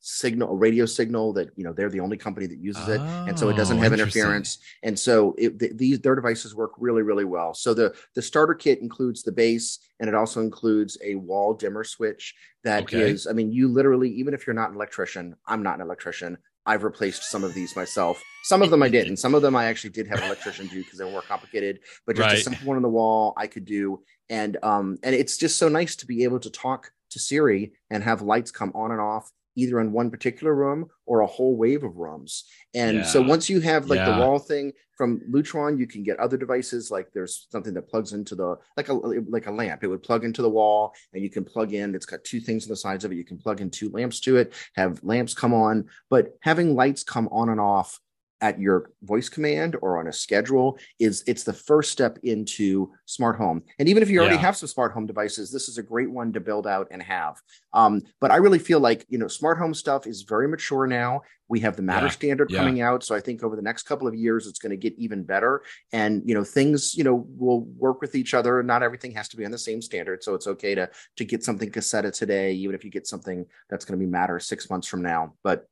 signal, 0.00 0.52
a 0.52 0.54
radio 0.54 0.86
signal 0.86 1.32
that 1.32 1.50
you 1.56 1.64
know 1.64 1.72
they're 1.72 1.90
the 1.90 2.00
only 2.00 2.16
company 2.16 2.46
that 2.46 2.58
uses 2.58 2.88
it, 2.88 3.00
oh, 3.00 3.26
and 3.28 3.38
so 3.38 3.48
it 3.48 3.56
doesn't 3.56 3.78
oh, 3.78 3.82
have 3.82 3.92
interference. 3.92 4.58
And 4.82 4.98
so 4.98 5.34
it, 5.36 5.58
th- 5.58 5.72
these 5.74 6.00
their 6.00 6.14
devices 6.14 6.54
work 6.54 6.72
really, 6.78 7.02
really 7.02 7.24
well. 7.24 7.54
So 7.54 7.74
the 7.74 7.94
the 8.14 8.22
starter 8.22 8.54
kit 8.54 8.80
includes 8.80 9.22
the 9.22 9.32
base, 9.32 9.78
and 10.00 10.08
it 10.08 10.14
also 10.14 10.40
includes 10.40 10.96
a 11.02 11.16
wall 11.16 11.54
dimmer 11.54 11.84
switch. 11.84 12.34
That 12.64 12.84
okay. 12.84 13.10
is, 13.10 13.26
I 13.26 13.32
mean, 13.32 13.52
you 13.52 13.68
literally, 13.68 14.10
even 14.10 14.34
if 14.34 14.46
you're 14.46 14.54
not 14.54 14.70
an 14.70 14.76
electrician, 14.76 15.36
I'm 15.46 15.62
not 15.62 15.76
an 15.76 15.82
electrician. 15.82 16.38
I've 16.66 16.82
replaced 16.82 17.30
some 17.30 17.44
of 17.44 17.54
these 17.54 17.76
myself. 17.76 18.20
Some 18.42 18.60
of 18.60 18.70
them 18.70 18.82
I 18.82 18.88
did, 18.88 19.06
and 19.06 19.18
some 19.18 19.34
of 19.34 19.42
them 19.42 19.54
I 19.54 19.66
actually 19.66 19.90
did 19.90 20.08
have 20.08 20.18
an 20.18 20.24
electrician 20.24 20.66
do 20.66 20.82
because 20.82 20.98
they 20.98 21.04
were 21.04 21.12
more 21.12 21.22
complicated. 21.22 21.80
But 22.06 22.16
just 22.16 22.28
right. 22.28 22.38
a 22.38 22.42
simple 22.42 22.66
one 22.66 22.76
on 22.76 22.82
the 22.82 22.88
wall 22.88 23.34
I 23.36 23.46
could 23.46 23.64
do, 23.64 24.02
and 24.28 24.56
um, 24.62 24.98
and 25.02 25.14
it's 25.14 25.36
just 25.36 25.58
so 25.58 25.68
nice 25.68 25.96
to 25.96 26.06
be 26.06 26.24
able 26.24 26.40
to 26.40 26.50
talk 26.50 26.92
to 27.10 27.18
Siri 27.20 27.72
and 27.90 28.02
have 28.02 28.22
lights 28.22 28.50
come 28.50 28.72
on 28.74 28.90
and 28.90 29.00
off 29.00 29.30
either 29.56 29.80
in 29.80 29.90
one 29.90 30.10
particular 30.10 30.54
room 30.54 30.86
or 31.06 31.20
a 31.20 31.26
whole 31.26 31.56
wave 31.56 31.82
of 31.82 31.96
rooms. 31.96 32.44
And 32.74 32.98
yeah. 32.98 33.02
so 33.02 33.22
once 33.22 33.48
you 33.48 33.60
have 33.60 33.88
like 33.88 33.98
yeah. 33.98 34.10
the 34.10 34.24
wall 34.24 34.38
thing 34.38 34.72
from 34.96 35.20
Lutron, 35.30 35.78
you 35.78 35.86
can 35.86 36.02
get 36.02 36.18
other 36.18 36.36
devices 36.36 36.90
like 36.90 37.08
there's 37.12 37.46
something 37.50 37.74
that 37.74 37.88
plugs 37.88 38.12
into 38.12 38.34
the 38.34 38.56
like 38.76 38.88
a 38.88 38.94
like 38.94 39.46
a 39.46 39.52
lamp. 39.52 39.82
It 39.82 39.88
would 39.88 40.02
plug 40.02 40.24
into 40.24 40.42
the 40.42 40.50
wall 40.50 40.92
and 41.12 41.22
you 41.22 41.30
can 41.30 41.44
plug 41.44 41.72
in. 41.72 41.94
It's 41.94 42.06
got 42.06 42.24
two 42.24 42.40
things 42.40 42.64
on 42.64 42.70
the 42.70 42.76
sides 42.76 43.04
of 43.04 43.12
it. 43.12 43.16
You 43.16 43.24
can 43.24 43.38
plug 43.38 43.60
in 43.60 43.70
two 43.70 43.90
lamps 43.90 44.20
to 44.20 44.36
it, 44.36 44.52
have 44.74 45.02
lamps 45.02 45.34
come 45.34 45.54
on, 45.54 45.86
but 46.10 46.36
having 46.42 46.74
lights 46.74 47.02
come 47.02 47.28
on 47.28 47.48
and 47.48 47.60
off 47.60 48.00
at 48.40 48.60
your 48.60 48.90
voice 49.02 49.28
command 49.28 49.76
or 49.80 49.98
on 49.98 50.08
a 50.08 50.12
schedule 50.12 50.78
is 50.98 51.24
it's 51.26 51.42
the 51.42 51.52
first 51.52 51.90
step 51.90 52.18
into 52.22 52.92
smart 53.06 53.36
home. 53.36 53.62
And 53.78 53.88
even 53.88 54.02
if 54.02 54.10
you 54.10 54.20
already 54.20 54.34
yeah. 54.34 54.42
have 54.42 54.56
some 54.56 54.68
smart 54.68 54.92
home 54.92 55.06
devices 55.06 55.50
this 55.50 55.68
is 55.68 55.78
a 55.78 55.82
great 55.82 56.10
one 56.10 56.32
to 56.32 56.40
build 56.40 56.66
out 56.66 56.88
and 56.90 57.02
have. 57.02 57.36
Um, 57.72 58.02
but 58.20 58.30
i 58.30 58.36
really 58.36 58.58
feel 58.58 58.80
like 58.80 59.06
you 59.08 59.18
know 59.18 59.28
smart 59.28 59.58
home 59.58 59.74
stuff 59.74 60.06
is 60.06 60.22
very 60.22 60.48
mature 60.48 60.86
now. 60.86 61.22
We 61.48 61.60
have 61.60 61.76
the 61.76 61.82
matter 61.82 62.06
yeah. 62.06 62.12
standard 62.12 62.50
yeah. 62.50 62.58
coming 62.58 62.80
out. 62.80 63.04
So 63.04 63.14
i 63.14 63.20
think 63.20 63.42
over 63.42 63.56
the 63.56 63.62
next 63.62 63.84
couple 63.84 64.06
of 64.06 64.14
years 64.14 64.46
it's 64.46 64.58
going 64.58 64.70
to 64.70 64.76
get 64.76 64.94
even 64.98 65.22
better. 65.22 65.62
And 65.92 66.22
you 66.26 66.34
know 66.34 66.44
things 66.44 66.94
you 66.94 67.04
know 67.04 67.26
will 67.36 67.62
work 67.62 68.00
with 68.00 68.14
each 68.14 68.34
other. 68.34 68.62
Not 68.62 68.82
everything 68.82 69.12
has 69.12 69.28
to 69.30 69.36
be 69.36 69.44
on 69.44 69.50
the 69.50 69.58
same 69.58 69.80
standard. 69.80 70.22
So 70.22 70.34
it's 70.34 70.46
okay 70.46 70.74
to 70.74 70.90
to 71.16 71.24
get 71.24 71.42
something 71.44 71.70
Caseta 71.70 72.12
today 72.12 72.52
even 72.52 72.74
if 72.74 72.84
you 72.84 72.90
get 72.90 73.06
something 73.06 73.46
that's 73.70 73.84
going 73.84 73.98
to 73.98 74.04
be 74.04 74.10
matter 74.10 74.38
six 74.38 74.68
months 74.68 74.86
from 74.86 75.02
now. 75.02 75.34
But 75.42 75.66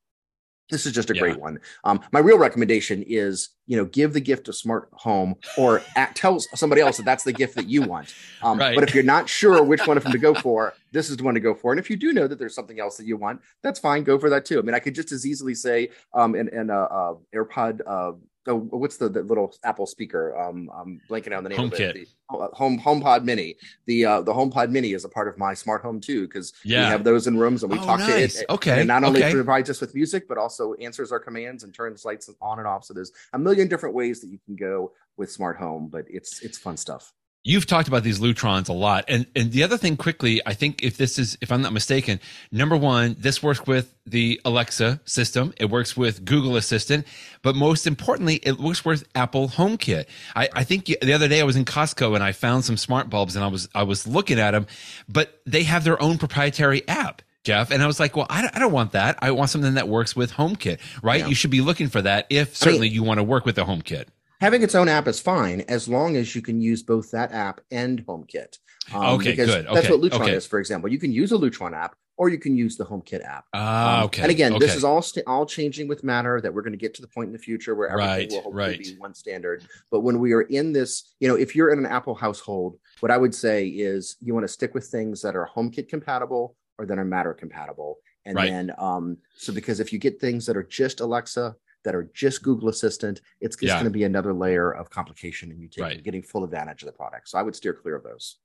this 0.70 0.86
is 0.86 0.92
just 0.92 1.10
a 1.10 1.14
yeah. 1.14 1.20
great 1.20 1.40
one. 1.40 1.60
Um, 1.84 2.00
my 2.12 2.20
real 2.20 2.38
recommendation 2.38 3.04
is, 3.06 3.50
you 3.66 3.76
know, 3.76 3.84
give 3.84 4.12
the 4.12 4.20
gift 4.20 4.48
of 4.48 4.56
smart 4.56 4.88
home 4.92 5.34
or 5.58 5.82
at, 5.96 6.14
tell 6.14 6.40
somebody 6.40 6.80
else 6.80 6.96
that 6.96 7.04
that's 7.04 7.24
the 7.24 7.32
gift 7.32 7.54
that 7.56 7.68
you 7.68 7.82
want. 7.82 8.14
Um, 8.42 8.58
right. 8.58 8.74
But 8.74 8.84
if 8.84 8.94
you're 8.94 9.04
not 9.04 9.28
sure 9.28 9.62
which 9.62 9.86
one 9.86 9.96
of 9.96 10.02
them 10.02 10.12
to 10.12 10.18
go 10.18 10.34
for, 10.34 10.74
this 10.92 11.10
is 11.10 11.16
the 11.16 11.24
one 11.24 11.34
to 11.34 11.40
go 11.40 11.54
for. 11.54 11.72
And 11.72 11.78
if 11.78 11.90
you 11.90 11.96
do 11.96 12.12
know 12.12 12.26
that 12.26 12.38
there's 12.38 12.54
something 12.54 12.80
else 12.80 12.96
that 12.96 13.06
you 13.06 13.16
want, 13.16 13.40
that's 13.62 13.78
fine. 13.78 14.04
Go 14.04 14.18
for 14.18 14.30
that 14.30 14.44
too. 14.44 14.58
I 14.58 14.62
mean, 14.62 14.74
I 14.74 14.78
could 14.78 14.94
just 14.94 15.12
as 15.12 15.26
easily 15.26 15.54
say, 15.54 15.90
um, 16.14 16.34
and 16.34 16.70
uh, 16.70 16.88
uh, 16.90 17.14
AirPod, 17.34 17.80
uh, 17.86 18.12
oh, 18.46 18.56
what's 18.56 18.96
the, 18.96 19.08
the, 19.08 19.22
little 19.22 19.54
Apple 19.64 19.86
speaker? 19.86 20.38
Um, 20.38 20.70
I'm 20.74 21.00
blanking 21.08 21.36
on 21.36 21.44
the 21.44 21.50
name 21.50 21.58
HomeKit. 21.58 21.90
of 21.90 21.96
it. 21.96 22.08
The, 22.30 22.36
uh, 22.36 22.48
home 22.54 22.80
HomePod 22.80 23.24
Mini. 23.24 23.56
The 23.86 24.04
uh, 24.04 24.22
the 24.22 24.32
HomePod 24.32 24.70
Mini 24.70 24.92
is 24.92 25.04
a 25.04 25.08
part 25.08 25.28
of 25.28 25.38
my 25.38 25.54
smart 25.54 25.82
home 25.82 26.00
too 26.00 26.26
because 26.26 26.52
yeah. 26.64 26.86
we 26.86 26.90
have 26.90 27.04
those 27.04 27.26
in 27.26 27.38
rooms 27.38 27.62
and 27.62 27.72
we 27.72 27.78
oh, 27.78 27.84
talk 27.84 28.00
nice. 28.00 28.34
to 28.34 28.40
it. 28.40 28.46
Okay, 28.50 28.80
and 28.80 28.88
not 28.88 29.04
only 29.04 29.22
okay. 29.22 29.32
provides 29.32 29.70
us 29.70 29.80
with 29.80 29.94
music 29.94 30.28
but 30.28 30.38
also 30.38 30.74
answers 30.74 31.12
our 31.12 31.20
commands 31.20 31.64
and 31.64 31.74
turns 31.74 32.04
lights 32.04 32.30
on 32.40 32.58
and 32.58 32.68
off. 32.68 32.84
So 32.84 32.94
there's 32.94 33.12
a 33.32 33.38
million 33.38 33.68
different 33.68 33.94
ways 33.94 34.20
that 34.20 34.28
you 34.28 34.38
can 34.44 34.56
go 34.56 34.92
with 35.16 35.30
smart 35.30 35.56
home, 35.56 35.88
but 35.88 36.04
it's 36.08 36.40
it's 36.42 36.58
fun 36.58 36.76
stuff 36.76 37.12
you've 37.44 37.66
talked 37.66 37.86
about 37.86 38.02
these 38.02 38.18
Lutrons 38.18 38.68
a 38.68 38.72
lot. 38.72 39.04
And 39.06 39.26
and 39.36 39.52
the 39.52 39.62
other 39.62 39.76
thing 39.76 39.96
quickly, 39.96 40.40
I 40.44 40.54
think 40.54 40.82
if 40.82 40.96
this 40.96 41.18
is 41.18 41.38
if 41.40 41.52
I'm 41.52 41.62
not 41.62 41.72
mistaken, 41.72 42.18
number 42.50 42.76
one, 42.76 43.14
this 43.18 43.42
works 43.42 43.64
with 43.66 43.94
the 44.06 44.40
Alexa 44.44 45.00
system. 45.04 45.54
It 45.58 45.66
works 45.66 45.96
with 45.96 46.24
Google 46.24 46.56
Assistant, 46.56 47.06
but 47.42 47.54
most 47.54 47.86
importantly, 47.86 48.40
it 48.42 48.58
works 48.58 48.84
with 48.84 49.06
Apple 49.14 49.48
HomeKit. 49.48 50.06
I, 50.34 50.48
I 50.52 50.64
think 50.64 50.86
the 50.86 51.12
other 51.12 51.28
day 51.28 51.40
I 51.40 51.44
was 51.44 51.56
in 51.56 51.64
Costco 51.64 52.14
and 52.14 52.24
I 52.24 52.32
found 52.32 52.64
some 52.64 52.76
smart 52.76 53.08
bulbs 53.10 53.36
and 53.36 53.44
I 53.44 53.48
was 53.48 53.68
I 53.74 53.84
was 53.84 54.06
looking 54.06 54.40
at 54.40 54.52
them, 54.52 54.66
but 55.08 55.40
they 55.46 55.62
have 55.64 55.84
their 55.84 56.00
own 56.02 56.18
proprietary 56.18 56.86
app. 56.88 57.22
Jeff. 57.44 57.70
And 57.70 57.82
I 57.82 57.86
was 57.86 58.00
like, 58.00 58.16
well, 58.16 58.26
I 58.30 58.40
don't, 58.40 58.56
I 58.56 58.58
don't 58.58 58.72
want 58.72 58.92
that. 58.92 59.18
I 59.20 59.30
want 59.32 59.50
something 59.50 59.74
that 59.74 59.86
works 59.86 60.16
with 60.16 60.32
HomeKit, 60.32 60.80
right? 61.02 61.20
Yeah. 61.20 61.26
You 61.26 61.34
should 61.34 61.50
be 61.50 61.60
looking 61.60 61.90
for 61.90 62.00
that 62.00 62.26
if 62.30 62.56
certainly 62.56 62.86
I 62.86 62.88
mean, 62.88 62.94
you 62.94 63.02
want 63.02 63.18
to 63.18 63.22
work 63.22 63.44
with 63.44 63.56
the 63.56 63.66
HomeKit 63.66 64.06
having 64.40 64.62
its 64.62 64.74
own 64.74 64.88
app 64.88 65.08
is 65.08 65.20
fine 65.20 65.62
as 65.62 65.88
long 65.88 66.16
as 66.16 66.34
you 66.34 66.42
can 66.42 66.60
use 66.60 66.82
both 66.82 67.10
that 67.10 67.32
app 67.32 67.60
and 67.70 68.04
HomeKit. 68.06 68.58
Um, 68.92 69.14
okay, 69.14 69.30
because 69.30 69.50
good. 69.50 69.66
Okay, 69.66 69.74
that's 69.74 69.88
what 69.88 70.00
Lutron 70.00 70.22
okay. 70.22 70.34
is, 70.34 70.46
for 70.46 70.58
example. 70.58 70.90
You 70.90 70.98
can 70.98 71.12
use 71.12 71.32
a 71.32 71.36
Lutron 71.36 71.74
app 71.74 71.96
or 72.16 72.28
you 72.28 72.38
can 72.38 72.56
use 72.56 72.76
the 72.76 72.84
HomeKit 72.84 73.24
app. 73.24 73.44
Ah, 73.54 73.98
um, 73.98 74.04
okay. 74.04 74.22
And 74.22 74.30
again, 74.30 74.54
okay. 74.54 74.64
this 74.64 74.76
is 74.76 74.84
all 74.84 75.02
st- 75.02 75.26
all 75.26 75.46
changing 75.46 75.88
with 75.88 76.04
Matter. 76.04 76.40
That 76.40 76.52
we're 76.52 76.62
going 76.62 76.72
to 76.72 76.78
get 76.78 76.94
to 76.94 77.02
the 77.02 77.08
point 77.08 77.28
in 77.28 77.32
the 77.32 77.38
future 77.38 77.74
where 77.74 77.88
everything 77.88 78.10
right, 78.10 78.30
will 78.30 78.42
hopefully 78.42 78.64
right. 78.64 78.78
be 78.78 78.96
one 78.98 79.14
standard. 79.14 79.64
But 79.90 80.00
when 80.00 80.18
we 80.18 80.32
are 80.32 80.42
in 80.42 80.72
this, 80.72 81.14
you 81.20 81.28
know, 81.28 81.34
if 81.34 81.56
you're 81.56 81.70
in 81.70 81.78
an 81.78 81.86
Apple 81.86 82.14
household, 82.14 82.78
what 83.00 83.10
I 83.10 83.16
would 83.16 83.34
say 83.34 83.66
is 83.66 84.16
you 84.20 84.34
want 84.34 84.44
to 84.44 84.52
stick 84.52 84.74
with 84.74 84.86
things 84.86 85.22
that 85.22 85.34
are 85.34 85.48
HomeKit 85.56 85.88
compatible 85.88 86.56
or 86.78 86.86
that 86.86 86.98
are 86.98 87.04
Matter 87.04 87.34
compatible. 87.34 87.98
And 88.26 88.36
right. 88.36 88.50
then, 88.50 88.72
um, 88.78 89.18
so 89.36 89.52
because 89.52 89.80
if 89.80 89.92
you 89.92 89.98
get 89.98 90.20
things 90.20 90.46
that 90.46 90.56
are 90.56 90.62
just 90.62 91.00
Alexa, 91.00 91.54
that 91.84 91.94
are 91.94 92.10
just 92.14 92.42
Google 92.42 92.68
Assistant, 92.68 93.20
it's 93.40 93.56
just 93.56 93.68
yeah. 93.68 93.74
going 93.74 93.84
to 93.84 93.90
be 93.90 94.04
another 94.04 94.32
layer 94.32 94.70
of 94.70 94.90
complication 94.90 95.50
and 95.50 95.60
you 95.60 95.68
taking 95.68 95.84
right. 95.84 96.02
getting 96.02 96.22
full 96.22 96.44
advantage 96.44 96.82
of 96.82 96.86
the 96.86 96.92
product. 96.92 97.28
So 97.28 97.38
I 97.38 97.42
would 97.42 97.54
steer 97.54 97.74
clear 97.74 97.94
of 97.96 98.02
those. 98.02 98.38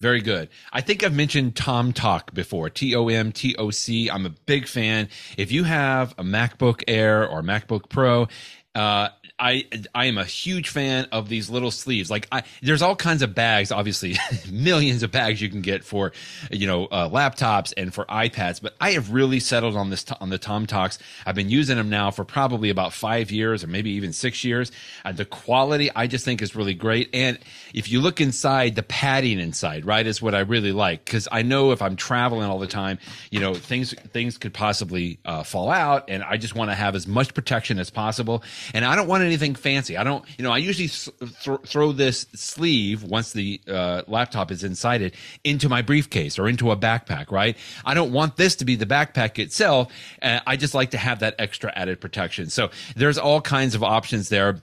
Very 0.00 0.20
good. 0.20 0.48
I 0.72 0.80
think 0.80 1.02
I've 1.02 1.14
mentioned 1.14 1.56
TomToc 1.56 2.32
before. 2.32 2.70
T 2.70 2.94
O 2.94 3.08
M 3.08 3.32
T 3.32 3.56
O 3.58 3.70
C. 3.70 4.08
I'm 4.08 4.26
a 4.26 4.30
big 4.30 4.68
fan. 4.68 5.08
If 5.36 5.50
you 5.50 5.64
have 5.64 6.14
a 6.16 6.22
MacBook 6.22 6.84
Air 6.86 7.26
or 7.28 7.42
MacBook 7.42 7.88
Pro, 7.88 8.28
uh, 8.78 9.10
I 9.40 9.66
I 9.94 10.06
am 10.06 10.18
a 10.18 10.24
huge 10.24 10.68
fan 10.68 11.06
of 11.12 11.28
these 11.28 11.48
little 11.48 11.70
sleeves. 11.70 12.10
Like 12.10 12.26
I, 12.30 12.42
there's 12.62 12.82
all 12.82 12.96
kinds 12.96 13.22
of 13.22 13.34
bags, 13.34 13.70
obviously 13.70 14.16
millions 14.50 15.02
of 15.02 15.10
bags 15.12 15.40
you 15.40 15.48
can 15.48 15.62
get 15.62 15.84
for 15.84 16.12
you 16.50 16.66
know 16.66 16.86
uh, 16.86 17.08
laptops 17.08 17.72
and 17.76 17.94
for 17.94 18.04
iPads. 18.06 18.60
But 18.60 18.74
I 18.80 18.92
have 18.92 19.12
really 19.12 19.40
settled 19.40 19.76
on 19.76 19.90
this 19.90 20.04
on 20.20 20.30
the 20.30 20.38
TomTocs. 20.38 20.98
I've 21.24 21.36
been 21.36 21.50
using 21.50 21.76
them 21.76 21.88
now 21.88 22.10
for 22.10 22.24
probably 22.24 22.70
about 22.70 22.92
five 22.92 23.30
years 23.30 23.62
or 23.62 23.68
maybe 23.68 23.90
even 23.90 24.12
six 24.12 24.42
years. 24.44 24.72
Uh, 25.04 25.12
the 25.12 25.24
quality 25.24 25.90
I 25.94 26.06
just 26.06 26.24
think 26.24 26.42
is 26.42 26.56
really 26.56 26.74
great. 26.74 27.10
And 27.12 27.38
if 27.74 27.90
you 27.90 28.00
look 28.00 28.20
inside, 28.20 28.76
the 28.76 28.82
padding 28.82 29.38
inside, 29.38 29.86
right, 29.86 30.06
is 30.06 30.20
what 30.20 30.34
I 30.34 30.40
really 30.40 30.72
like 30.72 31.04
because 31.04 31.26
I 31.30 31.42
know 31.42 31.70
if 31.70 31.80
I'm 31.80 31.96
traveling 31.96 32.48
all 32.48 32.58
the 32.58 32.66
time, 32.66 32.98
you 33.30 33.40
know 33.40 33.54
things 33.54 33.92
things 34.12 34.36
could 34.36 34.54
possibly 34.54 35.18
uh, 35.24 35.42
fall 35.42 35.70
out, 35.70 36.04
and 36.08 36.24
I 36.24 36.36
just 36.36 36.54
want 36.56 36.70
to 36.70 36.76
have 36.76 36.96
as 36.96 37.06
much 37.06 37.34
protection 37.34 37.78
as 37.78 37.90
possible. 37.90 38.42
And 38.74 38.84
I 38.84 38.96
don't 38.96 39.08
want 39.08 39.22
anything 39.22 39.54
fancy. 39.54 39.96
I 39.96 40.04
don't, 40.04 40.24
you 40.38 40.44
know, 40.44 40.52
I 40.52 40.58
usually 40.58 40.88
th- 40.88 41.60
throw 41.66 41.92
this 41.92 42.26
sleeve 42.34 43.02
once 43.02 43.32
the 43.32 43.60
uh, 43.68 44.02
laptop 44.06 44.50
is 44.50 44.64
inside 44.64 45.02
it 45.02 45.14
into 45.44 45.68
my 45.68 45.82
briefcase 45.82 46.38
or 46.38 46.48
into 46.48 46.70
a 46.70 46.76
backpack, 46.76 47.30
right? 47.30 47.56
I 47.84 47.94
don't 47.94 48.12
want 48.12 48.36
this 48.36 48.56
to 48.56 48.64
be 48.64 48.76
the 48.76 48.86
backpack 48.86 49.38
itself. 49.38 49.92
Uh, 50.20 50.40
I 50.46 50.56
just 50.56 50.74
like 50.74 50.90
to 50.90 50.98
have 50.98 51.20
that 51.20 51.34
extra 51.38 51.72
added 51.74 52.00
protection. 52.00 52.50
So 52.50 52.70
there's 52.96 53.18
all 53.18 53.40
kinds 53.40 53.74
of 53.74 53.82
options 53.82 54.28
there 54.28 54.60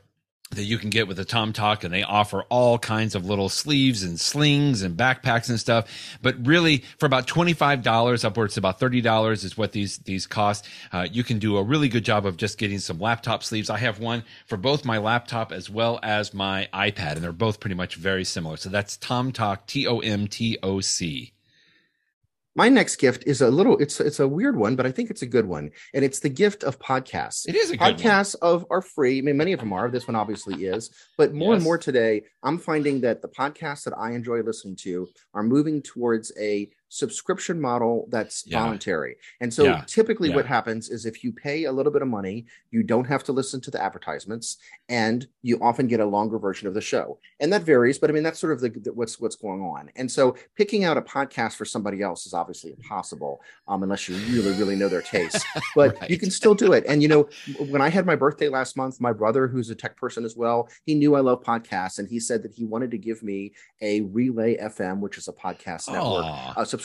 that 0.51 0.63
you 0.63 0.77
can 0.77 0.89
get 0.89 1.07
with 1.07 1.17
the 1.17 1.25
TomToc, 1.25 1.83
and 1.83 1.93
they 1.93 2.03
offer 2.03 2.43
all 2.49 2.77
kinds 2.77 3.15
of 3.15 3.25
little 3.25 3.49
sleeves 3.49 4.03
and 4.03 4.19
slings 4.19 4.83
and 4.83 4.95
backpacks 4.95 5.49
and 5.49 5.59
stuff. 5.59 5.89
But 6.21 6.35
really, 6.45 6.83
for 6.97 7.07
about 7.07 7.27
twenty 7.27 7.53
five 7.53 7.81
dollars, 7.81 8.23
upwards 8.23 8.55
about 8.55 8.79
thirty 8.79 9.01
dollars, 9.01 9.43
is 9.43 9.57
what 9.57 9.71
these 9.71 9.97
these 9.99 10.27
cost. 10.27 10.67
Uh, 10.93 11.07
you 11.11 11.23
can 11.23 11.39
do 11.39 11.57
a 11.57 11.63
really 11.63 11.89
good 11.89 12.05
job 12.05 12.25
of 12.25 12.37
just 12.37 12.57
getting 12.57 12.79
some 12.79 12.99
laptop 12.99 13.43
sleeves. 13.43 13.69
I 13.69 13.77
have 13.79 13.99
one 13.99 14.23
for 14.45 14.57
both 14.57 14.85
my 14.85 14.99
laptop 14.99 15.51
as 15.51 15.69
well 15.69 15.99
as 16.03 16.33
my 16.33 16.69
iPad, 16.73 17.13
and 17.13 17.23
they're 17.23 17.31
both 17.31 17.59
pretty 17.59 17.75
much 17.75 17.95
very 17.95 18.23
similar. 18.23 18.57
So 18.57 18.69
that's 18.69 18.97
TomToc, 18.97 19.65
T 19.65 19.87
O 19.87 19.99
M 19.99 20.27
T 20.27 20.57
O 20.63 20.79
C. 20.79 21.34
My 22.55 22.69
next 22.69 22.95
gift 22.95 23.25
is 23.27 23.41
a 23.41 23.49
little 23.49 23.77
it's 23.77 23.99
it's 23.99 24.21
a 24.21 24.27
weird 24.27 24.55
one, 24.55 24.77
but 24.77 24.85
I 24.85 24.91
think 24.91 25.09
it's 25.09 25.21
a 25.21 25.27
good 25.27 25.45
one. 25.45 25.71
And 25.93 26.05
it's 26.05 26.19
the 26.19 26.29
gift 26.29 26.63
of 26.63 26.79
podcasts. 26.79 27.47
It 27.47 27.55
is 27.55 27.71
a 27.71 27.77
podcasts 27.77 28.35
of 28.41 28.65
are 28.69 28.81
free. 28.81 29.19
I 29.19 29.21
mean, 29.21 29.35
many 29.35 29.51
of 29.51 29.59
them 29.59 29.73
are. 29.73 29.89
This 29.89 30.07
one 30.07 30.15
obviously 30.15 30.65
is, 30.65 30.89
but 31.17 31.33
more 31.33 31.53
yes. 31.53 31.57
and 31.57 31.63
more 31.63 31.77
today, 31.77 32.23
I'm 32.43 32.57
finding 32.57 33.01
that 33.01 33.21
the 33.21 33.27
podcasts 33.27 33.83
that 33.83 33.97
I 33.97 34.11
enjoy 34.11 34.41
listening 34.41 34.77
to 34.77 35.09
are 35.33 35.43
moving 35.43 35.81
towards 35.81 36.31
a 36.39 36.69
subscription 36.95 37.59
model 37.59 38.07
that's 38.09 38.45
yeah. 38.47 38.59
voluntary. 38.59 39.17
And 39.41 39.53
so 39.53 39.65
yeah. 39.65 39.83
typically 39.85 40.29
yeah. 40.29 40.35
what 40.37 40.45
happens 40.45 40.89
is 40.89 41.05
if 41.05 41.25
you 41.25 41.33
pay 41.33 41.65
a 41.65 41.71
little 41.71 41.91
bit 41.91 42.01
of 42.01 42.07
money, 42.07 42.45
you 42.71 42.83
don't 42.83 43.05
have 43.05 43.21
to 43.25 43.33
listen 43.33 43.59
to 43.61 43.71
the 43.71 43.83
advertisements 43.83 44.57
and 44.87 45.27
you 45.41 45.59
often 45.61 45.87
get 45.87 45.99
a 45.99 46.05
longer 46.05 46.39
version 46.39 46.69
of 46.69 46.73
the 46.73 46.79
show. 46.79 47.19
And 47.41 47.51
that 47.51 47.63
varies, 47.63 47.99
but 47.99 48.09
I 48.09 48.13
mean 48.13 48.23
that's 48.23 48.39
sort 48.39 48.53
of 48.53 48.61
the, 48.61 48.69
the 48.69 48.93
what's 48.93 49.19
what's 49.19 49.35
going 49.35 49.61
on. 49.61 49.91
And 49.97 50.09
so 50.09 50.37
picking 50.55 50.85
out 50.85 50.95
a 50.95 51.01
podcast 51.01 51.55
for 51.55 51.65
somebody 51.65 52.01
else 52.01 52.25
is 52.25 52.33
obviously 52.33 52.71
impossible 52.71 53.41
um, 53.67 53.83
unless 53.83 54.07
you 54.07 54.15
really 54.33 54.57
really 54.57 54.77
know 54.77 54.89
their 54.89 55.01
taste. 55.01 55.45
But 55.75 55.99
right. 55.99 56.09
you 56.09 56.17
can 56.17 56.31
still 56.31 56.55
do 56.55 56.71
it. 56.71 56.85
And 56.87 57.01
you 57.01 57.09
know, 57.09 57.27
when 57.67 57.81
I 57.81 57.89
had 57.89 58.05
my 58.05 58.15
birthday 58.15 58.47
last 58.47 58.77
month, 58.77 59.01
my 59.01 59.11
brother 59.11 59.47
who's 59.47 59.69
a 59.69 59.75
tech 59.75 59.97
person 59.97 60.23
as 60.23 60.35
well, 60.37 60.69
he 60.85 60.95
knew 60.95 61.15
I 61.15 61.19
love 61.19 61.43
podcasts 61.43 61.99
and 61.99 62.07
he 62.07 62.19
said 62.19 62.43
that 62.43 62.53
he 62.53 62.63
wanted 62.63 62.91
to 62.91 62.97
give 62.97 63.21
me 63.23 63.53
a 63.81 64.01
Relay 64.01 64.57
FM, 64.57 64.99
which 64.99 65.17
is 65.17 65.27
a 65.27 65.33
podcast 65.33 65.91
network, 65.91 66.25
uh, 66.57 66.63
subscription 66.63 66.84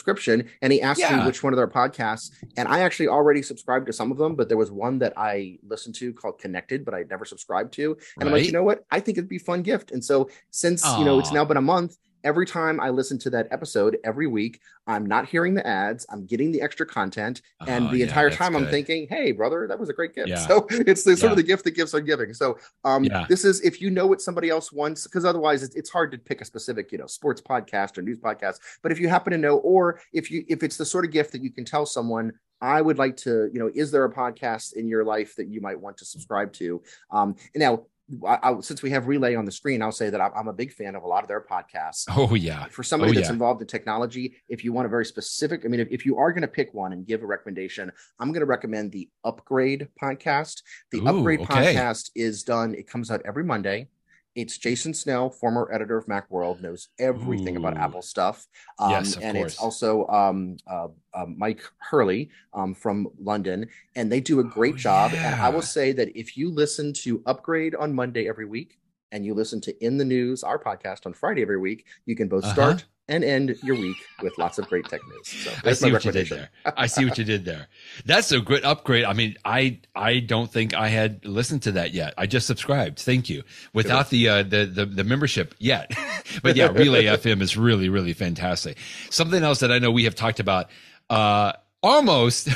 and 0.61 0.73
he 0.73 0.81
asked 0.81 0.99
yeah. 0.99 1.17
me 1.17 1.25
which 1.25 1.43
one 1.43 1.53
of 1.53 1.57
their 1.57 1.67
podcasts 1.67 2.31
and 2.57 2.67
i 2.67 2.79
actually 2.79 3.07
already 3.07 3.41
subscribed 3.41 3.85
to 3.85 3.93
some 3.93 4.11
of 4.11 4.17
them 4.17 4.35
but 4.35 4.47
there 4.47 4.57
was 4.57 4.71
one 4.71 4.99
that 4.99 5.13
i 5.17 5.57
listened 5.67 5.95
to 5.95 6.13
called 6.13 6.39
connected 6.39 6.83
but 6.83 6.93
i 6.93 7.03
never 7.09 7.25
subscribed 7.25 7.73
to 7.73 7.91
and 7.91 7.99
right. 8.17 8.27
i'm 8.27 8.31
like 8.33 8.45
you 8.45 8.51
know 8.51 8.63
what 8.63 8.85
i 8.91 8.99
think 8.99 9.17
it'd 9.17 9.29
be 9.29 9.37
a 9.37 9.39
fun 9.39 9.61
gift 9.61 9.91
and 9.91 10.03
so 10.03 10.29
since 10.51 10.85
Aww. 10.85 10.99
you 10.99 11.05
know 11.05 11.19
it's 11.19 11.31
now 11.31 11.45
been 11.45 11.57
a 11.57 11.61
month 11.61 11.97
every 12.23 12.45
time 12.45 12.79
I 12.79 12.89
listen 12.89 13.17
to 13.19 13.29
that 13.31 13.47
episode 13.51 13.97
every 14.03 14.27
week, 14.27 14.59
I'm 14.87 15.05
not 15.05 15.27
hearing 15.27 15.53
the 15.53 15.65
ads. 15.65 16.05
I'm 16.09 16.25
getting 16.25 16.51
the 16.51 16.61
extra 16.61 16.85
content. 16.85 17.41
And 17.67 17.87
oh, 17.87 17.91
the 17.91 18.01
entire 18.01 18.29
time 18.29 18.53
good. 18.53 18.63
I'm 18.63 18.69
thinking, 18.69 19.07
hey, 19.09 19.31
brother, 19.31 19.67
that 19.67 19.79
was 19.79 19.89
a 19.89 19.93
great 19.93 20.13
gift. 20.13 20.29
Yeah. 20.29 20.37
So 20.47 20.67
it's 20.69 21.03
the, 21.03 21.15
sort 21.15 21.29
yeah. 21.29 21.31
of 21.31 21.37
the 21.37 21.43
gift 21.43 21.63
that 21.65 21.71
gifts 21.71 21.93
are 21.93 22.01
giving. 22.01 22.33
So 22.33 22.57
um, 22.83 23.07
this 23.29 23.45
is 23.45 23.61
if 23.61 23.81
you 23.81 23.89
know 23.89 24.07
what 24.07 24.21
somebody 24.21 24.49
else 24.49 24.71
wants, 24.71 25.05
because 25.05 25.25
otherwise 25.25 25.63
it's, 25.63 25.75
it's 25.75 25.89
hard 25.89 26.11
to 26.11 26.17
pick 26.17 26.41
a 26.41 26.45
specific, 26.45 26.91
you 26.91 26.97
know, 26.97 27.07
sports 27.07 27.41
podcast 27.41 27.97
or 27.97 28.01
news 28.01 28.19
podcast. 28.19 28.59
But 28.81 28.91
if 28.91 28.99
you 28.99 29.09
happen 29.09 29.31
to 29.31 29.37
know, 29.37 29.57
or 29.57 30.01
if 30.13 30.31
you 30.31 30.43
if 30.47 30.63
it's 30.63 30.77
the 30.77 30.85
sort 30.85 31.05
of 31.05 31.11
gift 31.11 31.31
that 31.33 31.43
you 31.43 31.51
can 31.51 31.65
tell 31.65 31.85
someone, 31.85 32.33
I 32.61 32.81
would 32.81 32.97
like 32.97 33.17
to, 33.17 33.49
you 33.51 33.59
know, 33.59 33.71
is 33.73 33.91
there 33.91 34.05
a 34.05 34.13
podcast 34.13 34.73
in 34.73 34.87
your 34.87 35.03
life 35.03 35.35
that 35.35 35.47
you 35.47 35.61
might 35.61 35.79
want 35.79 35.97
to 35.97 36.05
subscribe 36.05 36.53
to? 36.53 36.81
Um, 37.09 37.35
now, 37.55 37.85
I, 38.27 38.39
I, 38.41 38.59
since 38.61 38.81
we 38.81 38.89
have 38.91 39.07
relay 39.07 39.35
on 39.35 39.45
the 39.45 39.51
screen, 39.51 39.81
I'll 39.81 39.91
say 39.91 40.09
that 40.09 40.19
I'm, 40.19 40.31
I'm, 40.35 40.47
a 40.47 40.53
big 40.53 40.73
fan 40.73 40.95
of 40.95 41.03
a 41.03 41.07
lot 41.07 41.23
of 41.23 41.27
their 41.27 41.41
podcasts. 41.41 42.05
Oh 42.09 42.33
yeah. 42.35 42.65
For 42.65 42.83
somebody 42.83 43.11
oh, 43.11 43.15
that's 43.15 43.27
yeah. 43.27 43.33
involved 43.33 43.61
in 43.61 43.67
technology, 43.67 44.35
if 44.49 44.63
you 44.63 44.73
want 44.73 44.85
a 44.85 44.89
very 44.89 45.05
specific, 45.05 45.61
I 45.65 45.67
mean, 45.67 45.79
if, 45.79 45.87
if 45.89 46.05
you 46.05 46.17
are 46.17 46.31
going 46.31 46.41
to 46.41 46.47
pick 46.47 46.73
one 46.73 46.93
and 46.93 47.05
give 47.05 47.23
a 47.23 47.25
recommendation, 47.25 47.91
I'm 48.19 48.29
going 48.29 48.41
to 48.41 48.45
recommend 48.45 48.91
the 48.91 49.09
Upgrade 49.23 49.87
podcast. 50.01 50.61
The 50.91 50.99
Ooh, 50.99 51.07
Upgrade 51.07 51.41
okay. 51.41 51.73
podcast 51.75 52.11
is 52.15 52.43
done. 52.43 52.75
It 52.75 52.87
comes 52.87 53.11
out 53.11 53.21
every 53.25 53.43
Monday 53.43 53.87
it's 54.35 54.57
Jason 54.57 54.93
Snell, 54.93 55.29
former 55.29 55.69
editor 55.73 55.97
of 55.97 56.05
Macworld, 56.05 56.61
knows 56.61 56.89
everything 56.99 57.55
Ooh. 57.55 57.59
about 57.59 57.77
Apple 57.77 58.01
stuff. 58.01 58.47
Um, 58.79 58.91
yes, 58.91 59.17
and 59.17 59.37
course. 59.37 59.53
it's 59.53 59.61
also 59.61 60.07
um, 60.07 60.57
uh, 60.67 60.87
uh, 61.13 61.25
Mike 61.25 61.61
Hurley 61.77 62.29
um, 62.53 62.73
from 62.73 63.07
London, 63.19 63.67
and 63.95 64.11
they 64.11 64.19
do 64.19 64.39
a 64.39 64.43
great 64.43 64.75
oh, 64.75 64.77
job. 64.77 65.11
Yeah. 65.13 65.33
And 65.33 65.41
I 65.41 65.49
will 65.49 65.61
say 65.61 65.91
that 65.93 66.17
if 66.17 66.37
you 66.37 66.49
listen 66.49 66.93
to 66.93 67.21
Upgrade 67.25 67.75
on 67.75 67.93
Monday 67.93 68.27
every 68.27 68.45
week, 68.45 68.77
and 69.11 69.25
you 69.25 69.33
listen 69.33 69.59
to 69.61 69.85
In 69.85 69.97
the 69.97 70.05
News, 70.05 70.43
our 70.43 70.57
podcast 70.57 71.05
on 71.05 71.13
Friday 71.13 71.41
every 71.41 71.59
week, 71.59 71.85
you 72.05 72.15
can 72.15 72.27
both 72.27 72.45
uh-huh. 72.45 72.77
And 73.11 73.25
end 73.25 73.57
your 73.61 73.75
week 73.75 73.97
with 74.23 74.37
lots 74.37 74.57
of 74.57 74.67
great 74.69 74.85
tech 74.85 75.01
news. 75.07 75.27
So 75.27 75.51
I 75.65 75.73
see 75.73 75.91
what 75.91 76.05
you 76.05 76.13
did 76.13 76.29
there. 76.29 76.49
I 76.77 76.87
see 76.87 77.03
what 77.05 77.17
you 77.17 77.25
did 77.25 77.43
there. 77.43 77.67
That's 78.05 78.31
a 78.31 78.39
good 78.39 78.63
upgrade. 78.63 79.03
I 79.03 79.13
mean, 79.13 79.35
I 79.43 79.79
I 79.93 80.19
don't 80.19 80.49
think 80.49 80.73
I 80.73 80.87
had 80.87 81.25
listened 81.25 81.61
to 81.63 81.73
that 81.73 81.93
yet. 81.93 82.13
I 82.17 82.25
just 82.25 82.47
subscribed. 82.47 82.99
Thank 82.99 83.29
you. 83.29 83.43
Without 83.73 84.09
the 84.09 84.29
uh, 84.29 84.43
the, 84.43 84.65
the 84.65 84.85
the 84.85 85.03
membership 85.03 85.53
yet, 85.59 85.91
but 86.41 86.55
yeah, 86.55 86.71
Relay 86.71 87.03
FM 87.17 87.41
is 87.41 87.57
really 87.57 87.89
really 87.89 88.13
fantastic. 88.13 88.77
Something 89.09 89.43
else 89.43 89.59
that 89.59 89.71
I 89.71 89.79
know 89.79 89.91
we 89.91 90.05
have 90.05 90.15
talked 90.15 90.39
about 90.39 90.69
uh, 91.09 91.51
almost 91.83 92.47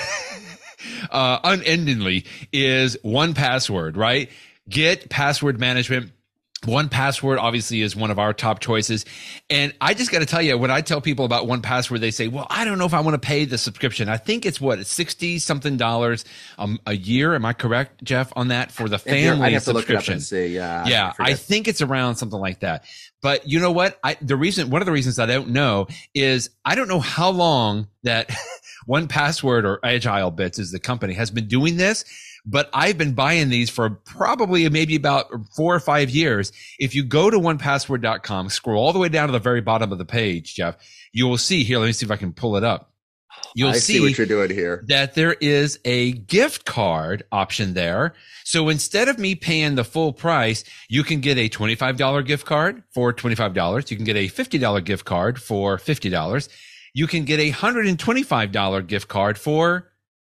uh, 1.11 1.39
unendingly 1.43 2.25
is 2.53 2.97
1Password. 3.03 3.97
Right? 3.97 4.29
Get 4.69 5.09
password 5.09 5.59
management 5.59 6.11
1Password 6.65 7.37
obviously 7.37 7.81
is 7.81 7.95
one 7.95 8.11
of 8.11 8.19
our 8.19 8.33
top 8.33 8.59
choices. 8.59 9.05
And 9.49 9.73
I 9.79 9.93
just 9.93 10.11
got 10.11 10.19
to 10.19 10.25
tell 10.25 10.41
you, 10.41 10.57
when 10.57 10.71
I 10.71 10.81
tell 10.81 11.01
people 11.01 11.25
about 11.25 11.45
1Password, 11.45 11.99
they 11.99 12.11
say, 12.11 12.27
well, 12.27 12.47
I 12.49 12.65
don't 12.65 12.77
know 12.77 12.85
if 12.85 12.93
I 12.93 12.99
want 12.99 13.21
to 13.21 13.25
pay 13.25 13.45
the 13.45 13.57
subscription. 13.57 14.09
I 14.09 14.17
think 14.17 14.45
it's 14.45 14.59
what, 14.59 14.85
60 14.85 15.39
something 15.39 15.77
dollars 15.77 16.25
um, 16.57 16.79
a 16.85 16.95
year. 16.95 17.35
Am 17.35 17.45
I 17.45 17.53
correct, 17.53 18.03
Jeff, 18.03 18.31
on 18.35 18.49
that 18.49 18.71
for 18.71 18.89
the 18.89 18.99
family 18.99 19.57
subscription? 19.59 20.19
See, 20.19 20.47
yeah. 20.47 20.85
Yeah. 20.85 21.13
I, 21.19 21.31
I 21.31 21.33
think 21.33 21.67
it's 21.67 21.81
around 21.81 22.15
something 22.15 22.39
like 22.39 22.59
that. 22.61 22.85
But 23.21 23.47
you 23.47 23.59
know 23.59 23.71
what? 23.71 23.97
I, 24.03 24.17
the 24.21 24.35
reason, 24.35 24.69
one 24.69 24.81
of 24.81 24.85
the 24.85 24.91
reasons 24.91 25.19
I 25.19 25.25
don't 25.25 25.49
know 25.49 25.87
is 26.13 26.49
I 26.63 26.75
don't 26.75 26.87
know 26.87 26.99
how 26.99 27.29
long 27.29 27.87
that 28.03 28.29
1Password 28.87 29.63
or 29.63 29.79
AgileBits 29.79 30.59
is 30.59 30.71
the 30.71 30.79
company 30.79 31.13
has 31.13 31.31
been 31.31 31.47
doing 31.47 31.77
this 31.77 32.05
but 32.45 32.69
I've 32.73 32.97
been 32.97 33.13
buying 33.13 33.49
these 33.49 33.69
for 33.69 33.89
probably 33.89 34.67
maybe 34.69 34.95
about 34.95 35.27
four 35.55 35.73
or 35.75 35.79
five 35.79 36.09
years. 36.09 36.51
If 36.79 36.93
you 36.93 37.03
go 37.03 37.29
to 37.29 37.37
onepassword.com, 37.37 38.49
scroll 38.49 38.83
all 38.83 38.93
the 38.93 38.99
way 38.99 39.09
down 39.09 39.27
to 39.27 39.31
the 39.31 39.39
very 39.39 39.61
bottom 39.61 39.91
of 39.91 39.97
the 39.97 40.05
page, 40.05 40.55
Jeff, 40.55 40.77
you 41.11 41.27
will 41.27 41.37
see 41.37 41.63
here. 41.63 41.79
Let 41.79 41.87
me 41.87 41.93
see 41.93 42.05
if 42.05 42.11
I 42.11 42.17
can 42.17 42.33
pull 42.33 42.55
it 42.55 42.63
up. 42.63 42.91
You'll 43.53 43.69
I 43.69 43.73
see, 43.73 43.93
see 43.93 44.01
what 44.01 44.17
you're 44.17 44.27
doing 44.27 44.49
here. 44.49 44.83
That 44.87 45.15
there 45.15 45.33
is 45.33 45.79
a 45.85 46.11
gift 46.13 46.65
card 46.65 47.23
option 47.31 47.73
there. 47.73 48.13
So 48.43 48.69
instead 48.69 49.07
of 49.07 49.17
me 49.17 49.35
paying 49.35 49.75
the 49.75 49.83
full 49.83 50.13
price, 50.13 50.63
you 50.89 51.03
can 51.03 51.21
get 51.21 51.37
a 51.37 51.49
$25 51.49 52.25
gift 52.25 52.45
card 52.45 52.83
for 52.91 53.13
$25. 53.13 53.91
You 53.91 53.97
can 53.97 54.05
get 54.05 54.17
a 54.17 54.27
$50 54.27 54.83
gift 54.83 55.05
card 55.05 55.41
for 55.41 55.77
$50. 55.77 56.49
You 56.93 57.07
can 57.07 57.25
get 57.25 57.39
a 57.39 57.51
$125 57.51 58.87
gift 58.87 59.07
card 59.07 59.37
for 59.37 59.91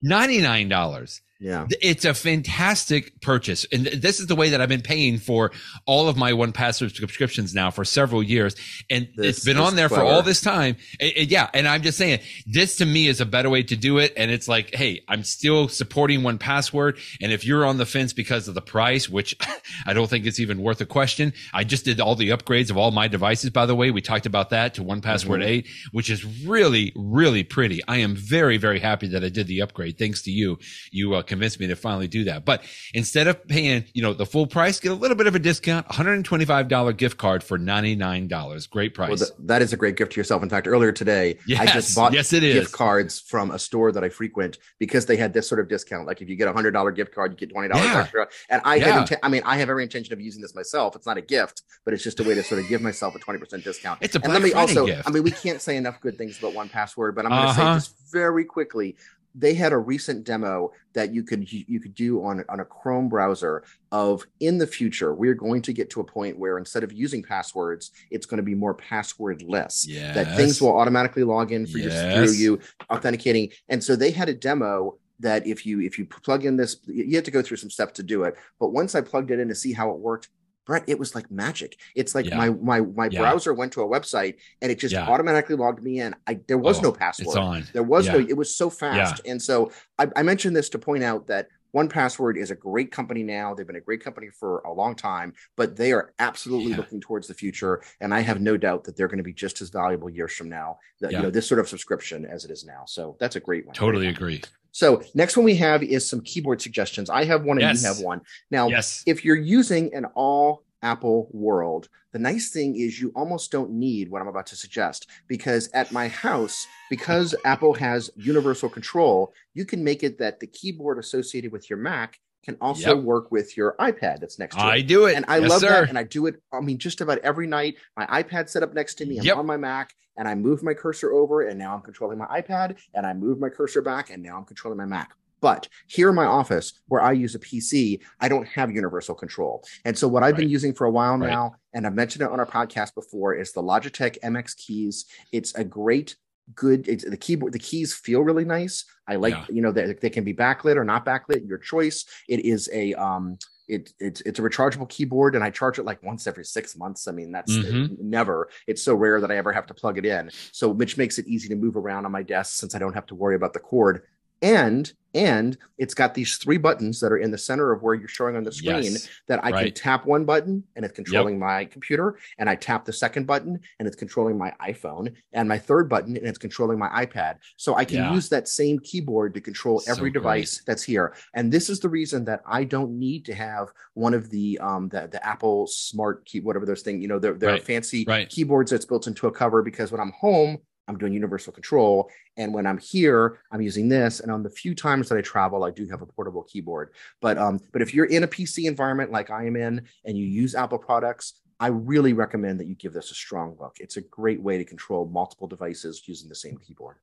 $99. 0.06 1.22
Yeah. 1.40 1.68
It's 1.82 2.06
a 2.06 2.14
fantastic 2.14 3.20
purchase. 3.20 3.66
And 3.72 3.88
this 3.88 4.20
is 4.22 4.28
the 4.28 4.36
way 4.36 4.50
that 4.50 4.62
I've 4.62 4.70
been 4.70 4.82
paying 4.82 5.18
for 5.18 5.52
all 5.86 6.08
of 6.08 6.16
my 6.16 6.32
1Password 6.32 6.96
subscriptions 6.96 7.54
now 7.54 7.72
for 7.72 7.84
several 7.84 8.24
years. 8.24 8.56
And 8.90 9.10
this 9.18 9.38
it's 9.38 9.46
been 9.46 9.58
on 9.58 9.76
there 9.76 9.90
clever. 9.90 10.06
for 10.06 10.10
all 10.10 10.22
this 10.22 10.40
time. 10.40 10.78
And, 11.00 11.12
and 11.18 11.32
yeah. 11.32 11.50
And 11.54 11.68
I'm 11.68 11.82
just 11.82 11.98
saying 11.98 12.22
this 12.48 12.78
to 12.78 12.86
me 12.86 13.08
is 13.08 13.20
a 13.20 13.26
better 13.26 13.50
way 13.50 13.64
to 13.64 13.76
do 13.76 13.98
it. 13.98 14.14
And 14.16 14.32
it's 14.32 14.48
like, 14.48 14.74
Hey, 14.74 15.04
I'm 15.10 15.24
still 15.24 15.68
supporting 15.68 16.22
1Password. 16.22 17.00
And 17.22 17.34
if 17.34 17.46
you're 17.46 17.66
on 17.66 17.78
the 17.78 17.86
fence 17.86 18.14
because 18.14 18.48
of 18.48 18.56
the 18.56 18.62
price, 18.62 19.10
which 19.10 19.36
I 19.86 19.92
don't 19.92 20.10
think 20.10 20.26
it's 20.26 20.40
even 20.40 20.62
worth 20.62 20.80
a 20.80 20.86
question. 20.86 21.34
I 21.54 21.66
just 21.66 21.84
did 21.84 22.00
all 22.00 22.16
the 22.16 22.30
upgrades 22.30 22.70
of 22.70 22.78
all 22.78 22.92
my 22.92 23.10
devices, 23.10 23.50
by 23.50 23.66
the 23.66 23.76
way. 23.76 23.92
We 23.92 24.02
talked 24.02 24.26
about 24.26 24.52
that 24.52 24.74
to 24.76 24.84
1Password 24.84 25.42
mm-hmm. 25.42 25.42
8, 25.42 25.68
which 25.92 26.10
is 26.10 26.24
really, 26.46 26.94
really 26.96 27.44
pretty. 27.44 27.82
I 27.90 27.98
am 27.98 28.16
very, 28.16 28.56
very 28.56 28.80
happy 28.80 29.08
that 29.10 29.24
I 29.24 29.30
did 29.30 29.48
the 29.48 29.62
upgrade. 29.62 29.98
Thanks 29.98 30.22
to 30.24 30.32
you. 30.32 30.60
You 30.92 31.16
uh, 31.16 31.24
convinced 31.28 31.60
me 31.60 31.68
to 31.68 31.76
finally 31.76 32.08
do 32.08 32.26
that. 32.26 32.46
But 32.46 32.64
instead 32.94 33.28
of 33.28 33.48
paying, 33.48 33.86
you 33.94 34.02
know, 34.02 34.14
the 34.14 34.26
full 34.26 34.48
price, 34.48 34.80
get 34.80 34.92
a 34.92 34.96
little 34.96 35.18
bit 35.18 35.28
of 35.28 35.36
a 35.36 35.40
discount, 35.40 35.88
$125 35.88 36.98
gift 36.98 37.18
card 37.18 37.44
for 37.44 37.58
$99. 37.58 38.70
Great 38.70 38.94
price. 38.94 39.10
Well, 39.10 39.18
the, 39.18 39.32
that 39.46 39.62
is 39.62 39.74
a 39.74 39.78
great 39.78 39.96
gift 39.96 40.14
to 40.14 40.20
yourself. 40.20 40.44
In 40.44 40.50
fact, 40.50 40.68
earlier 40.68 40.92
today, 40.92 41.38
yes, 41.48 41.62
I 41.62 41.66
just 41.72 41.96
bought 41.96 42.14
yes, 42.14 42.34
it 42.34 42.44
is. 42.44 42.54
gift 42.54 42.72
cards 42.72 43.20
from 43.20 43.52
a 43.52 43.60
store 43.60 43.92
that 43.92 44.04
I 44.04 44.10
frequent 44.10 44.58
because 44.80 45.06
they 45.06 45.18
had 45.18 45.34
this 45.34 45.48
sort 45.48 45.60
of 45.60 45.68
discount. 45.68 46.08
Like 46.08 46.22
if 46.22 46.30
you 46.30 46.36
get 46.36 46.48
a 46.48 46.54
hundred 46.54 46.72
dollar 46.72 46.92
gift 46.92 47.14
card, 47.14 47.32
you 47.32 47.38
get 47.38 47.56
$20 47.56 47.76
yeah. 47.76 48.02
extra. 48.02 48.28
And 48.50 48.62
I 48.66 48.76
yeah. 48.76 49.06
had, 49.06 49.20
I 49.24 49.30
mean, 49.30 49.42
I 49.46 49.58
have 49.58 49.70
every 49.70 49.84
intention 49.84 50.14
of 50.14 50.22
using 50.22 50.42
this 50.42 50.56
myself. 50.56 50.96
It's 50.96 51.06
not 51.06 51.18
a 51.18 51.22
gift, 51.22 51.64
but 51.84 51.94
it's 51.94 52.04
just 52.04 52.20
a 52.20 52.24
way 52.24 52.36
to 52.36 52.44
sort 52.44 52.62
of 52.62 52.68
give 52.68 52.82
myself 52.82 53.16
a 53.16 53.20
20% 53.20 53.64
discount. 53.64 54.00
It's 54.02 54.16
a 54.16 54.20
Black 54.20 54.26
and 54.26 54.34
let 54.34 54.44
me 54.44 54.52
Friday 54.52 54.72
also, 54.72 54.86
gift. 54.86 55.08
I 55.08 55.12
mean, 55.12 55.24
we 55.24 55.32
can't 55.32 55.62
say 55.62 55.78
enough 55.78 56.00
good 56.02 56.18
things 56.18 56.38
about 56.40 56.54
1Password, 56.54 57.16
but 57.16 57.26
I'm 57.26 57.32
going 57.32 57.44
to 57.44 57.48
uh-huh. 57.50 57.80
say 57.80 57.86
just 57.88 58.12
very 58.12 58.46
quickly 58.46 58.96
they 59.38 59.54
had 59.54 59.74
a 59.74 59.78
recent 59.78 60.24
demo 60.24 60.72
that 60.94 61.14
you 61.14 61.22
could 61.22 61.52
you 61.52 61.80
could 61.80 61.94
do 61.94 62.24
on 62.24 62.44
on 62.50 62.60
a 62.62 62.66
Chrome 62.66 63.10
browser 63.10 63.64
of 63.92 64.26
in 64.40 64.58
the 64.58 64.66
future 64.66 65.14
we're 65.14 65.34
going 65.34 65.62
to 65.64 65.74
get 65.74 65.90
to 65.92 66.00
a 66.00 66.04
point 66.04 66.40
where 66.40 66.58
instead 66.58 66.84
of 66.84 66.94
using 66.94 67.22
passwords 67.22 67.92
it's 68.10 68.26
going 68.26 68.38
to 68.38 68.44
be 68.44 68.56
more 68.56 68.76
passwordless 68.76 69.86
yes. 69.88 70.16
that 70.16 70.36
things 70.36 70.62
will 70.62 70.78
automatically 70.78 71.24
log 71.24 71.52
in 71.52 71.68
for 71.68 71.78
yes. 71.78 72.18
you 72.18 72.26
through 72.26 72.36
you 72.36 72.60
authenticating 72.90 73.50
and 73.70 73.84
so 73.84 73.96
they 73.96 74.12
had 74.12 74.30
a 74.30 74.34
demo 74.34 74.98
that 75.20 75.46
if 75.46 75.66
you 75.66 75.82
if 75.82 76.00
you 76.00 76.06
plug 76.06 76.46
in 76.46 76.56
this 76.56 76.78
you 76.86 77.16
have 77.16 77.24
to 77.24 77.32
go 77.32 77.42
through 77.42 77.58
some 77.58 77.70
steps 77.70 77.94
to 77.94 78.04
do 78.04 78.24
it 78.24 78.36
but 78.60 78.70
once 78.70 78.96
i 78.96 79.02
plugged 79.02 79.32
it 79.32 79.40
in 79.40 79.48
to 79.48 79.56
see 79.56 79.74
how 79.74 79.90
it 79.90 79.98
worked 79.98 80.30
Brett, 80.66 80.84
it 80.88 80.98
was 80.98 81.16
like 81.16 81.30
magic. 81.32 81.78
It's 81.96 82.16
like 82.16 82.26
yeah. 82.26 82.38
my 82.38 82.50
my 82.50 82.82
my 82.82 83.10
yeah. 83.12 83.20
browser 83.20 83.54
went 83.54 83.74
to 83.74 83.82
a 83.82 83.88
website 83.88 84.36
and 84.62 84.72
it 84.72 84.80
just 84.80 84.94
yeah. 84.94 85.08
automatically 85.08 85.56
logged 85.56 85.84
me 85.84 86.00
in. 86.00 86.16
I 86.28 86.40
there 86.48 86.58
was 86.58 86.80
oh, 86.80 86.84
no 86.84 86.92
password. 86.92 87.28
It's 87.28 87.36
on. 87.36 87.64
There 87.74 87.84
was 87.84 88.08
no. 88.08 88.20
It 88.20 88.36
was 88.36 88.56
so 88.56 88.70
fast. 88.70 89.22
And 89.26 89.42
so 89.42 89.72
I, 90.00 90.08
I 90.16 90.24
mentioned 90.24 90.56
this 90.56 90.70
to 90.70 90.80
point 90.80 91.04
out 91.04 91.28
that 91.28 91.48
1Password 91.76 92.38
is 92.38 92.52
a 92.52 92.56
great 92.56 92.92
company 92.92 93.22
now. 93.22 93.54
They've 93.54 93.68
been 93.68 93.76
a 93.76 93.82
great 93.82 94.02
company 94.02 94.30
for 94.30 94.60
a 94.60 94.72
long 94.72 94.96
time, 94.96 95.34
but 95.58 95.76
they 95.76 95.92
are 95.92 96.14
absolutely 96.20 96.74
looking 96.74 97.02
towards 97.02 97.28
the 97.28 97.34
future. 97.34 97.82
And 98.00 98.14
I 98.14 98.22
have 98.22 98.40
no 98.40 98.56
doubt 98.56 98.86
that 98.86 98.96
they're 98.96 99.10
going 99.10 99.18
to 99.18 99.24
be 99.24 99.34
just 99.34 99.62
as 99.62 99.70
valuable 99.70 100.10
years 100.10 100.34
from 100.34 100.48
now, 100.48 100.80
that, 101.02 101.12
you 101.12 101.20
know, 101.20 101.30
this 101.30 101.48
sort 101.48 101.60
of 101.60 101.68
subscription 101.68 102.26
as 102.26 102.46
it 102.46 102.52
is 102.52 102.64
now. 102.64 102.84
So 102.86 103.18
that's 103.20 103.36
a 103.36 103.42
great 103.42 103.66
one. 103.66 103.76
Totally 103.76 104.08
agree. 104.08 104.42
So 104.76 105.02
next 105.14 105.38
one 105.38 105.46
we 105.46 105.56
have 105.56 105.84
is 105.84 106.06
some 106.06 106.20
keyboard 106.20 106.62
suggestions. 106.62 107.10
I 107.10 107.24
have 107.24 107.46
one 107.46 107.60
and 107.60 107.62
yes. 107.62 107.82
you 107.82 107.88
have 107.88 108.00
one. 108.00 108.20
Now, 108.52 108.68
yes. 108.68 109.04
if 109.06 109.24
you're 109.24 109.38
using 109.38 109.96
an 109.96 110.04
all 110.16 110.66
Apple 110.82 111.30
world, 111.32 111.88
the 112.12 112.20
nice 112.20 112.50
thing 112.50 112.76
is 112.76 113.00
you 113.00 113.14
almost 113.16 113.54
don't 113.54 113.72
need 113.72 114.12
what 114.12 114.22
I'm 114.22 114.28
about 114.28 114.48
to 114.48 114.58
suggest 114.58 115.08
because 115.30 115.70
at 115.74 115.94
my 115.94 116.10
house, 116.10 116.68
because 116.90 117.34
Apple 117.46 117.74
has 117.76 118.10
universal 118.18 118.68
control, 118.68 119.32
you 119.54 119.64
can 119.64 119.82
make 119.82 120.04
it 120.04 120.18
that 120.20 120.42
the 120.42 120.48
keyboard 120.48 121.00
associated 121.00 121.54
with 121.54 121.70
your 121.70 121.80
Mac 121.80 122.20
can 122.46 122.58
also 122.62 122.96
yep. 122.96 123.04
work 123.04 123.32
with 123.32 123.58
your 123.58 123.76
iPad 123.80 124.20
that's 124.20 124.40
next 124.40 124.56
to 124.56 124.62
it. 124.62 124.66
I 124.66 124.82
do 124.82 125.06
it. 125.06 125.16
And 125.16 125.26
I 125.28 125.40
yes, 125.40 125.50
love 125.50 125.62
sir. 125.62 125.70
that. 125.70 125.90
And 125.90 125.98
I 125.98 126.04
do 126.04 126.28
it, 126.28 126.42
I 126.54 126.62
mean, 126.62 126.78
just 126.78 127.02
about 127.02 127.18
every 127.20 127.48
night. 127.48 127.76
My 127.98 128.06
iPad 128.06 128.50
set 128.50 128.64
up 128.64 128.74
next 128.74 128.96
to 128.96 129.06
me. 129.06 129.18
I'm 129.18 129.26
yep. 129.26 129.38
on 129.38 129.46
my 129.46 129.58
Mac 129.58 129.94
and 130.18 130.28
I 130.28 130.36
move 130.36 130.64
my 130.64 130.74
cursor 130.74 131.12
over 131.12 131.42
and 131.42 131.58
now 131.58 131.76
I'm 131.76 131.82
controlling 131.82 132.18
my 132.18 132.28
iPad 132.28 132.78
and 132.94 133.06
I 133.06 133.14
move 133.14 133.40
my 133.40 133.50
cursor 133.50 133.82
back 133.82 134.10
and 134.12 134.22
now 134.22 134.38
I'm 134.38 134.46
controlling 134.46 134.78
my 134.78 134.86
Mac. 134.86 135.12
But 135.42 135.68
here 135.88 136.10
in 136.10 136.16
my 136.16 136.26
office, 136.26 136.74
where 136.88 137.02
I 137.02 137.12
use 137.12 137.36
a 137.36 137.40
PC, 137.40 138.02
I 138.20 138.30
don't 138.30 138.48
have 138.48 138.72
universal 138.72 139.14
control. 139.14 139.64
And 139.84 139.96
so, 139.96 140.08
what 140.08 140.24
I've 140.24 140.34
right. 140.34 140.40
been 140.40 140.50
using 140.50 140.74
for 140.74 140.86
a 140.86 140.92
while 140.92 141.18
now, 141.18 141.56
and 141.74 141.86
I've 141.86 141.94
mentioned 141.94 142.24
it 142.24 142.32
on 142.32 142.40
our 142.40 142.46
podcast 142.46 142.96
before, 142.96 143.36
is 143.36 143.52
the 143.52 143.62
Logitech 143.62 144.18
MX 144.22 144.58
keys. 144.58 145.06
It's 145.32 145.54
a 145.54 145.64
great 145.64 146.16
good 146.54 146.86
the 146.86 147.18
keyboard 147.18 147.52
the 147.52 147.60
keys 147.60 147.94
feel 147.94 148.22
really 148.22 148.46
nice 148.46 148.86
i 149.08 149.16
like 149.16 149.34
yeah. 149.34 149.46
you 149.50 149.62
know 149.62 149.72
they, 149.72 149.94
they 149.94 150.10
can 150.10 150.24
be 150.24 150.34
backlit 150.34 150.76
or 150.76 150.84
not 150.84 151.04
backlit 151.06 151.48
your 151.48 151.58
choice 151.58 152.06
it 152.30 152.46
is 152.46 152.70
a 152.72 152.94
um 152.94 153.38
it, 153.68 153.94
it's 154.00 154.22
it's 154.22 154.40
a 154.40 154.42
rechargeable 154.42 154.88
keyboard 154.90 155.36
and 155.36 155.44
I 155.44 155.50
charge 155.50 155.80
it 155.80 155.86
like 155.86 156.02
once 156.04 156.28
every 156.28 156.46
six 156.46 156.78
months. 156.78 157.08
I 157.08 157.12
mean, 157.12 157.32
that's 157.32 157.52
mm-hmm. 157.52 157.96
never. 158.00 158.50
It's 158.68 158.84
so 158.84 158.96
rare 158.96 159.20
that 159.22 159.32
I 159.32 159.38
ever 159.38 159.52
have 159.52 159.66
to 159.68 159.74
plug 159.74 159.98
it 159.98 160.06
in. 160.06 160.30
So 160.52 160.70
which 160.70 160.98
makes 160.98 161.18
it 161.18 161.28
easy 161.28 161.50
to 161.50 161.56
move 161.56 161.76
around 161.76 162.06
on 162.06 162.12
my 162.12 162.24
desk 162.24 162.60
since 162.60 162.76
I 162.76 162.80
don't 162.80 162.94
have 162.94 163.08
to 163.08 163.16
worry 163.16 163.36
about 163.36 163.54
the 163.54 163.60
cord 163.60 164.04
and 164.46 164.94
and 165.16 165.58
it's 165.78 165.94
got 165.94 166.14
these 166.14 166.36
three 166.36 166.58
buttons 166.58 167.00
that 167.00 167.12
are 167.12 167.18
in 167.18 167.32
the 167.32 167.38
center 167.38 167.72
of 167.72 167.82
where 167.82 167.96
you're 167.96 168.08
showing 168.08 168.36
on 168.36 168.44
the 168.44 168.52
screen 168.52 168.84
yes, 168.84 169.08
that 169.28 169.44
I 169.44 169.50
right. 169.50 169.66
can 169.66 169.74
tap 169.74 170.06
one 170.06 170.26
button 170.26 170.62
and 170.76 170.84
it's 170.84 170.94
controlling 170.94 171.36
yep. 171.36 171.40
my 171.40 171.66
computer 171.66 172.20
and 172.38 172.50
I 172.50 172.56
tap 172.56 172.84
the 172.84 172.92
second 172.92 173.26
button 173.26 173.58
and 173.80 173.88
it's 173.88 173.96
controlling 173.96 174.38
my 174.38 174.54
iPhone 174.62 175.14
and 175.32 175.48
my 175.48 175.58
third 175.58 175.90
button 175.90 176.18
and 176.18 176.28
it's 176.28 176.38
controlling 176.38 176.78
my 176.78 176.90
iPad 177.06 177.38
so 177.56 177.76
I 177.76 177.86
can 177.86 177.98
yeah. 177.98 178.14
use 178.14 178.28
that 178.30 178.50
same 178.50 178.78
keyboard 178.80 179.34
to 179.36 179.42
control 179.42 179.80
so 179.80 179.92
every 179.92 180.12
device 180.12 180.58
great. 180.58 180.66
that's 180.68 180.84
here 180.84 181.16
and 181.34 181.52
this 181.52 181.70
is 181.70 181.80
the 181.80 181.90
reason 181.90 182.26
that 182.26 182.42
I 182.46 182.66
don't 182.66 183.00
need 183.00 183.24
to 183.26 183.34
have 183.34 183.70
one 183.94 184.14
of 184.14 184.30
the 184.30 184.60
um 184.60 184.90
the, 184.90 185.08
the 185.10 185.26
Apple 185.26 185.66
smart 185.68 186.26
key 186.26 186.42
whatever 186.42 186.66
those 186.66 186.82
things 186.82 187.02
you 187.02 187.08
know 187.08 187.20
they're, 187.20 187.36
they're 187.36 187.52
right. 187.52 187.64
fancy 187.64 188.04
right. 188.06 188.30
keyboards 188.30 188.70
that's 188.70 188.86
built 188.86 189.08
into 189.08 189.28
a 189.28 189.32
cover 189.32 189.64
because 189.64 189.94
when 189.94 190.02
I'm 190.02 190.12
home 190.12 190.60
I'm 190.88 190.98
doing 190.98 191.14
universal 191.14 191.52
control. 191.52 192.10
And 192.38 192.54
when 192.54 192.68
I'm 192.68 192.78
here, 192.78 193.40
I'm 193.52 193.62
using 193.62 193.90
this. 193.90 194.20
And 194.20 194.32
on 194.32 194.44
the 194.44 194.50
few 194.50 194.76
times 194.76 195.10
that 195.10 195.18
I 195.18 195.22
travel, 195.22 195.64
I 195.64 195.72
do 195.72 195.88
have 195.88 196.02
a 196.02 196.06
portable 196.06 196.44
keyboard. 196.44 196.94
But 197.22 197.38
um, 197.38 197.60
but 197.72 197.82
if 197.82 197.94
you're 197.94 198.06
in 198.06 198.24
a 198.24 198.28
PC 198.28 198.66
environment 198.66 199.12
like 199.12 199.30
I 199.30 199.46
am 199.46 199.56
in 199.56 199.88
and 200.06 200.18
you 200.18 200.26
use 200.26 200.56
Apple 200.56 200.80
products, 200.80 201.42
I 201.60 201.68
really 201.68 202.14
recommend 202.14 202.60
that 202.60 202.68
you 202.68 202.76
give 202.76 202.94
this 202.94 203.12
a 203.12 203.16
strong 203.16 203.56
look. 203.60 203.78
It's 203.80 203.98
a 203.98 204.02
great 204.02 204.42
way 204.42 204.58
to 204.58 204.66
control 204.66 205.08
multiple 205.08 205.48
devices 205.48 206.04
using 206.06 206.30
the 206.30 206.36
same 206.36 206.58
keyboard. 206.58 206.98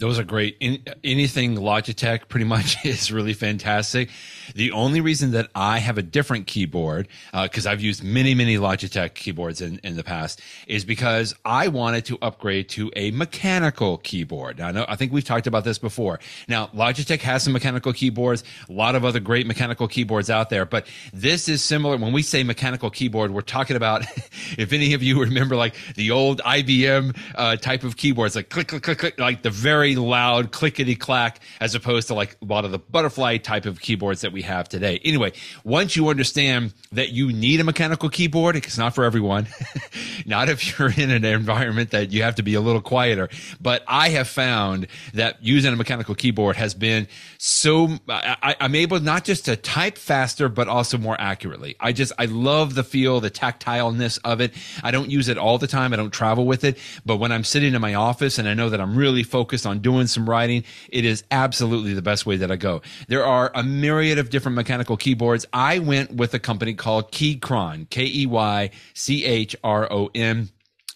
Those 0.00 0.18
are 0.18 0.24
great. 0.24 0.56
In, 0.60 0.82
anything 1.04 1.56
Logitech 1.56 2.28
pretty 2.28 2.46
much 2.46 2.84
is 2.86 3.12
really 3.12 3.34
fantastic. 3.34 4.08
The 4.54 4.72
only 4.72 5.02
reason 5.02 5.32
that 5.32 5.50
I 5.54 5.78
have 5.78 5.98
a 5.98 6.02
different 6.02 6.46
keyboard, 6.46 7.06
because 7.32 7.66
uh, 7.66 7.70
I've 7.70 7.82
used 7.82 8.02
many, 8.02 8.34
many 8.34 8.56
Logitech 8.56 9.12
keyboards 9.12 9.60
in, 9.60 9.78
in 9.84 9.96
the 9.96 10.02
past, 10.02 10.40
is 10.66 10.86
because 10.86 11.34
I 11.44 11.68
wanted 11.68 12.06
to 12.06 12.18
upgrade 12.22 12.70
to 12.70 12.90
a 12.96 13.10
mechanical 13.10 13.98
keyboard. 13.98 14.58
Now, 14.58 14.68
I 14.68 14.72
know, 14.72 14.86
I 14.88 14.96
think 14.96 15.12
we've 15.12 15.24
talked 15.24 15.46
about 15.46 15.64
this 15.64 15.78
before. 15.78 16.18
Now, 16.48 16.68
Logitech 16.68 17.20
has 17.20 17.42
some 17.42 17.52
mechanical 17.52 17.92
keyboards, 17.92 18.42
a 18.70 18.72
lot 18.72 18.94
of 18.94 19.04
other 19.04 19.20
great 19.20 19.46
mechanical 19.46 19.86
keyboards 19.86 20.30
out 20.30 20.48
there, 20.48 20.64
but 20.64 20.86
this 21.12 21.46
is 21.46 21.62
similar. 21.62 21.98
When 21.98 22.12
we 22.12 22.22
say 22.22 22.42
mechanical 22.42 22.88
keyboard, 22.88 23.32
we're 23.32 23.42
talking 23.42 23.76
about, 23.76 24.06
if 24.56 24.72
any 24.72 24.94
of 24.94 25.02
you 25.02 25.20
remember 25.20 25.56
like 25.56 25.74
the 25.94 26.10
old 26.10 26.40
IBM 26.40 27.16
uh, 27.34 27.56
type 27.56 27.84
of 27.84 27.98
keyboards, 27.98 28.34
like 28.34 28.48
click, 28.48 28.68
click, 28.68 28.82
click, 28.82 28.98
click, 28.98 29.20
like 29.20 29.42
the 29.42 29.50
very 29.50 29.89
very 29.94 30.06
loud 30.06 30.52
clickety 30.52 30.96
clack 30.96 31.40
as 31.60 31.74
opposed 31.74 32.08
to 32.08 32.14
like 32.14 32.36
a 32.42 32.44
lot 32.44 32.64
of 32.64 32.70
the 32.70 32.78
butterfly 32.78 33.36
type 33.36 33.66
of 33.66 33.80
keyboards 33.80 34.20
that 34.20 34.32
we 34.32 34.42
have 34.42 34.68
today. 34.68 35.00
Anyway, 35.04 35.32
once 35.64 35.96
you 35.96 36.08
understand 36.08 36.72
that 36.92 37.10
you 37.10 37.32
need 37.32 37.60
a 37.60 37.64
mechanical 37.64 38.08
keyboard, 38.08 38.56
it's 38.56 38.78
not 38.78 38.94
for 38.94 39.04
everyone. 39.04 39.46
not 40.26 40.48
if 40.48 40.78
you're 40.78 40.92
in 40.92 41.10
an 41.10 41.24
environment 41.24 41.90
that 41.90 42.12
you 42.12 42.22
have 42.22 42.36
to 42.36 42.42
be 42.42 42.54
a 42.54 42.60
little 42.60 42.80
quieter. 42.80 43.28
But 43.60 43.82
I 43.86 44.10
have 44.10 44.28
found 44.28 44.86
that 45.14 45.42
using 45.42 45.72
a 45.72 45.76
mechanical 45.76 46.14
keyboard 46.14 46.56
has 46.56 46.74
been 46.74 47.08
so 47.42 47.88
I, 48.06 48.54
I'm 48.60 48.74
able 48.74 49.00
not 49.00 49.24
just 49.24 49.46
to 49.46 49.56
type 49.56 49.96
faster, 49.96 50.50
but 50.50 50.68
also 50.68 50.98
more 50.98 51.18
accurately. 51.18 51.74
I 51.80 51.92
just 51.92 52.12
I 52.18 52.26
love 52.26 52.74
the 52.74 52.84
feel, 52.84 53.18
the 53.20 53.30
tactileness 53.30 54.18
of 54.24 54.42
it. 54.42 54.52
I 54.82 54.90
don't 54.90 55.08
use 55.08 55.26
it 55.28 55.38
all 55.38 55.56
the 55.56 55.66
time. 55.66 55.94
I 55.94 55.96
don't 55.96 56.12
travel 56.12 56.44
with 56.44 56.64
it, 56.64 56.76
but 57.06 57.16
when 57.16 57.32
I'm 57.32 57.42
sitting 57.42 57.72
in 57.72 57.80
my 57.80 57.94
office 57.94 58.38
and 58.38 58.46
I 58.46 58.52
know 58.52 58.68
that 58.68 58.78
I'm 58.78 58.94
really 58.94 59.22
focused 59.22 59.64
on 59.64 59.78
doing 59.78 60.06
some 60.06 60.28
writing, 60.28 60.64
it 60.90 61.06
is 61.06 61.24
absolutely 61.30 61.94
the 61.94 62.02
best 62.02 62.26
way 62.26 62.36
that 62.36 62.50
I 62.50 62.56
go. 62.56 62.82
There 63.08 63.24
are 63.24 63.50
a 63.54 63.62
myriad 63.62 64.18
of 64.18 64.28
different 64.28 64.56
mechanical 64.56 64.98
keyboards. 64.98 65.46
I 65.50 65.78
went 65.78 66.12
with 66.12 66.34
a 66.34 66.38
company 66.38 66.74
called 66.74 67.10
Keychron, 67.10 67.88
K 67.88 68.04
E 68.04 68.26
Y 68.26 68.68
C 68.92 69.24
H 69.24 69.56
R 69.64 69.90
O 69.90 70.10
N. 70.14 70.50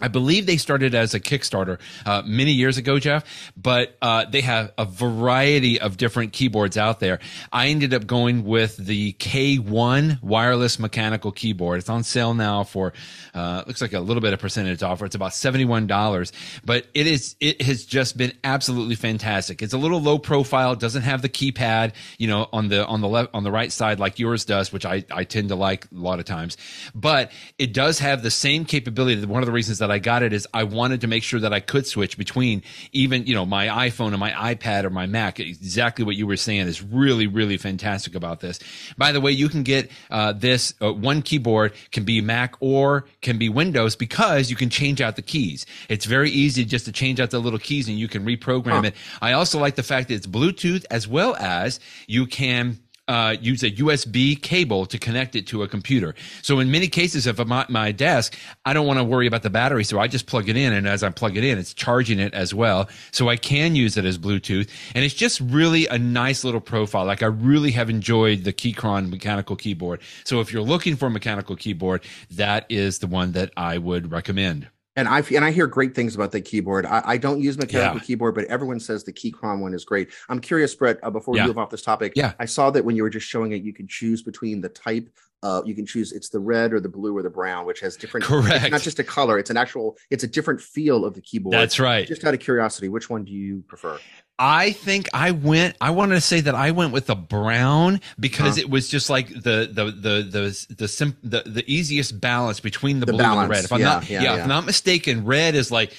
I 0.05 0.09
believe 0.09 0.45
they 0.45 0.59
started 0.59 0.95
as 0.95 1.15
a 1.15 1.19
Kickstarter 1.21 1.81
uh, 2.05 2.21
many 2.27 2.53
years 2.53 2.77
ago, 2.77 2.99
Jeff, 2.99 3.25
but 3.57 3.97
uh, 4.03 4.27
they 4.27 4.43
have 4.43 4.71
a 4.77 4.85
variety 4.85 5.81
of 5.81 5.97
different 5.97 6.35
keyboards 6.35 6.77
out 6.77 7.01
there. 7.01 7.21
I 7.51 7.69
ended 7.69 7.95
up 7.95 8.07
going 8.07 8.45
with 8.45 8.77
the 8.77 9.15
K1 9.15 10.23
wireless 10.23 10.79
mechanical 10.79 11.33
keyboard. 11.33 11.79
It's 11.79 11.89
on 11.89 12.03
sale 12.03 12.35
now 12.35 12.65
for 12.65 12.93
uh, 13.33 13.65
looks 13.67 13.81
like 13.81 13.95
a 13.95 14.01
little 14.01 14.21
bit 14.21 14.35
of 14.35 14.41
percentage 14.41 14.83
offer. 14.83 15.07
It's 15.07 15.15
about 15.15 15.33
seventy 15.33 15.65
one 15.65 15.87
dollars, 15.87 16.33
but 16.67 16.87
it 16.93 17.07
is 17.07 17.35
it 17.41 17.63
has 17.63 17.87
just 17.87 18.19
been 18.19 18.33
absolutely 18.45 18.97
fantastic. 18.97 19.63
It's 19.63 19.73
a 19.73 19.79
little 19.79 20.03
low 20.03 20.19
profile, 20.19 20.77
doesn't 20.77 21.03
have 21.03 21.23
the 21.23 21.31
keypad, 21.31 21.95
you 22.19 22.29
know, 22.29 22.47
on 22.53 22.69
the 22.69 22.87
on 22.87 23.01
the 23.01 23.09
left 23.09 23.31
on 23.33 23.43
the 23.43 23.51
right 23.51 23.73
side 23.73 23.99
like 23.99 24.19
yours 24.19 24.45
does, 24.45 24.71
which 24.71 24.85
I 24.85 25.05
I 25.11 25.25
tend 25.25 25.49
to 25.49 25.55
like 25.55 25.87
a 25.87 25.95
lot 25.95 26.19
of 26.19 26.27
times, 26.27 26.59
but 26.95 27.33
it 27.59 27.73
does 27.73 27.99
have 28.01 28.23
the 28.23 28.31
same 28.31 28.67
capability. 28.67 29.25
One 29.25 29.43
of 29.43 29.47
the 29.47 29.53
reasons 29.53 29.79
that 29.79 29.91
I 29.91 29.94
got 29.99 30.23
it 30.23 30.33
is 30.33 30.47
I 30.53 30.65
wanted 30.65 31.01
to 31.03 31.07
make 31.07 31.23
sure 31.23 31.41
that 31.41 31.53
I 31.53 31.61
could 31.61 31.87
switch 31.87 32.17
between 32.17 32.63
even, 32.93 33.27
you 33.27 33.35
know, 33.35 33.45
my 33.45 33.67
iPhone 33.89 34.09
and 34.09 34.19
my 34.19 34.31
iPad 34.31 34.85
or 34.85 34.91
my 34.91 35.07
Mac. 35.07 35.41
Exactly 35.41 36.05
what 36.05 36.17
you 36.17 36.27
were 36.27 36.37
saying 36.37 36.67
is 36.67 36.83
really, 36.83 37.27
really 37.27 37.57
fantastic 37.57 38.15
about 38.15 38.41
this. 38.41 38.61
By 38.97 39.13
the 39.13 39.21
way, 39.21 39.33
you 39.33 39.49
can 39.49 39.63
get 39.63 39.91
uh, 40.11 40.33
this 40.33 40.75
uh, 40.81 40.93
one 40.93 41.23
keyboard 41.23 41.73
can 41.91 42.05
be 42.05 42.21
Mac 42.21 42.55
or 42.61 43.07
can 43.21 43.39
be 43.39 43.49
Windows 43.49 43.97
because 43.97 44.51
you 44.51 44.57
can 44.57 44.71
change 44.71 45.01
out 45.01 45.17
the 45.17 45.23
keys. 45.23 45.67
It's 45.89 46.05
very 46.05 46.31
easy 46.31 46.65
just 46.65 46.85
to 46.87 46.93
change 46.93 47.21
out 47.21 47.31
the 47.31 47.41
little 47.41 47.59
keys 47.59 47.89
and 47.89 47.99
you 47.99 48.09
can 48.09 48.25
reprogram 48.25 48.81
huh. 48.81 48.83
it. 48.89 48.95
I 49.21 49.33
also 49.33 49.59
like 49.59 49.75
the 49.75 49.83
fact 49.83 50.09
that 50.09 50.15
it's 50.15 50.27
Bluetooth 50.27 50.85
as 50.91 51.09
well 51.09 51.37
as 51.37 51.81
you 52.07 52.27
can 52.27 52.79
uh, 53.09 53.37
use 53.41 53.63
a 53.63 53.71
USB 53.71 54.41
cable 54.41 54.87
to 54.87 54.99
connect 54.99 55.37
it 55.37 55.47
to 55.49 55.63
a 55.63 55.69
computer. 55.69 56.15
So 56.43 56.59
in 56.61 56.71
many 56.71 56.89
cases, 56.89 57.27
if 57.27 57.39
I'm 57.39 57.53
at 57.53 57.69
my 57.71 57.93
desk, 57.93 58.37
I 58.65 58.73
don't 58.73 58.87
want 58.87 58.99
to 58.99 59.05
worry 59.05 59.27
about 59.27 59.43
the 59.43 59.51
battery, 59.51 59.85
so 59.85 59.99
I 59.99 60.09
just 60.09 60.27
plug 60.27 60.49
it 60.49 60.57
in, 60.57 60.73
and 60.73 60.89
as 60.89 61.03
I 61.03 61.11
plug 61.11 61.37
it 61.37 61.45
in, 61.45 61.59
it's 61.59 61.75
charging 61.75 62.19
it 62.19 62.33
as 62.33 62.55
well. 62.55 62.89
So 63.11 63.29
I 63.29 63.37
can 63.37 63.77
use 63.77 63.97
it 63.97 64.05
as 64.05 64.19
Bluetooth, 64.19 64.69
and 64.95 65.05
it's 65.05 65.15
just 65.15 65.41
really 65.41 65.87
a 65.87 65.99
nice 65.99 66.45
little 66.45 66.61
profile. 66.61 67.05
Like 67.05 67.23
I 67.23 67.27
really 67.27 67.73
have 67.73 67.91
enjoyed 67.91 68.45
the 68.45 68.53
Keychron 68.53 69.11
mechanical 69.11 69.57
keyboard. 69.57 70.01
So 70.25 70.41
if 70.41 70.53
you're 70.53 70.63
looking 70.63 70.97
for 70.97 71.07
a 71.07 71.11
mechanical 71.11 71.57
keyboard, 71.57 72.03
that 72.31 72.67
is 72.69 72.99
the 72.99 73.07
one 73.07 73.33
that 73.33 73.53
I 73.57 73.79
would 73.79 74.11
recommend. 74.11 74.69
And 74.97 75.09
I 75.09 75.21
and 75.35 75.45
I 75.45 75.51
hear 75.51 75.67
great 75.67 75.95
things 75.95 76.15
about 76.15 76.31
the 76.31 76.41
keyboard. 76.41 76.87
I, 76.87 77.03
I 77.05 77.17
don't 77.17 77.41
use 77.41 77.59
mechanical 77.59 77.99
yeah. 77.99 78.05
keyboard, 78.05 78.35
but 78.35 78.45
everyone 78.45 78.79
says 78.79 79.03
the 79.03 79.13
Keychron 79.13 79.61
one 79.61 79.75
is 79.75 79.85
great. 79.85 80.11
I'm 80.29 80.41
curious, 80.41 80.75
Brett. 80.75 80.99
Uh, 81.03 81.11
before 81.11 81.37
yeah. 81.37 81.43
we 81.43 81.49
move 81.49 81.59
off 81.59 81.71
this 81.71 81.83
topic, 81.83 82.13
yeah, 82.15 82.35
I 82.39 82.45
saw 82.45 82.71
that 82.71 82.85
when 82.85 82.95
you 82.95 83.03
were 83.03 83.11
just 83.11 83.27
showing 83.27 83.53
it, 83.53 83.63
you 83.63 83.73
can 83.73 83.89
choose 83.89 84.23
between 84.23 84.61
the 84.61 84.69
type. 84.69 85.09
Uh, 85.43 85.63
you 85.67 85.75
can 85.75 85.85
choose 85.85 86.13
it's 86.13 86.29
the 86.29 86.39
red 86.39 86.73
or 86.73 86.81
the 86.81 86.89
blue 86.89 87.17
or 87.17 87.23
the 87.23 87.31
brown, 87.31 87.67
which 87.67 87.81
has 87.81 87.97
different. 87.97 88.25
Correct. 88.25 88.71
not 88.71 88.83
just 88.83 89.01
a 89.01 89.05
color; 89.05 89.39
it's 89.39 89.51
an 89.51 89.57
actual. 89.57 89.97
It's 90.11 90.23
a 90.23 90.29
different 90.29 90.61
feel 90.61 91.05
of 91.05 91.15
the 91.15 91.21
keyboard. 91.21 91.55
That's 91.55 91.81
right. 91.81 92.07
Just 92.07 92.25
out 92.25 92.33
of 92.33 92.41
curiosity, 92.41 92.89
which 92.89 93.11
one 93.11 93.25
do 93.25 93.33
you 93.33 93.65
prefer? 93.67 93.99
I 94.39 94.73
think 94.73 95.09
I 95.15 95.31
went. 95.31 95.77
I 95.81 95.91
wanted 95.91 96.17
to 96.17 96.21
say 96.21 96.41
that 96.41 96.57
I 96.57 96.73
went 96.73 96.93
with 96.93 97.07
the 97.07 97.15
brown 97.15 98.01
because 98.19 98.57
huh. 98.57 98.63
it 98.63 98.71
was 98.71 98.89
just 98.89 99.09
like 99.09 99.29
the 99.29 99.69
the 99.71 99.85
the 99.85 100.23
the 100.29 100.75
the 100.77 100.89
sim, 100.89 101.17
the, 101.23 101.43
the 101.47 101.65
easiest 101.73 102.21
balance 102.21 102.59
between 102.59 102.99
the, 102.99 103.07
the 103.07 103.13
blue 103.13 103.23
balance. 103.23 103.43
and 103.43 103.51
the 103.51 103.55
red. 103.55 103.65
If 103.65 103.73
I'm 103.73 103.81
yeah, 103.81 103.87
not 103.87 104.11
yeah, 104.11 104.23
yeah, 104.23 104.25
yeah, 104.25 104.37
if 104.37 104.43
I'm 104.43 104.49
not 104.49 104.67
mistaken, 104.67 105.25
red 105.25 105.55
is 105.55 105.71
like 105.71 105.95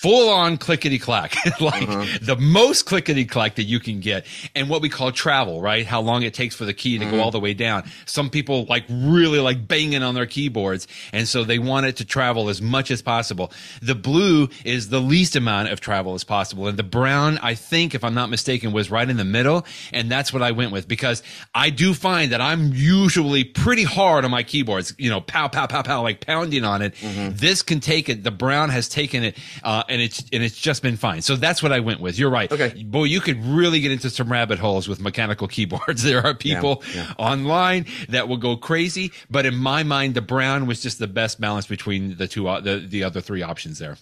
full 0.00 0.30
on 0.30 0.56
clickety 0.56 0.98
clack, 0.98 1.34
like 1.60 1.88
uh-huh. 1.88 2.18
the 2.22 2.36
most 2.36 2.84
clickety 2.84 3.24
clack 3.24 3.56
that 3.56 3.64
you 3.64 3.80
can 3.80 4.00
get. 4.00 4.24
And 4.54 4.70
what 4.70 4.82
we 4.82 4.88
call 4.88 5.10
travel, 5.12 5.60
right? 5.60 5.84
How 5.84 6.00
long 6.00 6.22
it 6.22 6.32
takes 6.32 6.54
for 6.54 6.64
the 6.64 6.72
key 6.72 6.98
to 6.98 7.04
mm-hmm. 7.04 7.16
go 7.16 7.22
all 7.22 7.30
the 7.30 7.40
way 7.40 7.54
down. 7.54 7.90
Some 8.06 8.30
people 8.30 8.64
like 8.64 8.84
really 8.88 9.40
like 9.40 9.66
banging 9.66 10.02
on 10.02 10.14
their 10.14 10.26
keyboards. 10.26 10.86
And 11.12 11.28
so 11.28 11.44
they 11.44 11.58
want 11.58 11.86
it 11.86 11.96
to 11.96 12.04
travel 12.04 12.48
as 12.48 12.62
much 12.62 12.90
as 12.90 13.02
possible. 13.02 13.52
The 13.82 13.94
blue 13.94 14.48
is 14.64 14.88
the 14.88 15.00
least 15.00 15.36
amount 15.36 15.68
of 15.68 15.80
travel 15.80 16.14
as 16.14 16.24
possible. 16.24 16.66
And 16.66 16.78
the 16.78 16.82
brown, 16.82 17.38
I 17.38 17.54
think, 17.54 17.79
if 17.94 18.04
I'm 18.04 18.14
not 18.14 18.30
mistaken, 18.30 18.72
was 18.72 18.90
right 18.90 19.08
in 19.08 19.16
the 19.16 19.24
middle. 19.24 19.66
And 19.92 20.10
that's 20.10 20.32
what 20.32 20.42
I 20.42 20.52
went 20.52 20.72
with 20.72 20.86
because 20.86 21.22
I 21.54 21.70
do 21.70 21.94
find 21.94 22.32
that 22.32 22.40
I'm 22.40 22.72
usually 22.72 23.44
pretty 23.44 23.84
hard 23.84 24.24
on 24.24 24.30
my 24.30 24.42
keyboards, 24.42 24.94
you 24.98 25.10
know, 25.10 25.20
pow, 25.20 25.48
pow, 25.48 25.66
pow, 25.66 25.82
pow, 25.82 26.02
like 26.02 26.24
pounding 26.24 26.64
on 26.64 26.82
it. 26.82 26.94
Mm-hmm. 26.94 27.36
This 27.36 27.62
can 27.62 27.80
take 27.80 28.08
it. 28.08 28.22
The 28.22 28.30
brown 28.30 28.68
has 28.70 28.88
taken 28.88 29.24
it. 29.24 29.38
Uh, 29.62 29.82
and 29.88 30.00
it's 30.00 30.20
and 30.32 30.42
it's 30.42 30.58
just 30.58 30.82
been 30.82 30.96
fine. 30.96 31.22
So 31.22 31.36
that's 31.36 31.62
what 31.62 31.72
I 31.72 31.80
went 31.80 32.00
with. 32.00 32.18
You're 32.18 32.30
right. 32.30 32.50
Okay. 32.50 32.82
Boy, 32.82 33.04
you 33.04 33.20
could 33.20 33.42
really 33.44 33.80
get 33.80 33.92
into 33.92 34.10
some 34.10 34.30
rabbit 34.30 34.58
holes 34.58 34.88
with 34.88 35.00
mechanical 35.00 35.48
keyboards. 35.48 36.02
There 36.02 36.24
are 36.24 36.34
people 36.34 36.82
yeah, 36.94 37.06
yeah. 37.06 37.14
online 37.18 37.86
that 38.08 38.28
will 38.28 38.36
go 38.36 38.56
crazy, 38.56 39.12
but 39.30 39.46
in 39.46 39.56
my 39.56 39.82
mind, 39.82 40.14
the 40.14 40.22
brown 40.22 40.66
was 40.66 40.82
just 40.82 40.98
the 40.98 41.06
best 41.06 41.40
balance 41.40 41.66
between 41.66 42.16
the 42.16 42.28
two 42.28 42.48
uh, 42.48 42.60
the 42.60 42.78
the 42.78 43.04
other 43.04 43.20
three 43.20 43.42
options 43.42 43.78
there. 43.78 43.96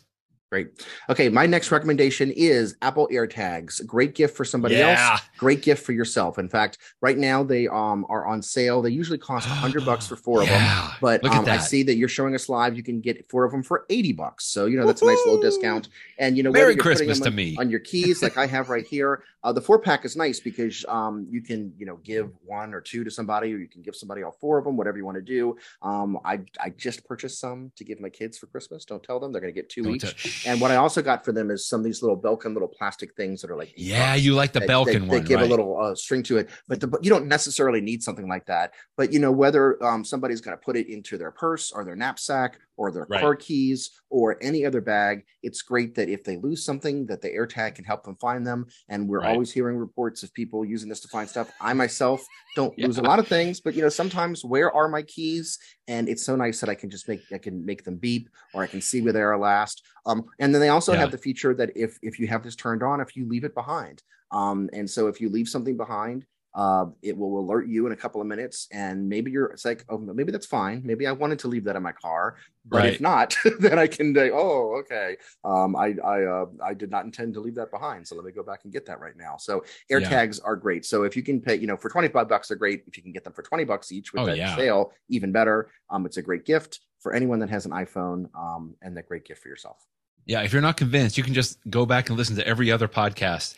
Great. 0.50 0.68
Okay, 1.10 1.28
my 1.28 1.44
next 1.44 1.70
recommendation 1.70 2.30
is 2.30 2.74
Apple 2.80 3.06
AirTags. 3.12 3.84
Great 3.84 4.14
gift 4.14 4.34
for 4.34 4.46
somebody 4.46 4.76
yeah. 4.76 5.10
else. 5.12 5.20
Great 5.36 5.60
gift 5.60 5.84
for 5.84 5.92
yourself. 5.92 6.38
In 6.38 6.48
fact, 6.48 6.78
right 7.02 7.18
now 7.18 7.42
they 7.42 7.68
um 7.68 8.06
are 8.08 8.26
on 8.26 8.40
sale. 8.40 8.80
They 8.80 8.88
usually 8.88 9.18
cost 9.18 9.46
hundred 9.46 9.84
bucks 9.84 10.06
for 10.06 10.16
four 10.16 10.44
yeah. 10.44 10.54
of 10.54 10.90
them, 10.90 10.96
but 11.02 11.24
um, 11.26 11.44
I 11.46 11.58
see 11.58 11.82
that 11.82 11.96
you're 11.96 12.08
showing 12.08 12.34
us 12.34 12.48
live. 12.48 12.78
You 12.78 12.82
can 12.82 13.02
get 13.02 13.28
four 13.28 13.44
of 13.44 13.52
them 13.52 13.62
for 13.62 13.84
eighty 13.90 14.14
bucks. 14.14 14.46
So 14.46 14.64
you 14.64 14.78
know 14.78 14.86
that's 14.86 15.02
Woo-hoo! 15.02 15.12
a 15.12 15.16
nice 15.16 15.26
little 15.26 15.42
discount. 15.42 15.88
And 16.18 16.34
you 16.34 16.42
know, 16.42 16.50
Merry 16.50 16.76
Christmas 16.76 17.20
to 17.20 17.30
me 17.30 17.54
on 17.58 17.68
your 17.68 17.80
keys, 17.80 18.22
like 18.22 18.38
I 18.38 18.46
have 18.46 18.70
right 18.70 18.86
here. 18.86 19.24
Uh, 19.48 19.52
the 19.52 19.62
four 19.62 19.78
pack 19.78 20.04
is 20.04 20.14
nice 20.14 20.40
because 20.40 20.84
um 20.88 21.26
you 21.30 21.40
can 21.40 21.72
you 21.78 21.86
know 21.86 21.96
give 22.04 22.30
one 22.44 22.74
or 22.74 22.82
two 22.82 23.02
to 23.02 23.10
somebody, 23.10 23.54
or 23.54 23.56
you 23.56 23.66
can 23.66 23.80
give 23.80 23.96
somebody 23.96 24.22
all 24.22 24.36
four 24.40 24.58
of 24.58 24.64
them, 24.64 24.76
whatever 24.76 24.98
you 24.98 25.06
want 25.06 25.16
to 25.16 25.22
do. 25.22 25.56
Um, 25.80 26.18
I 26.22 26.40
I 26.60 26.68
just 26.68 27.06
purchased 27.06 27.40
some 27.40 27.72
to 27.76 27.84
give 27.84 27.98
my 27.98 28.10
kids 28.10 28.36
for 28.36 28.46
Christmas. 28.46 28.84
Don't 28.84 29.02
tell 29.02 29.18
them 29.18 29.32
they're 29.32 29.40
going 29.40 29.54
to 29.54 29.58
get 29.58 29.70
2 29.70 29.82
Don't 29.82 29.94
each. 29.94 30.46
And 30.46 30.60
what 30.60 30.70
I 30.70 30.76
also 30.76 31.00
got 31.00 31.24
for 31.24 31.32
them 31.32 31.50
is 31.50 31.66
some 31.66 31.80
of 31.80 31.84
these 31.84 32.02
little 32.02 32.20
Belkin 32.20 32.52
little 32.52 32.68
plastic 32.68 33.14
things 33.14 33.40
that 33.40 33.50
are 33.50 33.56
like 33.56 33.72
yeah, 33.74 34.14
you 34.14 34.34
like 34.34 34.52
the 34.52 34.60
Belkin 34.60 34.84
they, 34.84 34.98
one. 34.98 35.08
They 35.08 35.20
give 35.22 35.40
right? 35.40 35.46
a 35.46 35.48
little 35.48 35.80
uh, 35.80 35.94
string 35.94 36.22
to 36.24 36.36
it, 36.36 36.50
but, 36.66 36.80
the, 36.80 36.98
you 37.00 37.08
don't 37.08 37.26
necessarily 37.26 37.80
need 37.80 38.02
something 38.02 38.28
like 38.28 38.44
that. 38.46 38.74
But 38.98 39.14
you 39.14 39.18
know 39.18 39.32
whether 39.32 39.82
um, 39.82 40.04
somebody's 40.04 40.42
going 40.42 40.58
to 40.58 40.62
put 40.62 40.76
it 40.76 40.88
into 40.88 41.16
their 41.16 41.30
purse 41.30 41.72
or 41.72 41.86
their 41.86 41.96
knapsack 41.96 42.58
or 42.78 42.90
their 42.90 43.06
right. 43.10 43.20
car 43.20 43.36
keys 43.36 43.90
or 44.08 44.38
any 44.40 44.64
other 44.64 44.80
bag, 44.80 45.24
it's 45.42 45.60
great 45.60 45.94
that 45.96 46.08
if 46.08 46.24
they 46.24 46.38
lose 46.38 46.64
something, 46.64 47.04
that 47.06 47.20
the 47.20 47.28
AirTag 47.28 47.74
can 47.74 47.84
help 47.84 48.04
them 48.04 48.16
find 48.16 48.46
them. 48.46 48.66
And 48.88 49.06
we're 49.08 49.20
right. 49.20 49.32
always 49.32 49.52
hearing 49.52 49.76
reports 49.76 50.22
of 50.22 50.32
people 50.32 50.64
using 50.64 50.88
this 50.88 51.00
to 51.00 51.08
find 51.08 51.28
stuff. 51.28 51.50
I 51.60 51.74
myself 51.74 52.24
don't 52.56 52.72
yeah. 52.78 52.86
lose 52.86 52.98
a 52.98 53.02
lot 53.02 53.18
of 53.18 53.28
things, 53.28 53.60
but 53.60 53.74
you 53.74 53.82
know 53.82 53.88
sometimes 53.88 54.44
where 54.44 54.72
are 54.72 54.88
my 54.88 55.02
keys? 55.02 55.58
And 55.88 56.08
it's 56.08 56.24
so 56.24 56.36
nice 56.36 56.60
that 56.60 56.70
I 56.70 56.74
can 56.74 56.88
just 56.88 57.08
make 57.08 57.20
I 57.32 57.38
can 57.38 57.66
make 57.66 57.84
them 57.84 57.96
beep 57.96 58.28
or 58.54 58.62
I 58.62 58.68
can 58.68 58.80
see 58.80 59.02
where 59.02 59.12
they 59.12 59.22
are 59.22 59.38
last. 59.38 59.84
Um, 60.06 60.24
and 60.38 60.54
then 60.54 60.60
they 60.60 60.68
also 60.68 60.92
yeah. 60.92 61.00
have 61.00 61.10
the 61.10 61.18
feature 61.18 61.54
that 61.54 61.70
if 61.76 61.98
if 62.02 62.18
you 62.18 62.28
have 62.28 62.44
this 62.44 62.56
turned 62.56 62.82
on, 62.82 63.00
if 63.00 63.16
you 63.16 63.28
leave 63.28 63.44
it 63.44 63.54
behind, 63.54 64.02
um, 64.30 64.70
and 64.72 64.88
so 64.88 65.08
if 65.08 65.20
you 65.20 65.28
leave 65.28 65.48
something 65.48 65.76
behind, 65.76 66.24
uh, 66.58 66.86
it 67.02 67.16
will 67.16 67.38
alert 67.38 67.68
you 67.68 67.86
in 67.86 67.92
a 67.92 67.96
couple 67.96 68.20
of 68.20 68.26
minutes, 68.26 68.66
and 68.72 69.08
maybe 69.08 69.30
you're 69.30 69.46
it's 69.46 69.64
like, 69.64 69.84
oh, 69.88 69.96
maybe 69.96 70.32
that's 70.32 70.44
fine. 70.44 70.82
Maybe 70.84 71.06
I 71.06 71.12
wanted 71.12 71.38
to 71.40 71.48
leave 71.48 71.62
that 71.62 71.76
in 71.76 71.84
my 71.84 71.92
car, 71.92 72.34
but 72.64 72.78
right. 72.78 72.94
if 72.94 73.00
not, 73.00 73.36
then 73.60 73.78
I 73.78 73.86
can 73.86 74.12
say, 74.12 74.32
oh, 74.32 74.80
okay, 74.80 75.18
um, 75.44 75.76
I 75.76 75.94
I 76.04 76.24
uh, 76.24 76.46
I 76.60 76.74
did 76.74 76.90
not 76.90 77.04
intend 77.04 77.34
to 77.34 77.40
leave 77.40 77.54
that 77.54 77.70
behind, 77.70 78.08
so 78.08 78.16
let 78.16 78.24
me 78.24 78.32
go 78.32 78.42
back 78.42 78.64
and 78.64 78.72
get 78.72 78.86
that 78.86 78.98
right 78.98 79.16
now. 79.16 79.36
So 79.38 79.62
AirTags 79.88 80.40
yeah. 80.40 80.46
are 80.46 80.56
great. 80.56 80.84
So 80.84 81.04
if 81.04 81.16
you 81.16 81.22
can 81.22 81.40
pay, 81.40 81.54
you 81.54 81.68
know, 81.68 81.76
for 81.76 81.90
twenty 81.90 82.08
five 82.08 82.28
bucks, 82.28 82.48
they're 82.48 82.56
great. 82.56 82.82
If 82.88 82.96
you 82.96 83.04
can 83.04 83.12
get 83.12 83.22
them 83.22 83.34
for 83.34 83.42
twenty 83.44 83.62
bucks 83.62 83.92
each 83.92 84.12
with 84.12 84.22
oh, 84.22 84.26
that 84.26 84.36
yeah. 84.36 84.56
sale, 84.56 84.92
even 85.08 85.30
better. 85.30 85.70
Um, 85.90 86.06
it's 86.06 86.16
a 86.16 86.22
great 86.22 86.44
gift 86.44 86.80
for 86.98 87.14
anyone 87.14 87.38
that 87.38 87.50
has 87.50 87.66
an 87.66 87.70
iPhone, 87.70 88.34
um, 88.36 88.74
and 88.82 88.98
a 88.98 89.02
great 89.02 89.24
gift 89.24 89.44
for 89.44 89.48
yourself. 89.48 89.86
Yeah, 90.26 90.42
if 90.42 90.52
you're 90.52 90.60
not 90.60 90.76
convinced, 90.76 91.16
you 91.16 91.22
can 91.22 91.34
just 91.34 91.60
go 91.70 91.86
back 91.86 92.08
and 92.08 92.18
listen 92.18 92.34
to 92.34 92.44
every 92.44 92.72
other 92.72 92.88
podcast 92.88 93.54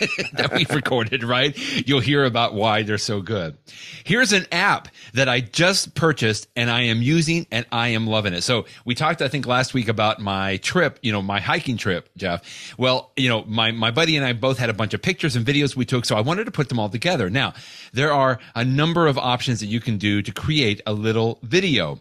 that 0.32 0.52
we've 0.54 0.70
recorded, 0.70 1.22
right? 1.22 1.56
You'll 1.86 2.00
hear 2.00 2.24
about 2.24 2.54
why 2.54 2.82
they're 2.82 2.98
so 2.98 3.20
good. 3.20 3.56
Here's 4.04 4.32
an 4.32 4.46
app 4.50 4.88
that 5.14 5.28
I 5.28 5.40
just 5.40 5.94
purchased 5.94 6.48
and 6.56 6.70
I 6.70 6.82
am 6.82 7.02
using 7.02 7.46
and 7.50 7.66
I 7.70 7.88
am 7.88 8.06
loving 8.06 8.32
it. 8.32 8.42
So 8.42 8.66
we 8.84 8.94
talked, 8.94 9.20
I 9.20 9.28
think 9.28 9.46
last 9.46 9.74
week 9.74 9.88
about 9.88 10.20
my 10.20 10.56
trip, 10.58 10.98
you 11.02 11.12
know, 11.12 11.22
my 11.22 11.40
hiking 11.40 11.76
trip, 11.76 12.08
Jeff. 12.16 12.74
Well, 12.78 13.12
you 13.16 13.28
know, 13.28 13.44
my, 13.44 13.70
my 13.72 13.90
buddy 13.90 14.16
and 14.16 14.24
I 14.24 14.32
both 14.32 14.58
had 14.58 14.70
a 14.70 14.74
bunch 14.74 14.94
of 14.94 15.02
pictures 15.02 15.36
and 15.36 15.44
videos 15.44 15.76
we 15.76 15.84
took. 15.84 16.04
So 16.04 16.16
I 16.16 16.20
wanted 16.20 16.44
to 16.44 16.50
put 16.50 16.68
them 16.68 16.78
all 16.78 16.88
together. 16.88 17.28
Now 17.28 17.54
there 17.92 18.12
are 18.12 18.38
a 18.54 18.64
number 18.64 19.06
of 19.06 19.18
options 19.18 19.60
that 19.60 19.66
you 19.66 19.80
can 19.80 19.98
do 19.98 20.22
to 20.22 20.32
create 20.32 20.80
a 20.86 20.92
little 20.92 21.38
video 21.42 22.00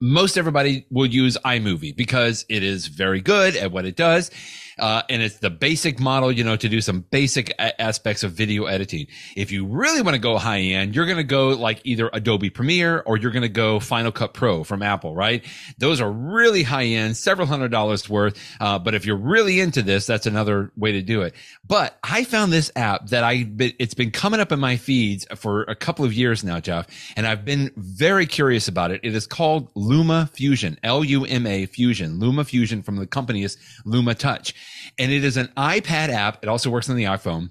most 0.00 0.36
everybody 0.38 0.86
will 0.90 1.06
use 1.06 1.36
iMovie 1.44 1.94
because 1.94 2.46
it 2.48 2.62
is 2.62 2.86
very 2.86 3.20
good 3.20 3.56
at 3.56 3.70
what 3.70 3.84
it 3.84 3.96
does. 3.96 4.30
Uh, 4.78 5.02
and 5.10 5.20
it's 5.20 5.38
the 5.38 5.50
basic 5.50 6.00
model, 6.00 6.32
you 6.32 6.42
know, 6.42 6.56
to 6.56 6.68
do 6.68 6.80
some 6.80 7.00
basic 7.10 7.50
a- 7.58 7.80
aspects 7.80 8.22
of 8.22 8.32
video 8.32 8.64
editing. 8.64 9.06
If 9.36 9.52
you 9.52 9.66
really 9.66 10.00
want 10.00 10.14
to 10.14 10.20
go 10.20 10.38
high 10.38 10.60
end, 10.60 10.96
you're 10.96 11.04
going 11.04 11.18
to 11.18 11.22
go 11.24 11.48
like 11.50 11.82
either 11.84 12.08
Adobe 12.14 12.48
Premiere 12.48 13.00
or 13.00 13.18
you're 13.18 13.30
going 13.30 13.42
to 13.42 13.48
go 13.50 13.78
Final 13.78 14.10
Cut 14.10 14.32
Pro 14.32 14.64
from 14.64 14.82
Apple, 14.82 15.14
right? 15.14 15.44
Those 15.76 16.00
are 16.00 16.10
really 16.10 16.62
high 16.62 16.86
end, 16.86 17.18
several 17.18 17.46
hundred 17.46 17.70
dollars 17.70 18.08
worth. 18.08 18.40
Uh, 18.58 18.78
but 18.78 18.94
if 18.94 19.04
you're 19.04 19.16
really 19.16 19.60
into 19.60 19.82
this, 19.82 20.06
that's 20.06 20.24
another 20.24 20.72
way 20.76 20.92
to 20.92 21.02
do 21.02 21.20
it. 21.22 21.34
But 21.66 21.98
I 22.02 22.24
found 22.24 22.50
this 22.50 22.72
app 22.74 23.08
that 23.08 23.22
I, 23.22 23.46
it's 23.58 23.94
been 23.94 24.10
coming 24.10 24.40
up 24.40 24.50
in 24.50 24.60
my 24.60 24.76
feeds 24.78 25.26
for 25.36 25.62
a 25.64 25.74
couple 25.74 26.06
of 26.06 26.14
years 26.14 26.42
now, 26.42 26.58
Jeff, 26.58 26.86
and 27.16 27.26
I've 27.26 27.44
been 27.44 27.70
very 27.76 28.24
curious 28.24 28.66
about 28.66 28.92
it. 28.92 29.00
It 29.02 29.14
is 29.14 29.26
called 29.26 29.70
LumaFusion, 29.90 30.78
L-U-M-A 30.84 31.66
Fusion, 31.66 32.20
LumaFusion 32.20 32.84
from 32.84 32.96
the 32.96 33.06
company 33.06 33.42
is 33.42 33.56
LumaTouch 33.84 34.52
and 34.98 35.10
it 35.10 35.24
is 35.24 35.36
an 35.36 35.48
iPad 35.56 36.10
app. 36.10 36.42
It 36.42 36.48
also 36.48 36.70
works 36.70 36.88
on 36.88 36.96
the 36.96 37.04
iPhone 37.04 37.50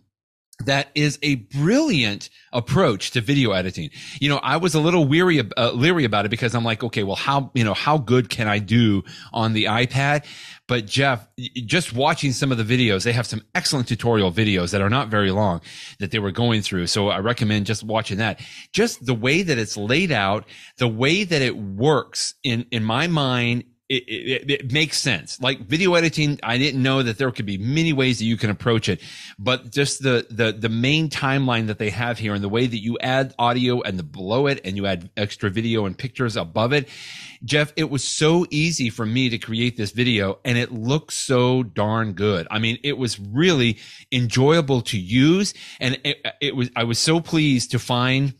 that 0.66 0.90
is 0.94 1.18
a 1.22 1.36
brilliant 1.36 2.30
approach 2.52 3.12
to 3.12 3.22
video 3.22 3.52
editing. 3.52 3.90
You 4.20 4.30
know, 4.30 4.38
I 4.38 4.58
was 4.58 4.76
a 4.76 4.80
little 4.80 5.06
weary, 5.06 5.40
uh, 5.40 5.72
leery 5.72 6.04
about 6.04 6.26
it 6.26 6.30
because 6.30 6.54
I'm 6.54 6.66
like, 6.66 6.84
okay, 6.84 7.04
well, 7.04 7.16
how, 7.16 7.52
you 7.54 7.64
know, 7.64 7.74
how 7.74 7.98
good 7.98 8.30
can 8.30 8.48
I 8.48 8.60
do 8.60 9.04
on 9.32 9.54
the 9.54 9.66
iPad? 9.66 10.26
But 10.70 10.86
Jeff, 10.86 11.28
just 11.66 11.94
watching 11.94 12.32
some 12.32 12.52
of 12.52 12.60
the 12.60 12.64
videos, 12.64 13.04
they 13.04 13.12
have 13.12 13.26
some 13.26 13.42
excellent 13.56 13.88
tutorial 13.88 14.32
videos 14.32 14.70
that 14.70 14.82
are 14.82 14.90
not 14.90 15.08
very 15.08 15.32
long 15.32 15.62
that 15.98 16.12
they 16.12 16.20
were 16.20 16.32
going 16.32 16.62
through. 16.62 16.86
So 16.86 17.10
I 17.10 17.18
recommend 17.18 17.66
just 17.66 17.84
watching 17.84 18.20
that. 18.20 18.40
Just 18.72 19.04
the 19.04 19.16
way 19.16 19.42
that 19.42 19.58
it's 19.58 19.76
laid 19.76 20.12
out, 20.12 20.46
the 20.78 20.88
way 20.88 21.24
that 21.24 21.42
it 21.42 21.58
works 21.58 22.36
in, 22.44 22.68
in 22.70 22.84
my 22.84 23.08
mind 23.08 23.64
it, 23.90 24.04
it, 24.08 24.52
it, 24.52 24.72
makes 24.72 25.00
sense. 25.00 25.42
Like 25.42 25.62
video 25.62 25.96
editing, 25.96 26.40
I 26.44 26.60
didn't 26.60 26.84
know 26.84 27.02
that 27.02 27.18
there 27.18 27.32
could 27.32 27.48
be 27.48 27.58
many 27.58 27.92
ways 27.92 28.20
that 28.20 28.26
you 28.26 28.38
can 28.38 28.52
approach 28.52 28.88
it, 28.88 29.02
but 29.40 29.72
just 29.72 30.04
the, 30.04 30.28
the, 30.30 30.52
the 30.52 30.70
main 30.70 31.10
timeline 31.10 31.68
that 31.68 31.80
they 31.80 31.90
have 31.90 32.20
here 32.20 32.36
and 32.36 32.44
the 32.44 32.50
way 32.50 32.68
that 32.68 32.78
you 32.78 33.00
add 33.02 33.34
audio 33.40 33.82
and 33.82 33.98
the 33.98 34.04
below 34.04 34.46
it 34.46 34.62
and 34.64 34.78
you 34.78 34.86
add 34.86 35.10
extra 35.18 35.50
video 35.50 35.88
and 35.88 35.98
pictures 35.98 36.38
above 36.38 36.72
it. 36.72 36.88
Jeff, 37.44 37.74
it 37.76 37.90
was 37.90 38.04
so 38.04 38.46
easy 38.52 38.92
for 38.92 39.08
me 39.08 39.30
to 39.30 39.40
create 39.40 39.76
this 39.76 39.92
video 39.92 40.38
and 40.46 40.58
it 40.58 40.72
looks 40.72 41.16
so 41.16 41.64
darn 41.64 42.14
good. 42.14 42.48
I 42.52 42.60
mean, 42.60 42.78
it 42.84 42.96
was 42.98 43.20
really 43.20 43.80
enjoyable 44.12 44.82
to 44.84 45.00
use 45.00 45.56
and 45.80 46.00
it, 46.04 46.24
it 46.40 46.56
was, 46.56 46.70
I 46.76 46.84
was 46.84 47.00
so 47.00 47.22
pleased 47.22 47.72
to 47.72 47.80
find 47.80 48.36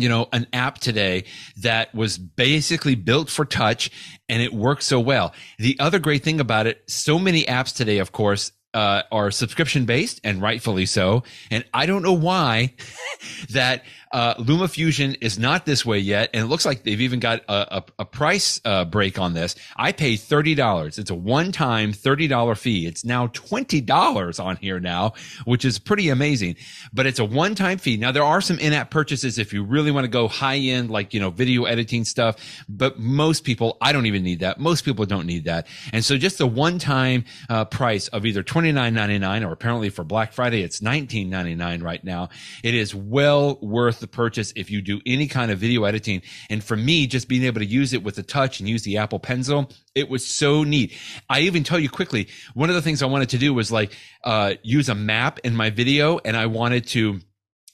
you 0.00 0.08
know, 0.08 0.28
an 0.32 0.46
app 0.52 0.78
today 0.78 1.24
that 1.58 1.94
was 1.94 2.18
basically 2.18 2.94
built 2.94 3.30
for 3.30 3.44
touch 3.44 3.90
and 4.28 4.42
it 4.42 4.52
works 4.52 4.86
so 4.86 5.00
well. 5.00 5.34
The 5.58 5.76
other 5.80 5.98
great 5.98 6.22
thing 6.22 6.40
about 6.40 6.66
it, 6.66 6.82
so 6.86 7.18
many 7.18 7.44
apps 7.44 7.74
today, 7.74 7.98
of 7.98 8.12
course, 8.12 8.52
uh, 8.74 9.02
are 9.10 9.30
subscription 9.30 9.86
based 9.86 10.20
and 10.24 10.42
rightfully 10.42 10.86
so. 10.86 11.22
And 11.50 11.64
I 11.72 11.86
don't 11.86 12.02
know 12.02 12.12
why 12.12 12.74
that 13.50 13.82
Uh, 14.12 14.34
LumaFusion 14.34 15.16
is 15.20 15.38
not 15.38 15.66
this 15.66 15.84
way 15.84 15.98
yet, 15.98 16.30
and 16.32 16.44
it 16.44 16.46
looks 16.46 16.64
like 16.64 16.82
they've 16.82 17.00
even 17.00 17.20
got 17.20 17.42
a, 17.48 17.78
a, 17.78 17.84
a 18.00 18.04
price 18.04 18.60
uh, 18.64 18.84
break 18.84 19.18
on 19.18 19.34
this. 19.34 19.54
I 19.76 19.92
pay 19.92 20.16
thirty 20.16 20.54
dollars. 20.54 20.98
It's 20.98 21.10
a 21.10 21.14
one-time 21.14 21.92
thirty 21.92 22.26
dollar 22.26 22.54
fee. 22.54 22.86
It's 22.86 23.04
now 23.04 23.28
twenty 23.28 23.80
dollars 23.80 24.38
on 24.38 24.56
here 24.56 24.80
now, 24.80 25.12
which 25.44 25.64
is 25.64 25.78
pretty 25.78 26.08
amazing. 26.08 26.56
But 26.92 27.06
it's 27.06 27.18
a 27.18 27.24
one-time 27.24 27.78
fee. 27.78 27.96
Now 27.96 28.12
there 28.12 28.22
are 28.24 28.40
some 28.40 28.58
in-app 28.58 28.90
purchases 28.90 29.38
if 29.38 29.52
you 29.52 29.62
really 29.64 29.90
want 29.90 30.04
to 30.04 30.08
go 30.08 30.28
high-end, 30.28 30.90
like 30.90 31.12
you 31.12 31.20
know 31.20 31.30
video 31.30 31.64
editing 31.64 32.04
stuff. 32.04 32.36
But 32.68 32.98
most 32.98 33.44
people, 33.44 33.76
I 33.80 33.92
don't 33.92 34.06
even 34.06 34.22
need 34.22 34.40
that. 34.40 34.58
Most 34.58 34.84
people 34.84 35.04
don't 35.06 35.26
need 35.26 35.44
that. 35.44 35.66
And 35.92 36.04
so 36.04 36.16
just 36.16 36.38
the 36.38 36.46
one-time 36.46 37.24
uh, 37.48 37.64
price 37.66 38.08
of 38.08 38.24
either 38.24 38.42
twenty 38.42 38.72
nine 38.72 38.94
ninety 38.94 39.18
nine 39.18 39.44
or 39.44 39.52
apparently 39.52 39.90
for 39.90 40.04
Black 40.04 40.32
Friday 40.32 40.62
it's 40.62 40.80
nineteen 40.80 41.28
ninety 41.30 41.54
nine 41.54 41.82
right 41.82 42.02
now. 42.02 42.30
It 42.62 42.74
is 42.74 42.94
well 42.94 43.58
worth 43.60 43.97
the 43.98 44.06
purchase 44.06 44.52
if 44.56 44.70
you 44.70 44.80
do 44.80 45.00
any 45.06 45.26
kind 45.26 45.50
of 45.50 45.58
video 45.58 45.84
editing. 45.84 46.22
And 46.50 46.62
for 46.62 46.76
me, 46.76 47.06
just 47.06 47.28
being 47.28 47.44
able 47.44 47.60
to 47.60 47.66
use 47.66 47.92
it 47.92 48.02
with 48.02 48.16
the 48.16 48.22
touch 48.22 48.60
and 48.60 48.68
use 48.68 48.82
the 48.82 48.98
Apple 48.98 49.18
Pencil, 49.18 49.70
it 49.94 50.08
was 50.08 50.26
so 50.26 50.64
neat. 50.64 50.92
I 51.28 51.40
even 51.40 51.64
tell 51.64 51.78
you 51.78 51.90
quickly, 51.90 52.28
one 52.54 52.68
of 52.68 52.74
the 52.74 52.82
things 52.82 53.02
I 53.02 53.06
wanted 53.06 53.30
to 53.30 53.38
do 53.38 53.52
was 53.54 53.70
like 53.72 53.96
uh, 54.24 54.54
use 54.62 54.88
a 54.88 54.94
map 54.94 55.40
in 55.44 55.54
my 55.54 55.70
video, 55.70 56.18
and 56.24 56.36
I 56.36 56.46
wanted 56.46 56.86
to 56.88 57.20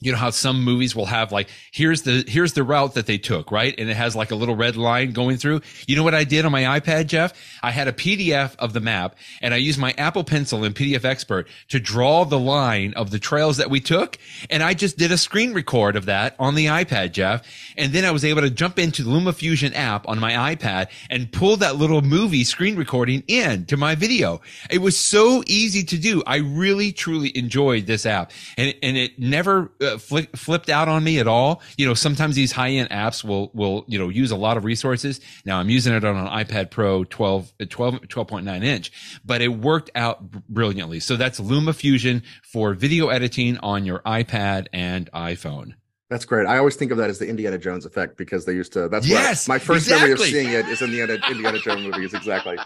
you 0.05 0.13
know 0.13 0.19
how 0.19 0.31
some 0.31 0.63
movies 0.63 0.95
will 0.95 1.07
have 1.07 1.33
like 1.33 1.49
here's 1.73 2.03
the 2.03 2.25
here's 2.29 2.53
the 2.53 2.63
route 2.63 2.95
that 2.95 3.07
they 3.07 3.17
took 3.17 3.51
right? 3.51 3.75
And 3.79 3.89
it 3.89 3.97
has 3.97 4.15
like 4.15 4.31
a 4.31 4.35
little 4.35 4.55
red 4.55 4.77
line 4.77 5.13
going 5.13 5.39
through. 5.39 5.63
You 5.87 5.97
know 5.97 6.03
what 6.03 6.15
i 6.15 6.25
did 6.25 6.45
on 6.45 6.53
my 6.53 6.79
ipad 6.79 7.07
jeff? 7.07 7.33
I 7.63 7.71
had 7.71 7.89
a 7.89 7.93
pdf 7.93 8.55
of 8.59 8.75
the 8.75 8.81
map 8.81 9.17
and 9.41 9.55
i 9.55 9.57
used 9.57 9.79
my 9.79 9.93
apple 9.97 10.25
pencil 10.25 10.63
and 10.65 10.75
pdf 10.75 11.05
expert 11.05 11.49
to 11.69 11.81
draw 11.81 12.25
the 12.25 12.39
line 12.39 12.93
of 12.95 13.11
the 13.11 13.19
trails 13.19 13.57
that 13.57 13.71
we 13.71 13.81
took 13.81 14.19
and 14.51 14.63
i 14.63 14.75
just 14.75 14.99
did 14.99 15.11
a 15.11 15.17
screen 15.17 15.55
record 15.55 15.97
of 15.97 16.07
that 16.07 16.37
on 16.39 16.55
the 16.55 16.67
ipad 16.67 17.13
jeff. 17.13 17.43
And 17.77 17.93
then 17.93 18.05
i 18.05 18.11
was 18.11 18.25
able 18.25 18.43
to 18.43 18.51
jump 18.51 18.79
into 18.79 19.03
the 19.03 19.11
lumafusion 19.11 19.75
app 19.75 20.07
on 20.09 20.19
my 20.19 20.55
ipad 20.55 20.89
and 21.09 21.33
pull 21.33 21.57
that 21.57 21.77
little 21.77 22.03
movie 22.03 22.45
screen 22.45 22.77
recording 22.77 23.23
in 23.27 23.65
to 23.67 23.77
my 23.77 23.95
video. 23.95 24.41
It 24.71 24.79
was 24.79 24.99
so 24.99 25.43
easy 25.47 25.83
to 25.85 25.97
do. 25.97 26.23
I 26.27 26.37
really 26.37 26.93
truly 26.93 27.37
enjoyed 27.37 27.87
this 27.87 28.05
app 28.05 28.33
and, 28.59 28.75
and 28.83 28.97
it 28.97 29.19
never 29.19 29.71
uh, 29.81 29.94
flipped 29.99 30.69
out 30.69 30.89
on 30.89 31.05
me 31.05 31.19
at 31.19 31.27
all. 31.27 31.63
You 31.77 31.87
know, 31.87 31.95
sometimes 31.95 32.35
these 32.35 32.53
high 32.53 32.71
end 32.71 32.91
apps 32.91 33.25
will, 33.25 33.51
will, 33.55 33.85
you 33.87 33.99
know, 33.99 34.09
use 34.09 34.31
a 34.31 34.37
lot 34.37 34.57
of 34.57 34.65
resources. 34.65 35.21
Now 35.45 35.59
I'm 35.59 35.71
using 35.71 35.95
it 35.95 36.05
on 36.05 36.17
an 36.17 36.27
iPad 36.27 36.71
Pro 36.71 37.05
12, 37.05 37.53
12, 37.69 38.01
12.9 38.03 38.65
inch, 38.65 38.93
but 39.25 39.41
it 39.41 39.49
worked 39.49 39.91
out 39.95 40.31
brilliantly. 40.49 41.01
So 41.01 41.17
that's 41.17 41.41
LumaFusion 41.41 42.23
for 42.43 42.75
video 42.75 43.09
editing 43.09 43.59
on 43.59 43.85
your 43.85 44.01
iPad 44.01 44.67
and 44.73 45.11
iPhone. 45.13 45.75
That's 46.11 46.27
great. 46.27 46.47
I 46.47 46.59
always 46.59 46.77
think 46.77 46.93
of 46.93 46.99
that 46.99 47.09
as 47.11 47.19
the 47.19 47.27
Indiana 47.27 47.59
Jones 47.59 47.87
effect 47.87 48.17
because 48.17 48.45
they 48.45 48.53
used 48.53 48.73
to. 48.75 48.89
That's 48.89 49.07
yes, 49.07 49.49
my 49.49 49.59
first 49.59 49.87
exactly. 49.87 50.11
memory 50.11 50.25
of 50.25 50.31
seeing 50.31 50.53
it 50.53 50.69
is 50.69 50.83
in 50.83 50.91
the 50.93 51.01
Indiana, 51.01 51.27
Indiana 51.31 51.59
Jones 51.59 51.83
movies. 51.83 52.15
Exactly. 52.15 52.57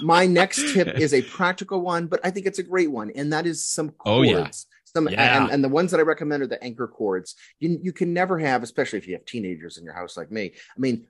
my 0.00 0.26
next 0.26 0.72
tip 0.72 0.88
is 0.98 1.12
a 1.12 1.22
practical 1.22 1.80
one, 1.80 2.06
but 2.06 2.20
I 2.24 2.30
think 2.30 2.46
it's 2.46 2.58
a 2.58 2.62
great 2.62 2.90
one, 2.90 3.10
and 3.14 3.32
that 3.32 3.46
is 3.46 3.64
some 3.64 3.90
cords. 3.90 4.18
Oh, 4.18 4.22
yeah. 4.22 4.48
Some 4.94 5.08
yeah. 5.08 5.42
and, 5.42 5.50
and, 5.50 5.64
the 5.64 5.68
ones 5.68 5.90
that 5.90 6.00
I 6.00 6.02
recommend 6.02 6.42
are 6.42 6.46
the 6.46 6.62
Anker 6.62 6.86
cords. 6.86 7.34
You 7.60 7.78
you 7.82 7.92
can 7.92 8.12
never 8.12 8.38
have, 8.38 8.62
especially 8.62 8.98
if 8.98 9.08
you 9.08 9.14
have 9.14 9.24
teenagers 9.24 9.78
in 9.78 9.84
your 9.84 9.94
house 9.94 10.18
like 10.18 10.30
me. 10.30 10.52
I 10.54 10.80
mean, 10.80 11.06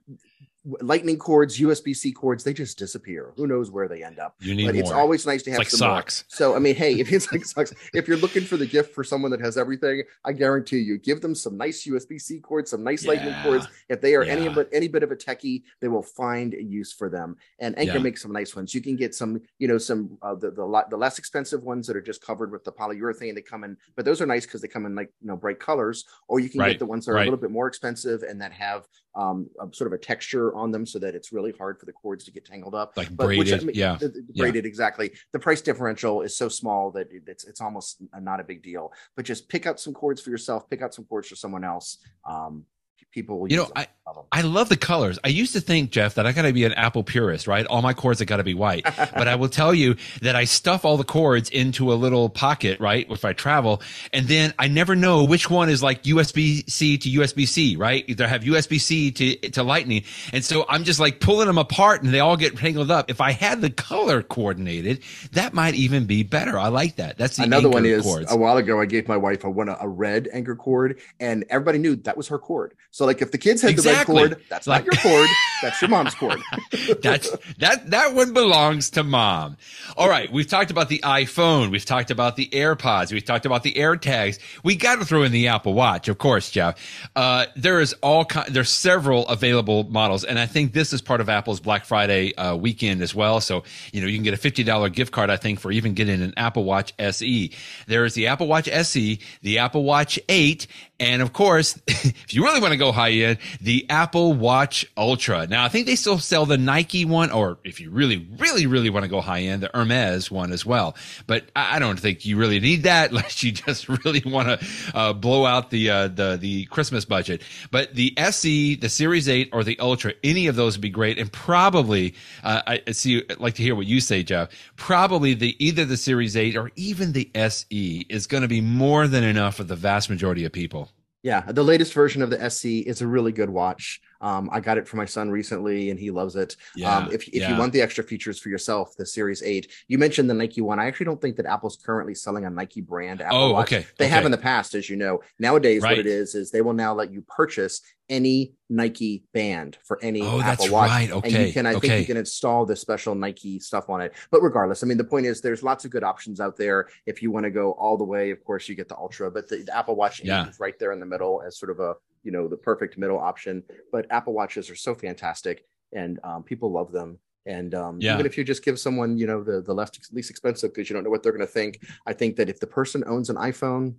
lightning 0.65 1.17
cords, 1.17 1.59
USB 1.59 1.95
C 1.95 2.11
cords, 2.11 2.43
they 2.43 2.53
just 2.53 2.77
disappear. 2.77 3.33
Who 3.35 3.47
knows 3.47 3.69
where 3.69 3.87
they 3.87 4.03
end 4.03 4.19
up? 4.19 4.35
You 4.39 4.55
need 4.55 4.65
but 4.65 4.75
more. 4.75 4.81
it's 4.81 4.91
always 4.91 5.25
nice 5.25 5.43
to 5.43 5.51
have 5.51 5.59
like 5.59 5.69
socks. 5.69 6.23
More. 6.23 6.37
So 6.37 6.55
I 6.55 6.59
mean, 6.59 6.75
hey, 6.75 6.99
if 6.99 7.11
it's 7.11 7.31
like 7.31 7.43
socks, 7.45 7.73
if 7.93 8.07
you're 8.07 8.17
looking 8.17 8.43
for 8.43 8.55
the 8.55 8.65
gift 8.65 8.93
for 8.93 9.03
someone 9.03 9.31
that 9.31 9.41
has 9.41 9.57
everything, 9.57 10.03
I 10.23 10.31
guarantee 10.31 10.79
you, 10.79 10.97
give 10.97 11.21
them 11.21 11.35
some 11.35 11.57
nice 11.57 11.85
USB 11.85 12.19
C 12.19 12.39
cords, 12.39 12.71
some 12.71 12.83
nice 12.83 13.03
yeah. 13.03 13.11
lightning 13.11 13.35
cords. 13.43 13.67
If 13.89 13.99
they 14.01 14.15
are 14.15 14.23
yeah. 14.23 14.33
any 14.33 14.49
but 14.49 14.69
any 14.71 14.87
bit 14.87 15.03
of 15.03 15.11
a 15.11 15.15
techie, 15.15 15.63
they 15.81 15.89
will 15.89 16.03
find 16.03 16.53
a 16.53 16.63
use 16.63 16.93
for 16.93 17.09
them. 17.09 17.35
And 17.59 17.77
Anker 17.77 17.93
yeah. 17.93 17.99
makes 17.99 18.21
some 18.21 18.31
nice 18.31 18.55
ones. 18.55 18.73
You 18.73 18.81
can 18.81 18.95
get 18.95 19.13
some, 19.13 19.41
you 19.59 19.67
know, 19.67 19.77
some 19.77 20.17
uh, 20.21 20.35
the 20.35 20.51
the, 20.51 20.85
the 20.89 20.97
less 20.97 21.19
expensive 21.19 21.63
ones 21.63 21.87
that 21.87 21.97
are 21.97 22.01
just 22.01 22.21
covered 22.21 22.51
with 22.51 22.63
the 22.63 22.71
polyurethane. 22.71 23.35
They 23.35 23.41
come 23.41 23.65
in, 23.65 23.75
but 23.97 24.05
those 24.05 24.21
are 24.21 24.25
nice 24.25 24.45
because 24.45 24.61
they 24.61 24.69
come 24.69 24.85
in 24.85 24.95
like 24.95 25.11
you 25.21 25.27
know 25.27 25.35
bright 25.35 25.59
colors. 25.59 26.05
Or 26.29 26.39
you 26.39 26.49
can 26.49 26.61
right. 26.61 26.69
get 26.69 26.79
the 26.79 26.85
ones 26.85 27.05
that 27.05 27.11
are 27.11 27.15
right. 27.15 27.23
a 27.23 27.25
little 27.25 27.39
bit 27.39 27.51
more 27.51 27.67
expensive 27.67 28.23
and 28.23 28.41
that 28.41 28.53
have 28.53 28.87
um, 29.15 29.49
a, 29.59 29.67
sort 29.73 29.87
of 29.87 29.93
a 29.93 29.97
texture 29.97 30.55
on 30.55 30.71
them 30.71 30.85
so 30.85 30.99
that 30.99 31.15
it's 31.15 31.31
really 31.31 31.51
hard 31.51 31.79
for 31.79 31.85
the 31.85 31.91
cords 31.91 32.23
to 32.25 32.31
get 32.31 32.45
tangled 32.45 32.75
up. 32.75 32.97
Like 32.97 33.15
but 33.15 33.25
braided, 33.25 33.51
which, 33.51 33.61
I 33.61 33.65
mean, 33.65 33.75
yeah, 33.75 33.97
braided 34.35 34.65
yeah. 34.65 34.67
exactly. 34.67 35.11
The 35.31 35.39
price 35.39 35.61
differential 35.61 36.21
is 36.21 36.35
so 36.35 36.49
small 36.49 36.91
that 36.91 37.07
it's 37.27 37.45
it's 37.45 37.61
almost 37.61 38.01
not 38.19 38.39
a 38.39 38.43
big 38.43 38.63
deal. 38.63 38.91
But 39.15 39.25
just 39.25 39.49
pick 39.49 39.65
out 39.65 39.79
some 39.79 39.93
cords 39.93 40.21
for 40.21 40.29
yourself, 40.29 40.69
pick 40.69 40.81
out 40.81 40.93
some 40.93 41.05
cords 41.05 41.27
for 41.27 41.35
someone 41.35 41.63
else. 41.63 41.99
Um, 42.27 42.65
people 43.13 43.39
will 43.39 43.51
you 43.51 43.57
know 43.57 43.69
i 43.75 43.87
i 44.31 44.41
love 44.41 44.67
the 44.69 44.75
colors. 44.77 45.17
I 45.23 45.29
used 45.29 45.53
to 45.53 45.61
think 45.61 45.91
jeff 45.91 46.15
that 46.15 46.25
i 46.25 46.31
gotta 46.31 46.51
be 46.51 46.65
an 46.65 46.73
apple 46.73 47.03
purist 47.03 47.47
right? 47.47 47.65
All 47.65 47.81
my 47.81 47.93
cords 47.93 48.19
have 48.19 48.27
got 48.27 48.37
to 48.37 48.43
be 48.43 48.53
white. 48.53 48.85
But 49.13 49.27
i 49.27 49.35
will 49.35 49.49
tell 49.49 49.73
you 49.73 49.95
that 50.21 50.35
i 50.35 50.45
stuff 50.45 50.83
all 50.83 50.97
the 50.97 51.03
cords 51.03 51.49
into 51.49 51.93
a 51.93 51.95
little 51.95 52.27
pocket 52.29 52.79
right 52.79 53.05
if 53.09 53.23
i 53.23 53.33
travel 53.33 53.81
and 54.11 54.27
then 54.27 54.53
i 54.57 54.67
never 54.67 54.95
know 54.95 55.23
which 55.23 55.49
one 55.49 55.69
is 55.69 55.83
like 55.83 56.03
usb-c 56.03 56.97
to 56.97 57.09
usb-c 57.09 57.75
right? 57.75 58.03
Either 58.07 58.27
have 58.27 58.41
usb-c 58.41 59.11
to 59.11 59.35
to 59.51 59.63
lightning. 59.63 60.03
And 60.33 60.43
so 60.43 60.65
i'm 60.67 60.83
just 60.83 60.99
like 60.99 61.19
pulling 61.19 61.47
them 61.47 61.59
apart 61.59 62.01
and 62.03 62.13
they 62.13 62.19
all 62.19 62.37
get 62.37 62.57
tangled 62.57 62.89
up. 62.91 63.09
If 63.11 63.21
i 63.21 63.31
had 63.31 63.61
the 63.61 63.69
color 63.69 64.23
coordinated 64.23 65.01
that 65.33 65.53
might 65.53 65.75
even 65.75 66.05
be 66.05 66.23
better. 66.23 66.57
I 66.57 66.69
like 66.69 66.95
that. 66.95 67.17
That's 67.17 67.37
the 67.37 67.43
another 67.43 67.69
one 67.69 67.85
is 67.85 68.01
cords. 68.03 68.31
a 68.31 68.35
while 68.35 68.57
ago 68.57 68.81
i 68.81 68.85
gave 68.85 69.07
my 69.07 69.17
wife 69.17 69.43
a 69.43 69.49
one 69.49 69.69
a 69.69 69.87
red 69.87 70.27
Anker 70.33 70.55
cord 70.55 70.99
and 71.19 71.45
everybody 71.49 71.77
knew 71.77 71.95
that 71.97 72.17
was 72.17 72.27
her 72.29 72.39
cord. 72.39 72.73
So 72.91 73.02
like 73.05 73.21
if 73.21 73.31
the 73.31 73.37
kids 73.37 73.61
had 73.61 73.71
exactly. 73.71 74.15
the 74.15 74.21
red 74.21 74.31
cord, 74.31 74.45
that's 74.49 74.67
like, 74.67 74.85
not 74.85 74.93
your 74.93 75.01
cord. 75.01 75.29
That's 75.63 75.81
your 75.81 75.89
mom's 75.89 76.13
cord. 76.13 76.41
that's 77.01 77.29
that 77.59 77.91
that 77.91 78.13
one 78.13 78.33
belongs 78.33 78.89
to 78.91 79.03
mom. 79.03 79.55
All 79.95 80.09
right, 80.09 80.29
we've 80.29 80.47
talked 80.47 80.71
about 80.71 80.89
the 80.89 80.99
iPhone, 81.05 81.71
we've 81.71 81.85
talked 81.85 82.11
about 82.11 82.35
the 82.35 82.49
AirPods, 82.49 83.13
we've 83.13 83.23
talked 83.23 83.45
about 83.45 83.63
the 83.63 83.71
AirTags. 83.71 84.39
We 84.65 84.75
got 84.75 84.99
to 84.99 85.05
throw 85.05 85.23
in 85.23 85.31
the 85.31 85.47
Apple 85.47 85.73
Watch, 85.73 86.09
of 86.09 86.17
course, 86.17 86.51
Jeff. 86.51 86.77
Uh, 87.15 87.45
there 87.55 87.79
is 87.79 87.95
all 88.01 88.27
there's 88.49 88.69
several 88.69 89.25
available 89.29 89.85
models, 89.85 90.25
and 90.25 90.37
I 90.37 90.47
think 90.47 90.73
this 90.73 90.91
is 90.91 91.01
part 91.01 91.21
of 91.21 91.29
Apple's 91.29 91.61
Black 91.61 91.85
Friday 91.85 92.35
uh, 92.35 92.57
weekend 92.57 93.01
as 93.01 93.15
well. 93.15 93.39
So 93.39 93.63
you 93.93 94.01
know 94.01 94.07
you 94.07 94.17
can 94.17 94.23
get 94.25 94.33
a 94.33 94.37
fifty 94.37 94.65
dollar 94.65 94.89
gift 94.89 95.13
card, 95.13 95.29
I 95.29 95.37
think, 95.37 95.61
for 95.61 95.71
even 95.71 95.93
getting 95.93 96.21
an 96.21 96.33
Apple 96.35 96.65
Watch 96.65 96.93
SE. 96.99 97.51
There 97.87 98.03
is 98.03 98.15
the 98.15 98.27
Apple 98.27 98.47
Watch 98.47 98.67
SE, 98.67 99.19
the 99.41 99.59
Apple 99.59 99.85
Watch 99.85 100.19
Eight, 100.27 100.67
and 100.99 101.21
of 101.21 101.33
course, 101.33 101.79
if 101.87 102.33
you 102.33 102.43
really 102.43 102.59
want 102.61 102.71
to 102.71 102.77
go 102.77 102.91
high 102.93 103.11
end, 103.11 103.39
the 103.59 103.85
Apple 103.89 104.33
Watch 104.33 104.85
Ultra. 104.95 105.47
Now, 105.47 105.65
I 105.65 105.69
think 105.69 105.85
they 105.85 105.95
still 105.95 106.19
sell 106.19 106.45
the 106.45 106.57
Nike 106.57 107.03
one, 107.03 107.31
or 107.31 107.57
if 107.65 107.81
you 107.81 107.89
really, 107.89 108.25
really, 108.37 108.65
really 108.65 108.89
want 108.89 109.03
to 109.03 109.09
go 109.09 109.19
high 109.19 109.41
end, 109.41 109.63
the 109.63 109.71
Hermes 109.73 110.31
one 110.31 110.53
as 110.53 110.65
well. 110.65 110.95
But 111.27 111.45
I 111.55 111.79
don't 111.79 111.99
think 111.99 112.25
you 112.25 112.37
really 112.37 112.59
need 112.59 112.83
that 112.83 113.09
unless 113.09 113.43
you 113.43 113.51
just 113.51 113.89
really 114.05 114.23
want 114.25 114.47
to 114.47 114.67
uh, 114.93 115.13
blow 115.13 115.45
out 115.45 115.69
the 115.69 115.89
uh, 115.89 116.07
the 116.07 116.37
the 116.39 116.65
Christmas 116.65 117.05
budget. 117.05 117.41
But 117.71 117.93
the 117.95 118.13
SE, 118.17 118.75
the 118.75 118.89
Series 118.89 119.27
Eight, 119.27 119.49
or 119.51 119.63
the 119.63 119.77
Ultra, 119.79 120.13
any 120.23 120.47
of 120.47 120.55
those 120.55 120.77
would 120.77 120.81
be 120.81 120.89
great, 120.89 121.17
and 121.17 121.31
probably 121.31 122.15
uh, 122.43 122.61
I 122.87 122.91
see. 122.91 123.23
I'd 123.29 123.39
like 123.39 123.55
to 123.55 123.63
hear 123.63 123.75
what 123.75 123.87
you 123.87 123.99
say, 123.99 124.23
Jeff. 124.23 124.49
Probably 124.75 125.33
the 125.33 125.55
either 125.63 125.85
the 125.85 125.97
Series 125.97 126.37
Eight 126.37 126.55
or 126.55 126.71
even 126.75 127.11
the 127.11 127.29
SE 127.35 128.05
is 128.09 128.27
going 128.27 128.43
to 128.43 128.47
be 128.47 128.61
more 128.61 129.07
than 129.07 129.23
enough 129.23 129.55
for 129.55 129.63
the 129.63 129.75
vast 129.75 130.09
majority 130.09 130.45
of 130.45 130.51
people. 130.51 130.89
Yeah, 131.23 131.41
the 131.41 131.63
latest 131.63 131.93
version 131.93 132.21
of 132.21 132.29
the 132.29 132.41
SE 132.43 132.79
is 132.79 133.01
a 133.01 133.07
really 133.07 133.31
good 133.31 133.49
watch. 133.49 134.01
Um, 134.19 134.49
I 134.51 134.59
got 134.59 134.77
it 134.77 134.85
for 134.85 134.97
my 134.97 135.05
son 135.05 135.31
recently, 135.31 135.89
and 135.89 135.97
he 135.97 136.11
loves 136.11 136.35
it. 136.35 136.57
Yeah, 136.75 136.97
um, 136.97 137.11
if 137.13 137.27
if 137.29 137.35
yeah. 137.35 137.51
you 137.51 137.57
want 137.57 137.71
the 137.71 137.81
extra 137.81 138.03
features 138.03 138.39
for 138.39 138.49
yourself, 138.49 138.95
the 138.97 139.05
Series 139.05 139.41
Eight. 139.41 139.71
You 139.87 139.97
mentioned 139.97 140.29
the 140.29 140.33
Nike 140.33 140.59
one. 140.59 140.79
I 140.79 140.85
actually 140.85 141.05
don't 141.05 141.21
think 141.21 141.37
that 141.37 141.45
Apple's 141.45 141.77
currently 141.77 142.13
selling 142.13 142.45
a 142.45 142.49
Nike 142.49 142.81
brand 142.81 143.21
Apple 143.21 143.37
oh, 143.37 143.53
Watch. 143.53 143.71
okay. 143.71 143.87
They 143.97 144.05
okay. 144.05 144.13
have 144.13 144.25
in 144.25 144.31
the 144.31 144.37
past, 144.37 144.75
as 144.75 144.89
you 144.89 144.97
know. 144.97 145.21
Nowadays, 145.39 145.81
right. 145.81 145.91
what 145.91 145.99
it 145.99 146.07
is 146.07 146.35
is 146.35 146.51
they 146.51 146.61
will 146.61 146.73
now 146.73 146.93
let 146.93 147.09
you 147.09 147.21
purchase 147.21 147.81
any 148.13 148.53
Nike 148.69 149.25
band 149.33 149.77
for 149.83 150.01
any 150.03 150.21
oh, 150.21 150.39
Apple 150.39 150.69
Watch. 150.69 150.89
Right. 150.89 151.11
Okay. 151.11 151.35
And 151.35 151.47
you 151.47 151.53
can, 151.53 151.65
I 151.65 151.73
okay. 151.73 151.87
think 151.87 151.99
you 152.01 152.05
can 152.05 152.17
install 152.17 152.65
the 152.65 152.75
special 152.75 153.15
Nike 153.15 153.59
stuff 153.59 153.89
on 153.89 154.01
it. 154.01 154.13
But 154.31 154.41
regardless, 154.41 154.83
I 154.83 154.87
mean, 154.87 154.97
the 154.97 155.03
point 155.03 155.25
is 155.25 155.41
there's 155.41 155.63
lots 155.63 155.83
of 155.83 155.91
good 155.91 156.03
options 156.03 156.39
out 156.39 156.55
there. 156.55 156.87
If 157.07 157.21
you 157.21 157.31
want 157.31 157.45
to 157.45 157.51
go 157.51 157.71
all 157.71 157.97
the 157.97 158.03
way, 158.03 158.29
of 158.29 158.43
course, 158.43 158.69
you 158.69 158.75
get 158.75 158.87
the 158.87 158.97
Ultra, 158.97 159.31
but 159.31 159.49
the, 159.49 159.63
the 159.63 159.75
Apple 159.75 159.95
Watch 159.95 160.23
yeah. 160.23 160.47
is 160.47 160.59
right 160.59 160.77
there 160.79 160.91
in 160.91 160.99
the 160.99 161.05
middle 161.05 161.41
as 161.45 161.57
sort 161.57 161.71
of 161.71 161.79
a, 161.79 161.95
you 162.23 162.31
know, 162.31 162.47
the 162.47 162.57
perfect 162.57 162.97
middle 162.97 163.19
option. 163.19 163.63
But 163.91 164.05
Apple 164.11 164.33
Watches 164.33 164.69
are 164.69 164.75
so 164.75 164.93
fantastic 164.93 165.65
and 165.91 166.19
um, 166.23 166.43
people 166.43 166.71
love 166.71 166.91
them. 166.91 167.17
And 167.45 167.75
um, 167.75 167.99
yeah. 167.99 168.13
even 168.13 168.25
if 168.25 168.37
you 168.37 168.43
just 168.43 168.63
give 168.63 168.79
someone, 168.79 169.17
you 169.17 169.27
know, 169.27 169.43
the 169.43 169.61
the 169.61 169.73
least 169.73 170.09
least 170.13 170.29
expensive 170.29 170.73
because 170.73 170.89
you 170.89 170.93
don't 170.93 171.03
know 171.03 171.09
what 171.09 171.23
they're 171.23 171.33
going 171.33 171.45
to 171.45 171.51
think, 171.51 171.79
I 172.05 172.13
think 172.13 172.37
that 172.37 172.49
if 172.49 172.59
the 172.59 172.67
person 172.67 173.03
owns 173.05 173.29
an 173.29 173.35
iPhone, 173.35 173.95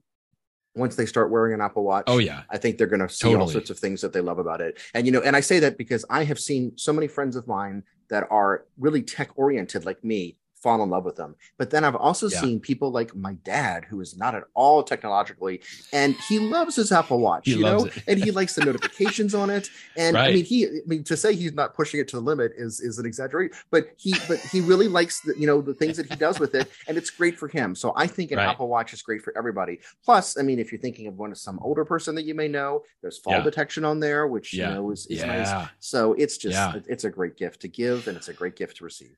once 0.74 0.96
they 0.96 1.06
start 1.06 1.30
wearing 1.30 1.54
an 1.54 1.60
Apple 1.60 1.84
Watch. 1.84 2.04
Oh 2.06 2.18
yeah, 2.18 2.42
I 2.50 2.58
think 2.58 2.78
they're 2.78 2.86
going 2.86 3.00
to 3.00 3.08
see 3.08 3.24
totally. 3.24 3.40
all 3.42 3.48
sorts 3.48 3.70
of 3.70 3.78
things 3.78 4.00
that 4.00 4.12
they 4.12 4.20
love 4.20 4.38
about 4.38 4.60
it. 4.60 4.78
And 4.94 5.06
you 5.06 5.12
know, 5.12 5.20
and 5.20 5.36
I 5.36 5.40
say 5.40 5.58
that 5.60 5.78
because 5.78 6.04
I 6.10 6.24
have 6.24 6.38
seen 6.38 6.72
so 6.76 6.92
many 6.92 7.08
friends 7.08 7.36
of 7.36 7.46
mine 7.46 7.82
that 8.10 8.26
are 8.30 8.66
really 8.78 9.02
tech 9.02 9.30
oriented, 9.36 9.84
like 9.84 10.02
me, 10.04 10.36
fall 10.64 10.82
in 10.82 10.88
love 10.88 11.04
with 11.04 11.14
them. 11.14 11.36
But 11.58 11.68
then 11.70 11.84
I've 11.84 11.94
also 11.94 12.26
yeah. 12.26 12.40
seen 12.40 12.58
people 12.58 12.90
like 12.90 13.14
my 13.14 13.34
dad, 13.44 13.84
who 13.84 14.00
is 14.00 14.16
not 14.16 14.34
at 14.34 14.44
all 14.54 14.82
technologically, 14.82 15.60
and 15.92 16.16
he 16.26 16.38
loves 16.38 16.76
his 16.76 16.90
Apple 16.90 17.20
Watch, 17.20 17.44
he 17.44 17.52
you 17.52 17.60
know, 17.60 17.86
and 18.08 18.24
he 18.24 18.30
likes 18.30 18.54
the 18.54 18.64
notifications 18.70 19.34
on 19.34 19.50
it. 19.50 19.68
And 19.98 20.16
right. 20.16 20.30
I 20.30 20.32
mean, 20.32 20.44
he, 20.44 20.66
I 20.66 20.70
mean, 20.86 21.04
to 21.04 21.18
say 21.18 21.34
he's 21.34 21.52
not 21.52 21.74
pushing 21.74 22.00
it 22.00 22.08
to 22.08 22.16
the 22.16 22.22
limit 22.22 22.52
is 22.56 22.80
is 22.80 22.98
an 22.98 23.04
exaggeration, 23.04 23.54
but 23.70 23.88
he, 23.98 24.14
but 24.26 24.38
he 24.38 24.62
really 24.62 24.88
likes 24.88 25.20
the, 25.20 25.34
you 25.38 25.46
know, 25.46 25.60
the 25.60 25.74
things 25.74 25.98
that 25.98 26.06
he 26.10 26.16
does 26.16 26.40
with 26.40 26.54
it, 26.54 26.70
and 26.88 26.96
it's 26.96 27.10
great 27.10 27.38
for 27.38 27.46
him. 27.48 27.74
So 27.74 27.92
I 27.94 28.06
think 28.06 28.32
an 28.32 28.38
right. 28.38 28.48
Apple 28.48 28.68
Watch 28.68 28.94
is 28.94 29.02
great 29.02 29.20
for 29.20 29.36
everybody. 29.36 29.80
Plus, 30.02 30.38
I 30.38 30.42
mean, 30.42 30.58
if 30.58 30.72
you're 30.72 30.80
thinking 30.80 31.08
of 31.08 31.18
one 31.18 31.30
of 31.30 31.36
some 31.36 31.58
older 31.60 31.84
person 31.84 32.14
that 32.14 32.24
you 32.24 32.34
may 32.34 32.48
know, 32.48 32.84
there's 33.02 33.18
fall 33.18 33.34
yeah. 33.34 33.42
detection 33.42 33.84
on 33.84 34.00
there, 34.00 34.26
which 34.26 34.54
yeah. 34.54 34.70
you 34.70 34.74
know 34.76 34.90
is, 34.90 35.06
is 35.08 35.22
nice. 35.22 35.68
So 35.80 36.14
it's 36.14 36.38
just 36.38 36.86
it's 36.88 37.04
a 37.04 37.10
great 37.10 37.36
gift 37.36 37.60
to 37.60 37.68
give, 37.68 38.08
and 38.08 38.16
it's 38.16 38.28
a 38.28 38.34
great 38.34 38.56
gift 38.56 38.78
to 38.78 38.84
receive. 38.84 39.14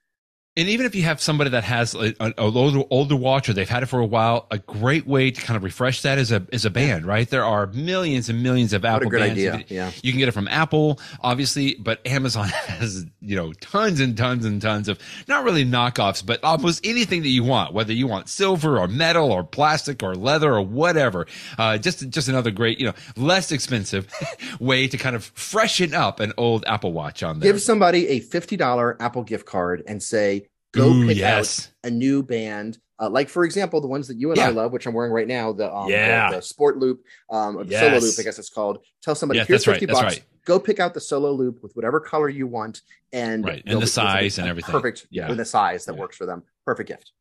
And 0.58 0.70
even 0.70 0.86
if 0.86 0.94
you 0.94 1.02
have 1.02 1.20
somebody 1.20 1.50
that 1.50 1.64
has 1.64 1.94
an 1.94 2.32
older, 2.38 2.82
older 2.88 3.14
watch 3.14 3.48
or 3.50 3.52
they've 3.52 3.68
had 3.68 3.82
it 3.82 3.86
for 3.86 4.00
a 4.00 4.06
while, 4.06 4.46
a 4.50 4.56
great 4.56 5.06
way 5.06 5.30
to 5.30 5.40
kind 5.42 5.54
of 5.54 5.62
refresh 5.62 6.00
that 6.00 6.16
is 6.16 6.32
a 6.32 6.46
is 6.50 6.64
a 6.64 6.70
band, 6.70 7.04
right? 7.04 7.28
There 7.28 7.44
are 7.44 7.66
millions 7.66 8.30
and 8.30 8.42
millions 8.42 8.72
of 8.72 8.82
Apple 8.82 9.10
bands. 9.10 9.32
Idea. 9.32 9.64
Yeah. 9.68 9.90
You 10.02 10.12
can 10.12 10.18
get 10.18 10.28
it 10.28 10.32
from 10.32 10.48
Apple, 10.48 10.98
obviously, 11.20 11.74
but 11.74 12.04
Amazon 12.06 12.48
has, 12.48 13.04
you 13.20 13.36
know, 13.36 13.52
tons 13.54 14.00
and 14.00 14.16
tons 14.16 14.46
and 14.46 14.62
tons 14.62 14.88
of 14.88 14.98
not 15.28 15.44
really 15.44 15.64
knockoffs, 15.66 16.24
but 16.24 16.42
almost 16.42 16.86
anything 16.86 17.20
that 17.22 17.28
you 17.28 17.44
want, 17.44 17.74
whether 17.74 17.92
you 17.92 18.06
want 18.06 18.30
silver 18.30 18.78
or 18.78 18.88
metal 18.88 19.30
or 19.30 19.44
plastic 19.44 20.02
or 20.02 20.14
leather 20.14 20.54
or 20.54 20.62
whatever. 20.62 21.26
Uh, 21.58 21.76
just 21.76 22.08
just 22.08 22.28
another 22.28 22.50
great, 22.50 22.80
you 22.80 22.86
know, 22.86 22.94
less 23.14 23.52
expensive 23.52 24.10
way 24.58 24.88
to 24.88 24.96
kind 24.96 25.14
of 25.14 25.24
freshen 25.34 25.92
up 25.92 26.18
an 26.18 26.32
old 26.38 26.64
Apple 26.66 26.94
Watch 26.94 27.22
on 27.22 27.40
there. 27.40 27.52
Give 27.52 27.60
somebody 27.60 28.08
a 28.08 28.20
$50 28.22 28.96
Apple 29.00 29.22
gift 29.22 29.44
card 29.44 29.82
and 29.86 30.02
say, 30.02 30.45
go 30.76 30.88
Ooh, 30.88 31.06
pick 31.06 31.16
yes. 31.16 31.70
out 31.84 31.88
a 31.88 31.90
new 31.90 32.22
band. 32.22 32.78
Uh, 32.98 33.10
like 33.10 33.28
for 33.28 33.44
example, 33.44 33.80
the 33.80 33.86
ones 33.86 34.08
that 34.08 34.18
you 34.18 34.30
and 34.30 34.38
yeah. 34.38 34.46
I 34.46 34.50
love, 34.50 34.72
which 34.72 34.86
I'm 34.86 34.94
wearing 34.94 35.12
right 35.12 35.28
now, 35.28 35.52
the 35.52 35.72
um, 35.72 35.88
yeah. 35.88 36.30
the, 36.30 36.36
the 36.36 36.42
Sport 36.42 36.78
Loop, 36.78 37.04
um, 37.30 37.64
yes. 37.68 37.80
Solo 37.80 37.98
Loop, 37.98 38.14
I 38.18 38.22
guess 38.22 38.38
it's 38.38 38.48
called. 38.48 38.78
Tell 39.02 39.14
somebody 39.14 39.40
here's 39.40 39.64
fifty 39.64 39.86
right, 39.86 39.92
bucks. 39.92 40.14
Right. 40.16 40.24
Go 40.46 40.58
pick 40.58 40.80
out 40.80 40.94
the 40.94 41.00
Solo 41.00 41.32
Loop 41.32 41.62
with 41.62 41.74
whatever 41.74 42.00
color 42.00 42.28
you 42.28 42.46
want, 42.46 42.80
and 43.12 43.44
right. 43.44 43.62
and 43.66 43.82
the 43.82 43.86
size 43.86 44.38
and 44.38 44.48
everything. 44.48 44.72
Perfect, 44.72 45.06
yeah, 45.10 45.28
with 45.28 45.38
the 45.38 45.44
size 45.44 45.84
that 45.86 45.94
yeah. 45.94 46.00
works 46.00 46.16
for 46.16 46.24
them. 46.24 46.42
Perfect 46.64 46.88
gift. 46.88 47.12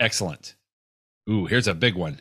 Excellent. 0.00 0.54
Ooh, 1.30 1.46
here's 1.46 1.66
a 1.66 1.74
big 1.74 1.94
one. 1.94 2.20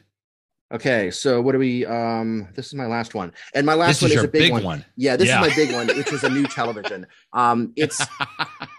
Okay, 0.73 1.11
so 1.11 1.41
what 1.41 1.51
do 1.51 1.59
we? 1.59 1.85
Um, 1.85 2.47
this 2.55 2.67
is 2.67 2.73
my 2.73 2.87
last 2.87 3.13
one, 3.13 3.31
and 3.53 3.65
my 3.65 3.75
last 3.75 3.99
this 3.99 4.01
one 4.01 4.11
is, 4.11 4.17
is 4.17 4.23
a 4.23 4.27
big, 4.27 4.41
big 4.41 4.51
one. 4.51 4.63
one. 4.63 4.85
Yeah, 4.95 5.15
this 5.15 5.27
yeah. 5.27 5.41
is 5.41 5.47
my 5.47 5.55
big 5.55 5.73
one, 5.73 5.87
which 5.95 6.11
is 6.11 6.23
a 6.23 6.29
new 6.29 6.47
television. 6.47 7.05
Um, 7.33 7.71
it's 7.75 8.03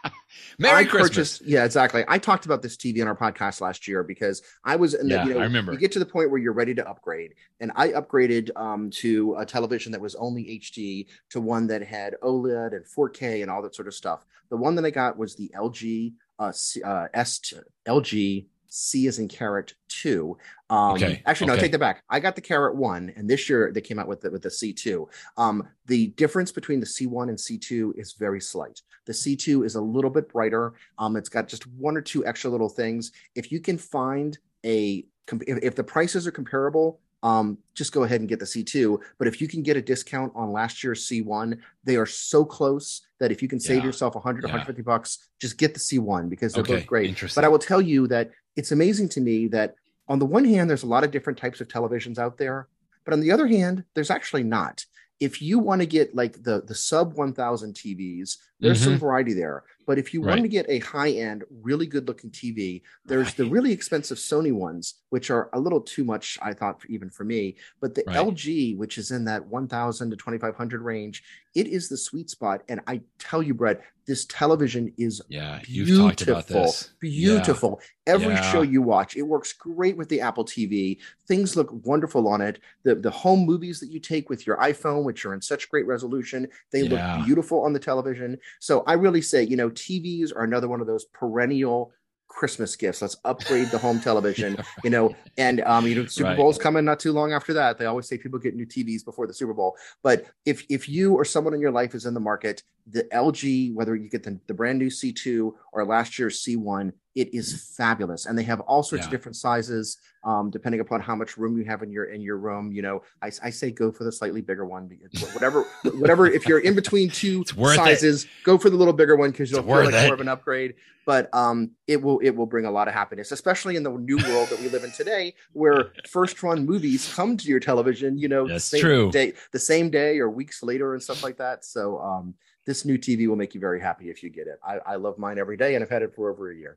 Merry 0.58 0.80
I 0.80 0.84
Christmas. 0.84 1.08
Purchased, 1.08 1.42
yeah, 1.42 1.64
exactly. 1.64 2.04
I 2.08 2.18
talked 2.18 2.46
about 2.46 2.62
this 2.62 2.76
TV 2.76 3.02
on 3.02 3.08
our 3.08 3.16
podcast 3.16 3.60
last 3.60 3.86
year 3.86 4.02
because 4.02 4.42
I 4.64 4.76
was 4.76 4.94
in 4.94 5.08
the, 5.08 5.16
yeah, 5.16 5.24
you 5.24 5.34
know, 5.34 5.40
I 5.40 5.44
remember. 5.44 5.72
You 5.72 5.78
get 5.78 5.92
to 5.92 5.98
the 5.98 6.06
point 6.06 6.30
where 6.30 6.40
you're 6.40 6.52
ready 6.52 6.74
to 6.74 6.88
upgrade. 6.88 7.34
And 7.60 7.72
I 7.76 7.88
upgraded 7.88 8.50
um, 8.56 8.90
to 8.90 9.34
a 9.36 9.44
television 9.44 9.92
that 9.92 10.00
was 10.00 10.14
only 10.14 10.44
HD 10.44 11.06
to 11.30 11.40
one 11.40 11.66
that 11.66 11.82
had 11.82 12.14
OLED 12.22 12.74
and 12.74 12.84
4K 12.84 13.42
and 13.42 13.50
all 13.50 13.62
that 13.62 13.74
sort 13.74 13.88
of 13.88 13.94
stuff. 13.94 14.24
The 14.50 14.56
one 14.56 14.74
that 14.76 14.84
I 14.84 14.90
got 14.90 15.18
was 15.18 15.34
the 15.34 15.50
LG 15.54 16.14
uh, 16.38 16.52
uh, 16.84 17.08
S 17.14 17.54
LG 17.86 18.46
C 18.68 19.06
is 19.06 19.18
in 19.18 19.28
carrot 19.28 19.74
two. 19.88 20.36
Um, 20.70 20.94
okay. 20.94 21.22
Actually, 21.26 21.48
no, 21.48 21.52
okay. 21.54 21.62
take 21.62 21.72
that 21.72 21.78
back. 21.78 22.02
I 22.10 22.20
got 22.20 22.34
the 22.34 22.40
carrot 22.40 22.76
one, 22.76 23.12
and 23.16 23.28
this 23.28 23.48
year 23.48 23.70
they 23.72 23.80
came 23.80 23.98
out 23.98 24.08
with 24.08 24.20
the, 24.20 24.30
with 24.30 24.42
the 24.42 24.50
C 24.50 24.72
two. 24.72 25.08
Um, 25.36 25.68
the 25.86 26.08
difference 26.08 26.52
between 26.52 26.80
the 26.80 26.86
C 26.86 27.06
one 27.06 27.28
and 27.28 27.38
C 27.38 27.58
two 27.58 27.94
is 27.96 28.12
very 28.12 28.40
slight. 28.40 28.82
The 29.06 29.14
C 29.14 29.36
two 29.36 29.64
is 29.64 29.74
a 29.74 29.80
little 29.80 30.10
bit 30.10 30.28
brighter. 30.28 30.74
Um, 30.98 31.16
it's 31.16 31.28
got 31.28 31.48
just 31.48 31.66
one 31.66 31.96
or 31.96 32.02
two 32.02 32.26
extra 32.26 32.50
little 32.50 32.68
things. 32.68 33.12
If 33.34 33.52
you 33.52 33.60
can 33.60 33.78
find 33.78 34.38
a 34.64 35.06
if, 35.32 35.58
if 35.62 35.74
the 35.74 35.84
prices 35.84 36.26
are 36.26 36.32
comparable, 36.32 37.00
um, 37.22 37.58
just 37.74 37.92
go 37.92 38.04
ahead 38.04 38.20
and 38.20 38.28
get 38.28 38.38
the 38.38 38.44
C2. 38.44 38.98
But 39.18 39.28
if 39.28 39.40
you 39.40 39.48
can 39.48 39.62
get 39.62 39.76
a 39.76 39.82
discount 39.82 40.32
on 40.34 40.52
last 40.52 40.84
year's 40.84 41.08
C1, 41.08 41.58
they 41.84 41.96
are 41.96 42.06
so 42.06 42.44
close 42.44 43.02
that 43.18 43.32
if 43.32 43.42
you 43.42 43.48
can 43.48 43.60
save 43.60 43.78
yeah. 43.78 43.86
yourself 43.86 44.14
100 44.14 44.42
yeah. 44.42 44.48
150 44.48 44.82
bucks, 44.82 45.28
just 45.40 45.58
get 45.58 45.74
the 45.74 45.80
C1 45.80 46.28
because 46.28 46.52
they're 46.52 46.62
okay. 46.62 46.76
both 46.76 46.86
great. 46.86 47.18
But 47.34 47.44
I 47.44 47.48
will 47.48 47.58
tell 47.58 47.80
you 47.80 48.06
that 48.08 48.30
it's 48.54 48.72
amazing 48.72 49.08
to 49.10 49.20
me 49.20 49.48
that 49.48 49.74
on 50.08 50.18
the 50.18 50.26
one 50.26 50.44
hand, 50.44 50.70
there's 50.70 50.82
a 50.82 50.88
lot 50.88 51.04
of 51.04 51.10
different 51.10 51.38
types 51.38 51.60
of 51.60 51.68
televisions 51.68 52.18
out 52.18 52.38
there, 52.38 52.68
but 53.04 53.12
on 53.12 53.20
the 53.20 53.32
other 53.32 53.46
hand, 53.46 53.84
there's 53.94 54.10
actually 54.10 54.44
not. 54.44 54.84
If 55.18 55.40
you 55.40 55.58
want 55.58 55.80
to 55.80 55.86
get 55.86 56.14
like 56.14 56.42
the 56.42 56.62
the 56.66 56.74
sub 56.74 57.14
1000 57.14 57.74
TVs, 57.74 58.36
there's 58.60 58.80
mm-hmm. 58.80 58.90
some 58.90 58.98
variety 58.98 59.32
there. 59.32 59.64
But 59.86 59.98
if 59.98 60.12
you 60.12 60.22
right. 60.22 60.30
want 60.30 60.42
to 60.42 60.48
get 60.48 60.66
a 60.68 60.80
high 60.80 61.10
end, 61.10 61.44
really 61.62 61.86
good 61.86 62.08
looking 62.08 62.30
TV, 62.30 62.82
there's 63.04 63.26
right. 63.26 63.36
the 63.36 63.44
really 63.46 63.72
expensive 63.72 64.18
Sony 64.18 64.52
ones, 64.52 64.94
which 65.10 65.30
are 65.30 65.48
a 65.52 65.60
little 65.60 65.80
too 65.80 66.04
much, 66.04 66.38
I 66.42 66.52
thought, 66.52 66.80
even 66.88 67.08
for 67.08 67.24
me. 67.24 67.56
But 67.80 67.94
the 67.94 68.02
right. 68.06 68.16
LG, 68.16 68.76
which 68.76 68.98
is 68.98 69.12
in 69.12 69.24
that 69.26 69.46
1000 69.46 70.10
to 70.10 70.16
2500 70.16 70.82
range, 70.82 71.22
it 71.54 71.68
is 71.68 71.88
the 71.88 71.96
sweet 71.96 72.28
spot. 72.28 72.62
And 72.68 72.80
I 72.86 73.00
tell 73.18 73.42
you, 73.42 73.54
Brett, 73.54 73.82
this 74.06 74.24
television 74.26 74.92
is 74.96 75.20
yeah, 75.28 75.58
you've 75.66 75.86
beautiful, 75.86 76.08
talked 76.08 76.22
about 76.22 76.46
this. 76.46 76.90
Beautiful. 77.00 77.80
Yeah. 77.80 78.14
Every 78.14 78.34
yeah. 78.34 78.52
show 78.52 78.62
you 78.62 78.82
watch, 78.82 79.16
it 79.16 79.22
works 79.22 79.52
great 79.52 79.96
with 79.96 80.08
the 80.08 80.20
Apple 80.20 80.44
TV. 80.44 80.98
Things 81.26 81.56
look 81.56 81.68
wonderful 81.84 82.28
on 82.28 82.40
it. 82.40 82.60
The 82.84 82.94
the 82.94 83.10
home 83.10 83.40
movies 83.40 83.80
that 83.80 83.90
you 83.90 83.98
take 83.98 84.30
with 84.30 84.46
your 84.46 84.58
iPhone, 84.58 85.02
which 85.02 85.26
are 85.26 85.34
in 85.34 85.42
such 85.42 85.68
great 85.68 85.86
resolution, 85.86 86.46
they 86.70 86.84
look 86.84 87.24
beautiful 87.24 87.64
on 87.64 87.72
the 87.72 87.80
television. 87.80 88.38
So 88.60 88.84
I 88.86 88.92
really 88.92 89.22
say, 89.22 89.42
you 89.42 89.56
know, 89.56 89.70
TVs 89.76 90.34
are 90.34 90.42
another 90.42 90.68
one 90.68 90.80
of 90.80 90.86
those 90.86 91.04
perennial 91.06 91.92
Christmas 92.28 92.76
gifts. 92.76 93.02
Let's 93.02 93.16
upgrade 93.24 93.68
the 93.68 93.78
home 93.78 94.00
television, 94.00 94.56
you 94.84 94.90
know, 94.90 95.14
and 95.38 95.60
um, 95.62 95.86
you 95.86 95.94
know, 95.94 96.06
Super 96.06 96.30
right. 96.30 96.36
Bowl's 96.36 96.58
coming 96.58 96.84
not 96.84 97.00
too 97.00 97.12
long 97.12 97.32
after 97.32 97.52
that. 97.54 97.78
They 97.78 97.86
always 97.86 98.08
say 98.08 98.18
people 98.18 98.38
get 98.38 98.54
new 98.54 98.66
TVs 98.66 99.04
before 99.04 99.26
the 99.26 99.34
Super 99.34 99.54
Bowl. 99.54 99.76
But 100.02 100.26
if 100.44 100.64
if 100.68 100.88
you 100.88 101.14
or 101.14 101.24
someone 101.24 101.54
in 101.54 101.60
your 101.60 101.70
life 101.70 101.94
is 101.94 102.06
in 102.06 102.14
the 102.14 102.20
market, 102.20 102.62
the 102.88 103.04
LG, 103.04 103.74
whether 103.74 103.94
you 103.96 104.08
get 104.08 104.22
the, 104.22 104.38
the 104.46 104.54
brand 104.54 104.78
new 104.78 104.88
C2 104.88 105.52
or 105.72 105.84
last 105.84 106.18
year's 106.18 106.42
C1, 106.42 106.92
it 107.16 107.34
is 107.34 107.74
fabulous. 107.76 108.26
And 108.26 108.38
they 108.38 108.42
have 108.42 108.60
all 108.60 108.82
sorts 108.82 109.02
yeah. 109.02 109.06
of 109.06 109.10
different 109.10 109.36
sizes, 109.36 109.96
um, 110.22 110.50
depending 110.50 110.82
upon 110.82 111.00
how 111.00 111.16
much 111.16 111.38
room 111.38 111.56
you 111.56 111.64
have 111.64 111.82
in 111.82 111.90
your 111.90 112.04
in 112.04 112.20
your 112.20 112.36
room. 112.36 112.70
You 112.70 112.82
know, 112.82 113.02
I, 113.22 113.30
I 113.42 113.50
say 113.50 113.70
go 113.70 113.90
for 113.90 114.04
the 114.04 114.12
slightly 114.12 114.42
bigger 114.42 114.66
one. 114.66 114.90
Whatever, 115.32 115.62
whatever. 115.94 116.26
If 116.26 116.46
you're 116.46 116.58
in 116.58 116.74
between 116.74 117.08
two 117.08 117.42
sizes, 117.46 118.24
it. 118.24 118.30
go 118.44 118.58
for 118.58 118.68
the 118.68 118.76
little 118.76 118.92
bigger 118.92 119.16
one 119.16 119.30
because 119.30 119.50
you'll 119.50 119.62
feel 119.62 119.84
like 119.84 119.94
it. 119.94 120.04
more 120.04 120.14
of 120.14 120.20
an 120.20 120.28
upgrade. 120.28 120.74
But 121.06 121.32
um, 121.32 121.70
it 121.86 122.02
will 122.02 122.18
it 122.18 122.30
will 122.30 122.46
bring 122.46 122.66
a 122.66 122.70
lot 122.70 122.86
of 122.86 122.92
happiness, 122.92 123.32
especially 123.32 123.76
in 123.76 123.82
the 123.82 123.90
new 123.92 124.18
world 124.18 124.48
that 124.50 124.60
we 124.60 124.68
live 124.68 124.84
in 124.84 124.90
today, 124.92 125.34
where 125.52 125.92
first 126.08 126.42
run 126.42 126.66
movies 126.66 127.10
come 127.14 127.36
to 127.38 127.48
your 127.48 127.60
television. 127.60 128.18
You 128.18 128.28
know, 128.28 128.46
That's 128.46 128.70
the 128.70 128.78
same 128.78 128.80
true. 128.82 129.10
day, 129.10 129.32
the 129.52 129.58
same 129.58 129.88
day 129.88 130.18
or 130.18 130.28
weeks 130.28 130.62
later, 130.62 130.92
and 130.92 131.02
stuff 131.02 131.22
like 131.22 131.38
that. 131.38 131.64
So 131.64 131.98
um, 131.98 132.34
this 132.66 132.84
new 132.84 132.98
TV 132.98 133.28
will 133.28 133.36
make 133.36 133.54
you 133.54 133.60
very 133.60 133.80
happy 133.80 134.10
if 134.10 134.22
you 134.22 134.28
get 134.28 134.48
it. 134.48 134.58
I, 134.62 134.78
I 134.84 134.96
love 134.96 135.16
mine 135.16 135.38
every 135.38 135.56
day, 135.56 135.76
and 135.76 135.84
I've 135.84 135.90
had 135.90 136.02
it 136.02 136.14
for 136.14 136.30
over 136.30 136.50
a 136.50 136.56
year. 136.56 136.76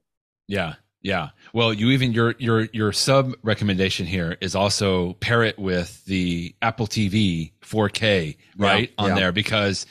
Yeah. 0.50 0.76
Yeah. 1.02 1.30
Well, 1.54 1.74
you 1.74 1.92
even 1.92 2.12
your 2.12 2.36
your 2.40 2.68
your 2.74 2.92
sub 2.92 3.34
recommendation 3.42 4.06
here 4.06 4.36
is 4.42 4.56
also 4.56 5.14
pair 5.14 5.44
it 5.44 5.58
with 5.58 6.04
the 6.06 6.54
Apple 6.62 6.88
TV 6.88 7.54
4K 7.62 8.36
right 8.58 8.90
yeah, 8.90 9.04
on 9.04 9.10
yeah. 9.10 9.16
there 9.16 9.32
because 9.32 9.86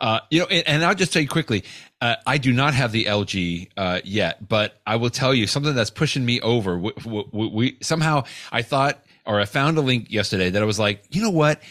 uh 0.00 0.20
you 0.30 0.40
know 0.40 0.46
and, 0.46 0.66
and, 0.66 0.84
I'll 0.84 0.94
just 0.94 1.12
tell 1.12 1.20
you 1.20 1.28
quickly 1.28 1.64
uh, 2.00 2.16
I 2.26 2.38
do 2.38 2.52
not 2.52 2.74
have 2.74 2.92
the 2.92 3.06
LG 3.06 3.70
uh, 3.76 4.00
yet, 4.04 4.46
but 4.46 4.80
I 4.86 4.96
will 4.96 5.10
tell 5.10 5.34
you 5.34 5.46
something 5.46 5.74
that's 5.74 5.88
pushing 5.90 6.26
me 6.26 6.42
over. 6.42 6.78
We, 6.78 6.92
we, 7.06 7.48
we 7.48 7.78
somehow 7.80 8.24
I 8.52 8.60
thought 8.62 9.02
or 9.24 9.40
I 9.40 9.46
found 9.46 9.78
a 9.78 9.80
link 9.80 10.10
yesterday 10.10 10.50
that 10.50 10.62
I 10.62 10.66
was 10.66 10.78
like, 10.78 11.04
you 11.10 11.22
know 11.22 11.30
what, 11.30 11.62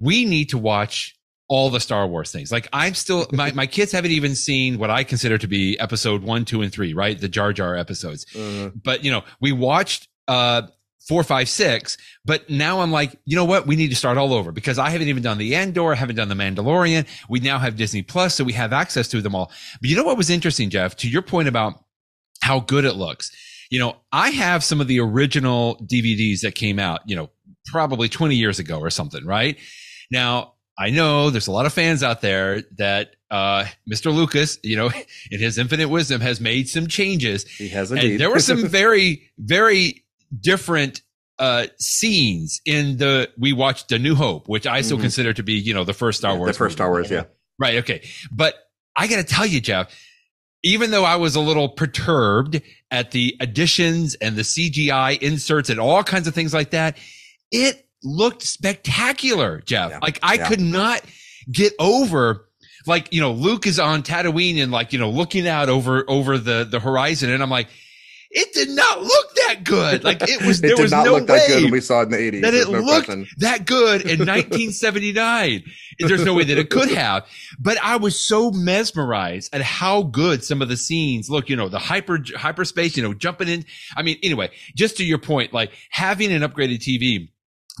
we 0.00 0.24
need 0.24 0.50
to 0.50 0.58
watch 0.58 1.16
all 1.48 1.70
the 1.70 1.80
Star 1.80 2.06
Wars 2.06 2.32
things. 2.32 2.50
Like 2.50 2.68
I'm 2.72 2.94
still 2.94 3.26
my, 3.32 3.52
my 3.54 3.66
kids 3.66 3.92
haven't 3.92 4.12
even 4.12 4.34
seen 4.34 4.78
what 4.78 4.90
I 4.90 5.04
consider 5.04 5.38
to 5.38 5.46
be 5.46 5.78
episode 5.78 6.22
one, 6.22 6.44
two, 6.44 6.62
and 6.62 6.72
three, 6.72 6.94
right? 6.94 7.18
The 7.20 7.28
Jar 7.28 7.52
Jar 7.52 7.76
episodes. 7.76 8.26
Uh, 8.34 8.70
but 8.74 9.04
you 9.04 9.10
know, 9.10 9.22
we 9.40 9.52
watched 9.52 10.08
uh 10.28 10.62
four, 11.08 11.24
five, 11.24 11.48
six, 11.48 11.98
but 12.24 12.48
now 12.48 12.80
I'm 12.80 12.92
like, 12.92 13.18
you 13.24 13.34
know 13.34 13.44
what? 13.44 13.66
We 13.66 13.74
need 13.74 13.88
to 13.88 13.96
start 13.96 14.18
all 14.18 14.32
over 14.32 14.52
because 14.52 14.78
I 14.78 14.90
haven't 14.90 15.08
even 15.08 15.22
done 15.22 15.36
the 15.38 15.56
Andor, 15.56 15.92
I 15.92 15.96
haven't 15.96 16.16
done 16.16 16.28
the 16.28 16.34
Mandalorian. 16.34 17.06
We 17.28 17.40
now 17.40 17.58
have 17.58 17.76
Disney 17.76 18.02
Plus, 18.02 18.34
so 18.36 18.44
we 18.44 18.52
have 18.52 18.72
access 18.72 19.08
to 19.08 19.20
them 19.20 19.34
all. 19.34 19.50
But 19.80 19.90
you 19.90 19.96
know 19.96 20.04
what 20.04 20.16
was 20.16 20.30
interesting, 20.30 20.70
Jeff? 20.70 20.96
To 20.96 21.08
your 21.08 21.22
point 21.22 21.48
about 21.48 21.82
how 22.42 22.60
good 22.60 22.84
it 22.84 22.94
looks. 22.94 23.30
You 23.70 23.78
know, 23.78 23.96
I 24.12 24.30
have 24.30 24.62
some 24.62 24.80
of 24.80 24.86
the 24.86 25.00
original 25.00 25.76
DVDs 25.78 26.40
that 26.42 26.54
came 26.54 26.78
out, 26.78 27.00
you 27.06 27.16
know, 27.16 27.30
probably 27.66 28.08
20 28.08 28.34
years 28.34 28.58
ago 28.58 28.78
or 28.78 28.90
something, 28.90 29.24
right? 29.24 29.58
Now, 30.10 30.54
I 30.82 30.90
know 30.90 31.30
there's 31.30 31.46
a 31.46 31.52
lot 31.52 31.64
of 31.64 31.72
fans 31.72 32.02
out 32.02 32.22
there 32.22 32.62
that 32.76 33.14
uh, 33.30 33.66
Mr. 33.88 34.12
Lucas, 34.12 34.58
you 34.64 34.76
know, 34.76 34.90
in 35.30 35.38
his 35.38 35.56
infinite 35.56 35.88
wisdom, 35.88 36.20
has 36.20 36.40
made 36.40 36.68
some 36.68 36.88
changes. 36.88 37.46
He 37.46 37.68
has 37.68 37.92
indeed. 37.92 38.10
And 38.12 38.20
there 38.20 38.30
were 38.30 38.40
some 38.40 38.66
very, 38.66 39.30
very 39.38 40.04
different 40.40 41.02
uh, 41.38 41.66
scenes 41.78 42.60
in 42.66 42.96
the. 42.96 43.30
We 43.38 43.52
watched 43.52 43.92
A 43.92 43.98
New 44.00 44.16
Hope, 44.16 44.48
which 44.48 44.66
I 44.66 44.80
still 44.80 44.96
mm-hmm. 44.96 45.04
consider 45.04 45.32
to 45.32 45.44
be, 45.44 45.52
you 45.52 45.72
know, 45.72 45.84
the 45.84 45.94
first 45.94 46.18
Star 46.18 46.36
Wars. 46.36 46.48
The 46.48 46.58
first 46.58 46.72
movie. 46.72 46.76
Star 46.78 46.90
Wars, 46.90 47.10
yeah. 47.12 47.24
Right. 47.60 47.76
Okay. 47.76 48.02
But 48.32 48.56
I 48.96 49.06
got 49.06 49.16
to 49.16 49.24
tell 49.24 49.46
you, 49.46 49.60
Jeff, 49.60 49.96
even 50.64 50.90
though 50.90 51.04
I 51.04 51.14
was 51.14 51.36
a 51.36 51.40
little 51.40 51.68
perturbed 51.68 52.60
at 52.90 53.12
the 53.12 53.36
additions 53.38 54.16
and 54.16 54.34
the 54.34 54.42
CGI 54.42 55.16
inserts 55.22 55.70
and 55.70 55.78
all 55.78 56.02
kinds 56.02 56.26
of 56.26 56.34
things 56.34 56.52
like 56.52 56.70
that, 56.70 56.98
it 57.52 57.86
looked 58.02 58.42
spectacular, 58.42 59.60
Jeff. 59.64 59.90
Yeah, 59.90 59.98
like 60.02 60.18
I 60.22 60.34
yeah. 60.34 60.48
could 60.48 60.60
not 60.60 61.02
get 61.50 61.72
over 61.78 62.48
like, 62.86 63.12
you 63.12 63.20
know, 63.20 63.32
Luke 63.32 63.66
is 63.66 63.78
on 63.78 64.02
Tatooine 64.02 64.60
and 64.62 64.72
like, 64.72 64.92
you 64.92 64.98
know, 64.98 65.10
looking 65.10 65.46
out 65.46 65.68
over 65.68 66.04
over 66.08 66.38
the 66.38 66.64
the 66.64 66.80
horizon 66.80 67.30
and 67.30 67.42
I'm 67.42 67.50
like 67.50 67.68
it 68.34 68.54
did 68.54 68.70
not 68.70 69.02
look 69.02 69.34
that 69.46 69.62
good. 69.62 70.04
Like 70.04 70.22
it 70.22 70.44
was, 70.44 70.58
it 70.64 70.68
there 70.68 70.82
was 70.82 70.90
no 70.90 71.14
way 71.14 71.20
that 71.20 71.48
good 71.48 71.62
when 71.64 71.72
we 71.72 71.82
saw 71.82 72.00
it 72.00 72.04
in 72.04 72.10
the 72.12 72.16
80s. 72.16 72.40
That 72.40 72.54
it 72.54 72.68
no 72.68 72.80
looked 72.80 73.06
question. 73.06 73.26
that 73.38 73.66
good 73.66 74.00
in 74.02 74.18
1979. 74.20 75.62
There's 75.98 76.24
no 76.24 76.32
way 76.32 76.44
that 76.44 76.56
it 76.56 76.70
could 76.70 76.90
have. 76.90 77.26
But 77.58 77.76
I 77.82 77.96
was 77.96 78.18
so 78.18 78.50
mesmerized 78.50 79.54
at 79.54 79.60
how 79.60 80.04
good 80.04 80.42
some 80.44 80.62
of 80.62 80.70
the 80.70 80.78
scenes 80.78 81.28
look. 81.28 81.50
You 81.50 81.56
know, 81.56 81.68
the 81.68 81.78
hyper 81.78 82.20
hyperspace. 82.34 82.96
You 82.96 83.02
know, 83.02 83.12
jumping 83.12 83.48
in. 83.48 83.66
I 83.94 84.02
mean, 84.02 84.18
anyway, 84.22 84.50
just 84.74 84.96
to 84.96 85.04
your 85.04 85.18
point, 85.18 85.52
like 85.52 85.72
having 85.90 86.32
an 86.32 86.40
upgraded 86.40 86.78
TV 86.78 87.28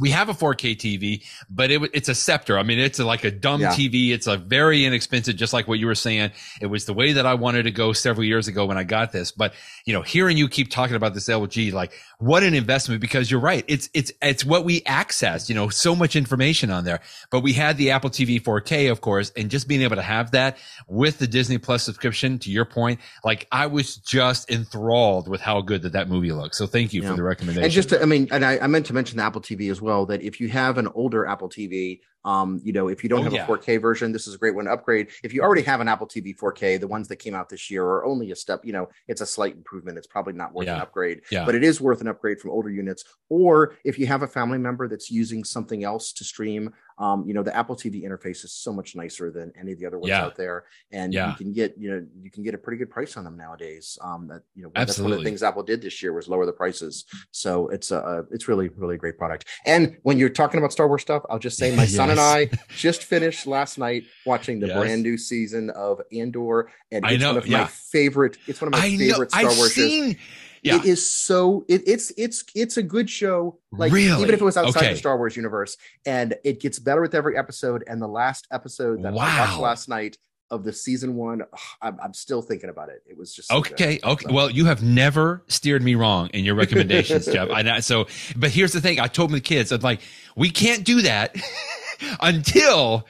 we 0.00 0.10
have 0.10 0.30
a 0.30 0.32
4K 0.32 0.76
TV, 0.76 1.22
but 1.50 1.70
it, 1.70 1.82
it's 1.92 2.08
a 2.08 2.14
Sceptre. 2.14 2.56
I 2.58 2.62
mean, 2.62 2.78
it's 2.78 2.98
a, 2.98 3.04
like 3.04 3.24
a 3.24 3.30
dumb 3.30 3.60
yeah. 3.60 3.72
TV. 3.72 4.10
It's 4.10 4.26
a 4.26 4.38
very 4.38 4.86
inexpensive, 4.86 5.36
just 5.36 5.52
like 5.52 5.68
what 5.68 5.78
you 5.78 5.86
were 5.86 5.94
saying. 5.94 6.30
It 6.62 6.66
was 6.66 6.86
the 6.86 6.94
way 6.94 7.12
that 7.12 7.26
I 7.26 7.34
wanted 7.34 7.64
to 7.64 7.70
go 7.70 7.92
several 7.92 8.24
years 8.24 8.48
ago 8.48 8.64
when 8.64 8.78
I 8.78 8.84
got 8.84 9.12
this. 9.12 9.32
But, 9.32 9.52
you 9.84 9.92
know, 9.92 10.00
hearing 10.00 10.38
you 10.38 10.48
keep 10.48 10.70
talking 10.70 10.96
about 10.96 11.12
this 11.12 11.28
LG, 11.28 11.74
like 11.74 11.92
what 12.22 12.44
an 12.44 12.54
investment 12.54 13.00
because 13.00 13.32
you're 13.32 13.40
right. 13.40 13.64
It's, 13.66 13.90
it's, 13.94 14.12
it's 14.22 14.44
what 14.44 14.64
we 14.64 14.82
access, 14.86 15.48
you 15.48 15.56
know, 15.56 15.68
so 15.68 15.96
much 15.96 16.14
information 16.14 16.70
on 16.70 16.84
there, 16.84 17.00
but 17.30 17.40
we 17.40 17.52
had 17.52 17.76
the 17.76 17.90
Apple 17.90 18.10
TV 18.10 18.40
4K, 18.40 18.92
of 18.92 19.00
course, 19.00 19.32
and 19.36 19.50
just 19.50 19.66
being 19.66 19.82
able 19.82 19.96
to 19.96 20.02
have 20.02 20.30
that 20.30 20.56
with 20.86 21.18
the 21.18 21.26
Disney 21.26 21.58
Plus 21.58 21.82
subscription 21.82 22.38
to 22.38 22.50
your 22.52 22.64
point, 22.64 23.00
like 23.24 23.48
I 23.50 23.66
was 23.66 23.96
just 23.96 24.48
enthralled 24.52 25.26
with 25.26 25.40
how 25.40 25.62
good 25.62 25.82
that 25.82 25.94
that 25.94 26.08
movie 26.08 26.30
looks. 26.30 26.56
So 26.56 26.68
thank 26.68 26.92
you 26.92 27.02
yeah. 27.02 27.10
for 27.10 27.16
the 27.16 27.24
recommendation. 27.24 27.64
And 27.64 27.72
just, 27.72 27.88
to, 27.88 28.00
I 28.00 28.04
mean, 28.04 28.28
and 28.30 28.44
I, 28.44 28.58
I 28.58 28.68
meant 28.68 28.86
to 28.86 28.92
mention 28.92 29.16
the 29.16 29.24
Apple 29.24 29.40
TV 29.40 29.68
as 29.68 29.82
well, 29.82 30.06
that 30.06 30.22
if 30.22 30.40
you 30.40 30.48
have 30.48 30.78
an 30.78 30.86
older 30.94 31.26
Apple 31.26 31.48
TV, 31.48 31.98
um, 32.24 32.60
you 32.62 32.72
know, 32.72 32.88
if 32.88 33.02
you 33.02 33.08
don't 33.08 33.20
oh, 33.20 33.24
have 33.24 33.32
yeah. 33.32 33.44
a 33.44 33.48
4K 33.48 33.80
version, 33.80 34.12
this 34.12 34.26
is 34.26 34.34
a 34.34 34.38
great 34.38 34.54
one 34.54 34.66
to 34.66 34.72
upgrade. 34.72 35.08
If 35.22 35.34
you 35.34 35.42
already 35.42 35.62
have 35.62 35.80
an 35.80 35.88
Apple 35.88 36.06
TV 36.06 36.36
4K, 36.36 36.78
the 36.78 36.86
ones 36.86 37.08
that 37.08 37.16
came 37.16 37.34
out 37.34 37.48
this 37.48 37.70
year 37.70 37.84
are 37.84 38.04
only 38.04 38.30
a 38.30 38.36
step, 38.36 38.64
you 38.64 38.72
know, 38.72 38.88
it's 39.08 39.20
a 39.20 39.26
slight 39.26 39.54
improvement. 39.54 39.98
It's 39.98 40.06
probably 40.06 40.34
not 40.34 40.54
worth 40.54 40.66
yeah. 40.66 40.76
an 40.76 40.82
upgrade, 40.82 41.22
yeah. 41.30 41.44
but 41.44 41.54
it 41.54 41.64
is 41.64 41.80
worth 41.80 42.00
an 42.00 42.08
upgrade 42.08 42.40
from 42.40 42.50
older 42.50 42.70
units. 42.70 43.04
Or 43.28 43.74
if 43.84 43.98
you 43.98 44.06
have 44.06 44.22
a 44.22 44.28
family 44.28 44.58
member 44.58 44.88
that's 44.88 45.10
using 45.10 45.44
something 45.44 45.84
else 45.84 46.12
to 46.14 46.24
stream, 46.24 46.72
um, 47.02 47.26
you 47.26 47.34
know, 47.34 47.42
the 47.42 47.54
Apple 47.54 47.74
TV 47.74 48.04
interface 48.04 48.44
is 48.44 48.52
so 48.52 48.72
much 48.72 48.94
nicer 48.94 49.32
than 49.32 49.52
any 49.58 49.72
of 49.72 49.80
the 49.80 49.86
other 49.86 49.98
ones 49.98 50.10
yeah. 50.10 50.22
out 50.22 50.36
there, 50.36 50.66
and 50.92 51.12
yeah. 51.12 51.30
you 51.30 51.34
can 51.34 51.52
get 51.52 51.74
you 51.76 51.90
know 51.90 52.06
you 52.22 52.30
can 52.30 52.44
get 52.44 52.54
a 52.54 52.58
pretty 52.58 52.78
good 52.78 52.90
price 52.90 53.16
on 53.16 53.24
them 53.24 53.36
nowadays. 53.36 53.98
Um, 54.00 54.28
that 54.28 54.42
you 54.54 54.62
know 54.62 54.70
Absolutely. 54.76 54.84
that's 54.84 54.98
one 55.00 55.12
of 55.12 55.18
the 55.18 55.24
things 55.24 55.42
Apple 55.42 55.64
did 55.64 55.82
this 55.82 56.00
year 56.00 56.12
was 56.12 56.28
lower 56.28 56.46
the 56.46 56.52
prices. 56.52 57.04
So 57.32 57.66
it's 57.70 57.90
a 57.90 58.24
it's 58.30 58.46
really 58.46 58.68
really 58.68 58.96
great 58.96 59.18
product. 59.18 59.48
And 59.66 59.96
when 60.04 60.16
you're 60.16 60.28
talking 60.28 60.58
about 60.58 60.70
Star 60.70 60.86
Wars 60.86 61.02
stuff, 61.02 61.24
I'll 61.28 61.40
just 61.40 61.58
say 61.58 61.74
my 61.74 61.82
yes. 61.82 61.94
son 61.96 62.10
and 62.10 62.20
I 62.20 62.48
just 62.76 63.02
finished 63.02 63.48
last 63.48 63.78
night 63.78 64.04
watching 64.24 64.60
the 64.60 64.68
yes. 64.68 64.78
brand 64.78 65.02
new 65.02 65.18
season 65.18 65.70
of 65.70 66.00
Andor, 66.12 66.70
and 66.92 67.04
it's 67.04 67.20
know, 67.20 67.30
one 67.30 67.36
of 67.38 67.46
yeah. 67.48 67.62
my 67.62 67.66
favorite. 67.66 68.38
It's 68.46 68.60
one 68.60 68.72
of 68.72 68.78
my 68.78 68.86
I 68.86 68.96
favorite 68.96 69.32
know. 69.32 69.38
Star 69.40 69.50
I've 69.50 69.56
Wars 69.58 69.74
seen- 69.74 70.14
shows 70.14 70.22
yeah. 70.62 70.76
It 70.76 70.84
is 70.84 71.10
so 71.10 71.64
it, 71.68 71.82
it's 71.86 72.12
it's 72.16 72.44
it's 72.54 72.76
a 72.76 72.82
good 72.82 73.10
show. 73.10 73.58
Like 73.72 73.92
really? 73.92 74.22
even 74.22 74.32
if 74.32 74.40
it 74.40 74.44
was 74.44 74.56
outside 74.56 74.84
okay. 74.84 74.92
the 74.92 74.98
Star 74.98 75.16
Wars 75.16 75.36
universe, 75.36 75.76
and 76.06 76.36
it 76.44 76.60
gets 76.60 76.78
better 76.78 77.00
with 77.00 77.14
every 77.14 77.36
episode. 77.36 77.82
And 77.88 78.00
the 78.00 78.08
last 78.08 78.46
episode 78.52 79.02
that 79.02 79.12
wow. 79.12 79.24
I 79.24 79.40
watched 79.40 79.58
last 79.58 79.88
night 79.88 80.18
of 80.52 80.62
the 80.62 80.72
season 80.72 81.16
one, 81.16 81.42
I'm, 81.82 81.98
I'm, 82.00 82.14
still 82.14 82.42
thinking 82.42 82.70
about 82.70 82.90
it. 82.90 83.02
It 83.06 83.18
was 83.18 83.34
just 83.34 83.50
okay. 83.50 83.98
Good. 83.98 84.04
Okay. 84.04 84.26
So. 84.28 84.32
Well, 84.32 84.50
you 84.50 84.66
have 84.66 84.84
never 84.84 85.42
steered 85.48 85.82
me 85.82 85.96
wrong 85.96 86.28
in 86.28 86.44
your 86.44 86.54
recommendations, 86.62 87.26
Jeff. 87.26 87.50
I 87.50 87.80
so, 87.80 88.06
but 88.36 88.50
here's 88.50 88.72
the 88.72 88.80
thing. 88.80 89.00
I 89.00 89.08
told 89.08 89.32
my 89.32 89.40
kids, 89.40 89.72
I'm 89.72 89.80
like, 89.80 90.00
we 90.36 90.50
can't 90.50 90.84
do 90.84 91.02
that 91.02 91.34
until 92.20 93.06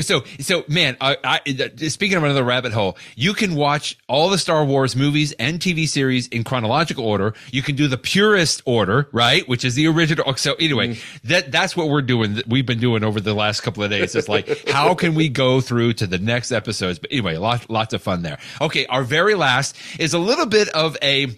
so, 0.00 0.24
so 0.40 0.64
man, 0.68 0.96
I, 1.00 1.16
I, 1.24 1.88
speaking 1.88 2.16
of 2.16 2.24
another 2.24 2.44
rabbit 2.44 2.72
hole, 2.72 2.96
you 3.16 3.34
can 3.34 3.54
watch 3.54 3.98
all 4.08 4.30
the 4.30 4.38
Star 4.38 4.64
Wars 4.64 4.94
movies 4.94 5.32
and 5.38 5.58
TV 5.58 5.88
series 5.88 6.28
in 6.28 6.44
chronological 6.44 7.04
order. 7.04 7.34
You 7.50 7.62
can 7.62 7.76
do 7.76 7.88
the 7.88 7.98
purest 7.98 8.62
order, 8.64 9.08
right? 9.12 9.48
Which 9.48 9.64
is 9.64 9.74
the 9.74 9.86
original. 9.86 10.36
So 10.36 10.54
anyway, 10.54 10.94
mm. 10.94 11.20
that, 11.22 11.52
that's 11.52 11.76
what 11.76 11.88
we're 11.88 12.02
doing. 12.02 12.42
We've 12.46 12.66
been 12.66 12.80
doing 12.80 13.04
over 13.04 13.20
the 13.20 13.34
last 13.34 13.62
couple 13.62 13.82
of 13.82 13.90
days. 13.90 14.14
It's 14.14 14.28
like, 14.28 14.68
how 14.68 14.94
can 14.94 15.14
we 15.14 15.28
go 15.28 15.60
through 15.60 15.94
to 15.94 16.06
the 16.06 16.18
next 16.18 16.52
episodes? 16.52 16.98
But 16.98 17.12
anyway, 17.12 17.36
lots, 17.36 17.68
lots 17.68 17.94
of 17.94 18.02
fun 18.02 18.22
there. 18.22 18.38
Okay. 18.60 18.86
Our 18.86 19.02
very 19.02 19.34
last 19.34 19.76
is 19.98 20.14
a 20.14 20.18
little 20.18 20.46
bit 20.46 20.68
of 20.68 20.96
a, 21.02 21.28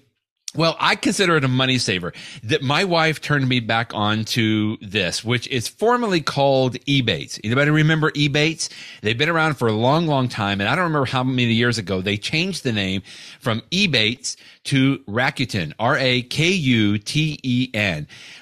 well, 0.56 0.76
I 0.80 0.96
consider 0.96 1.36
it 1.36 1.44
a 1.44 1.48
money 1.48 1.78
saver 1.78 2.12
that 2.42 2.62
my 2.62 2.84
wife 2.84 3.20
turned 3.20 3.48
me 3.48 3.60
back 3.60 3.92
on 3.94 4.24
to 4.26 4.76
this, 4.80 5.24
which 5.24 5.46
is 5.48 5.68
formerly 5.68 6.20
called 6.20 6.74
Ebates. 6.86 7.40
Anybody 7.44 7.70
remember 7.70 8.10
Ebates? 8.12 8.68
They've 9.02 9.18
been 9.18 9.28
around 9.28 9.54
for 9.54 9.68
a 9.68 9.72
long, 9.72 10.06
long 10.06 10.28
time. 10.28 10.60
And 10.60 10.68
I 10.68 10.74
don't 10.74 10.84
remember 10.84 11.06
how 11.06 11.22
many 11.22 11.52
years 11.52 11.78
ago 11.78 12.00
they 12.00 12.16
changed 12.16 12.64
the 12.64 12.72
name 12.72 13.02
from 13.40 13.60
Ebates 13.70 14.36
to 14.64 14.98
Rakuten, 15.08 15.72
R-A-K-U-T-E-N, 15.78 16.16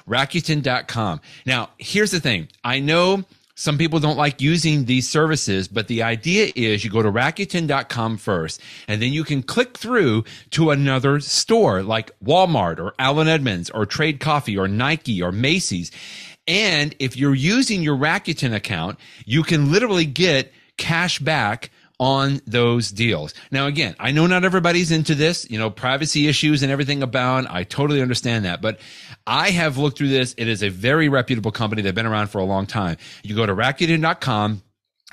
Rakuten.com. 0.09 1.21
Now, 1.47 1.71
here's 1.79 2.11
the 2.11 2.21
thing. 2.21 2.49
I 2.63 2.81
know 2.81 3.25
some 3.55 3.79
people 3.79 4.01
don't 4.01 4.17
like 4.17 4.41
using 4.41 4.85
these 4.85 5.09
services, 5.09 5.69
but 5.69 5.87
the 5.87 6.03
idea 6.03 6.51
is 6.57 6.85
you 6.85 6.91
go 6.91 7.03
to 7.03 7.11
Rakuten.com 7.11 8.17
first, 8.17 8.61
and 8.89 9.01
then 9.01 9.13
you 9.13 9.23
can 9.23 9.43
click 9.43 9.79
through 9.79 10.25
to 10.51 10.71
another 10.71 11.21
store 11.21 11.83
like 11.83 12.11
Walmart 12.21 12.79
or 12.79 12.95
Allen 12.99 13.29
Edmonds 13.29 13.71
or 13.71 13.87
Trade 13.87 14.19
Coffee 14.19 14.59
or 14.59 14.67
Nike 14.67 15.23
or 15.23 15.31
Macy's. 15.31 15.93
And 16.47 16.95
if 16.99 17.17
you're 17.17 17.35
using 17.35 17.83
your 17.83 17.97
Rakuten 17.97 18.55
account, 18.55 18.99
you 19.25 19.43
can 19.43 19.71
literally 19.71 20.05
get 20.05 20.53
cash 20.77 21.19
back 21.21 21.71
on 22.01 22.41
those 22.47 22.91
deals. 22.91 23.35
Now, 23.53 23.67
again, 23.67 23.95
I 24.01 24.11
know 24.11 24.27
not 24.27 24.45
everybody's 24.45 24.91
into 24.91 25.15
this, 25.15 25.49
you 25.49 25.59
know, 25.59 25.71
privacy 25.71 26.27
issues 26.27 26.63
and 26.63 26.73
everything 26.73 27.03
abound. 27.03 27.47
I 27.49 27.63
totally 27.63 28.03
understand 28.03 28.45
that, 28.45 28.61
but 28.61 28.79
I 29.27 29.51
have 29.51 29.79
looked 29.79 29.99
through 29.99 30.09
this. 30.09 30.35
It 30.37 30.49
is 30.49 30.63
a 30.63 30.69
very 30.69 31.09
reputable 31.09 31.53
company. 31.53 31.83
They've 31.83 31.95
been 31.95 32.07
around 32.07 32.29
for 32.29 32.39
a 32.39 32.45
long 32.45 32.67
time. 32.67 32.99
You 33.23 33.35
go 33.35 33.47
to 33.47 33.55
Rakuten.com. 33.55 34.63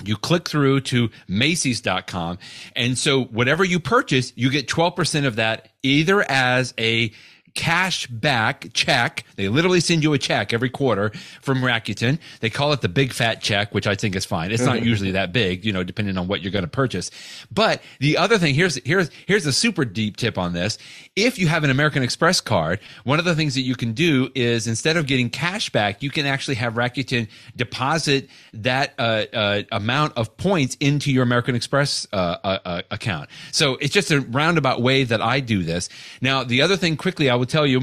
You 0.04 0.16
click 0.16 0.48
through 0.48 0.80
to 0.80 1.10
Macy's.com. 1.28 2.38
And 2.74 2.98
so 2.98 3.24
whatever 3.24 3.64
you 3.64 3.78
purchase, 3.78 4.32
you 4.36 4.50
get 4.50 4.66
12% 4.66 5.26
of 5.26 5.36
that 5.36 5.68
either 5.82 6.22
as 6.28 6.74
a 6.78 7.12
cash 7.54 8.06
back 8.06 8.68
check. 8.72 9.24
They 9.36 9.48
literally 9.48 9.80
send 9.80 10.02
you 10.02 10.12
a 10.12 10.18
check 10.18 10.52
every 10.52 10.70
quarter 10.70 11.10
from 11.40 11.58
Rakuten. 11.58 12.18
They 12.40 12.50
call 12.50 12.72
it 12.72 12.80
the 12.80 12.88
big 12.88 13.12
fat 13.12 13.40
check, 13.40 13.74
which 13.74 13.86
I 13.86 13.94
think 13.94 14.16
is 14.16 14.24
fine. 14.24 14.50
It's 14.50 14.64
not 14.64 14.82
usually 14.84 15.12
that 15.12 15.32
big, 15.32 15.64
you 15.64 15.72
know, 15.72 15.82
depending 15.82 16.16
on 16.18 16.28
what 16.28 16.42
you're 16.42 16.52
going 16.52 16.64
to 16.64 16.70
purchase. 16.70 17.10
But 17.50 17.82
the 18.00 18.18
other 18.18 18.38
thing 18.38 18.54
here's 18.54 18.76
here's 18.84 19.10
here's 19.26 19.46
a 19.46 19.52
super 19.52 19.84
deep 19.84 20.16
tip 20.16 20.38
on 20.38 20.52
this. 20.52 20.78
If 21.16 21.38
you 21.38 21.48
have 21.48 21.64
an 21.64 21.70
American 21.70 22.02
Express 22.02 22.40
card, 22.40 22.80
one 23.04 23.18
of 23.18 23.24
the 23.24 23.34
things 23.34 23.54
that 23.54 23.62
you 23.62 23.74
can 23.74 23.92
do 23.92 24.30
is 24.34 24.66
instead 24.66 24.96
of 24.96 25.06
getting 25.06 25.30
cash 25.30 25.70
back, 25.70 26.02
you 26.02 26.10
can 26.10 26.26
actually 26.26 26.56
have 26.56 26.74
Rakuten 26.74 27.28
deposit 27.56 28.28
that 28.54 28.94
uh, 28.98 29.24
uh, 29.32 29.62
amount 29.72 30.16
of 30.16 30.36
points 30.36 30.76
into 30.80 31.12
your 31.12 31.22
American 31.22 31.54
Express 31.54 32.06
uh, 32.12 32.36
uh, 32.42 32.58
uh 32.64 32.82
account. 32.90 33.28
So 33.50 33.76
it's 33.76 33.92
just 33.92 34.10
a 34.10 34.20
roundabout 34.20 34.80
way 34.80 35.04
that 35.04 35.20
I 35.20 35.40
do 35.40 35.62
this. 35.62 35.88
Now, 36.20 36.44
the 36.44 36.62
other 36.62 36.76
thing 36.76 36.96
quickly 36.96 37.28
I 37.30 37.34
will 37.42 37.46
tell 37.46 37.66
you 37.66 37.80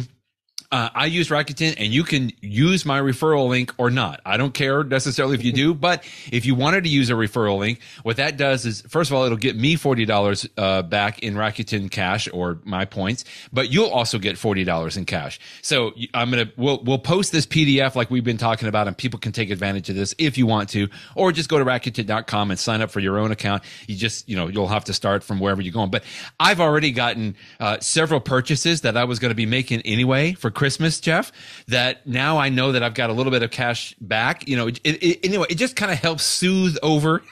uh, 0.71 0.89
I 0.93 1.07
use 1.07 1.29
Rakuten 1.29 1.73
and 1.79 1.91
you 1.91 2.03
can 2.03 2.31
use 2.41 2.85
my 2.85 3.01
referral 3.01 3.47
link 3.49 3.73
or 3.79 3.89
not. 3.89 4.21
I 4.23 4.37
don't 4.37 4.53
care 4.53 4.83
necessarily 4.83 5.33
if 5.35 5.43
you 5.43 5.51
do, 5.51 5.73
but 5.89 6.03
if 6.31 6.45
you 6.45 6.53
wanted 6.53 6.83
to 6.83 6.89
use 6.89 7.09
a 7.09 7.13
referral 7.13 7.57
link, 7.57 7.79
what 8.03 8.17
that 8.17 8.37
does 8.37 8.65
is, 8.67 8.81
first 8.81 9.09
of 9.09 9.15
all, 9.15 9.23
it'll 9.23 9.37
get 9.37 9.55
me 9.55 9.77
$40 9.77 10.49
uh, 10.57 10.83
back 10.83 11.19
in 11.19 11.33
Rakuten 11.33 11.89
cash 11.89 12.29
or 12.31 12.59
my 12.65 12.85
points, 12.85 13.25
but 13.51 13.71
you'll 13.71 13.89
also 13.89 14.19
get 14.19 14.35
$40 14.35 14.97
in 14.97 15.05
cash. 15.05 15.39
So 15.63 15.93
I'm 16.13 16.29
going 16.29 16.47
to, 16.47 16.53
we'll, 16.55 16.83
we'll 16.83 16.99
post 16.99 17.31
this 17.31 17.47
PDF 17.47 17.95
like 17.95 18.11
we've 18.11 18.23
been 18.23 18.37
talking 18.37 18.67
about 18.67 18.87
and 18.87 18.95
people 18.95 19.19
can 19.19 19.31
take 19.31 19.49
advantage 19.49 19.89
of 19.89 19.95
this 19.95 20.13
if 20.19 20.37
you 20.37 20.45
want 20.45 20.69
to, 20.69 20.87
or 21.15 21.31
just 21.31 21.49
go 21.49 21.57
to 21.57 21.65
Rakuten.com 21.65 22.51
and 22.51 22.59
sign 22.59 22.81
up 22.81 22.91
for 22.91 22.99
your 22.99 23.17
own 23.17 23.31
account. 23.31 23.63
You 23.87 23.95
just, 23.95 24.29
you 24.29 24.35
know, 24.35 24.47
you'll 24.47 24.67
have 24.67 24.85
to 24.85 24.93
start 24.93 25.23
from 25.23 25.39
wherever 25.39 25.61
you're 25.61 25.73
going. 25.73 25.89
But 25.89 26.03
I've 26.39 26.59
already 26.59 26.91
gotten 26.91 27.35
uh, 27.59 27.79
several 27.79 28.19
purchases 28.19 28.81
that 28.81 28.95
I 28.95 29.05
was 29.05 29.17
going 29.17 29.31
to 29.31 29.35
be 29.35 29.47
making 29.47 29.81
anyway 29.81 30.33
for 30.33 30.51
Christmas, 30.59 30.99
Jeff, 30.99 31.31
that 31.69 32.05
now 32.05 32.37
I 32.37 32.49
know 32.49 32.73
that 32.73 32.83
I've 32.83 32.93
got 32.93 33.09
a 33.09 33.13
little 33.13 33.31
bit 33.31 33.43
of 33.43 33.49
cash 33.49 33.95
back. 34.01 34.45
You 34.45 34.57
know, 34.57 34.67
it, 34.67 34.81
it, 34.83 35.25
anyway, 35.25 35.45
it 35.49 35.55
just 35.55 35.77
kind 35.77 35.89
of 35.89 35.97
helps 35.97 36.25
soothe 36.25 36.75
over 36.83 37.23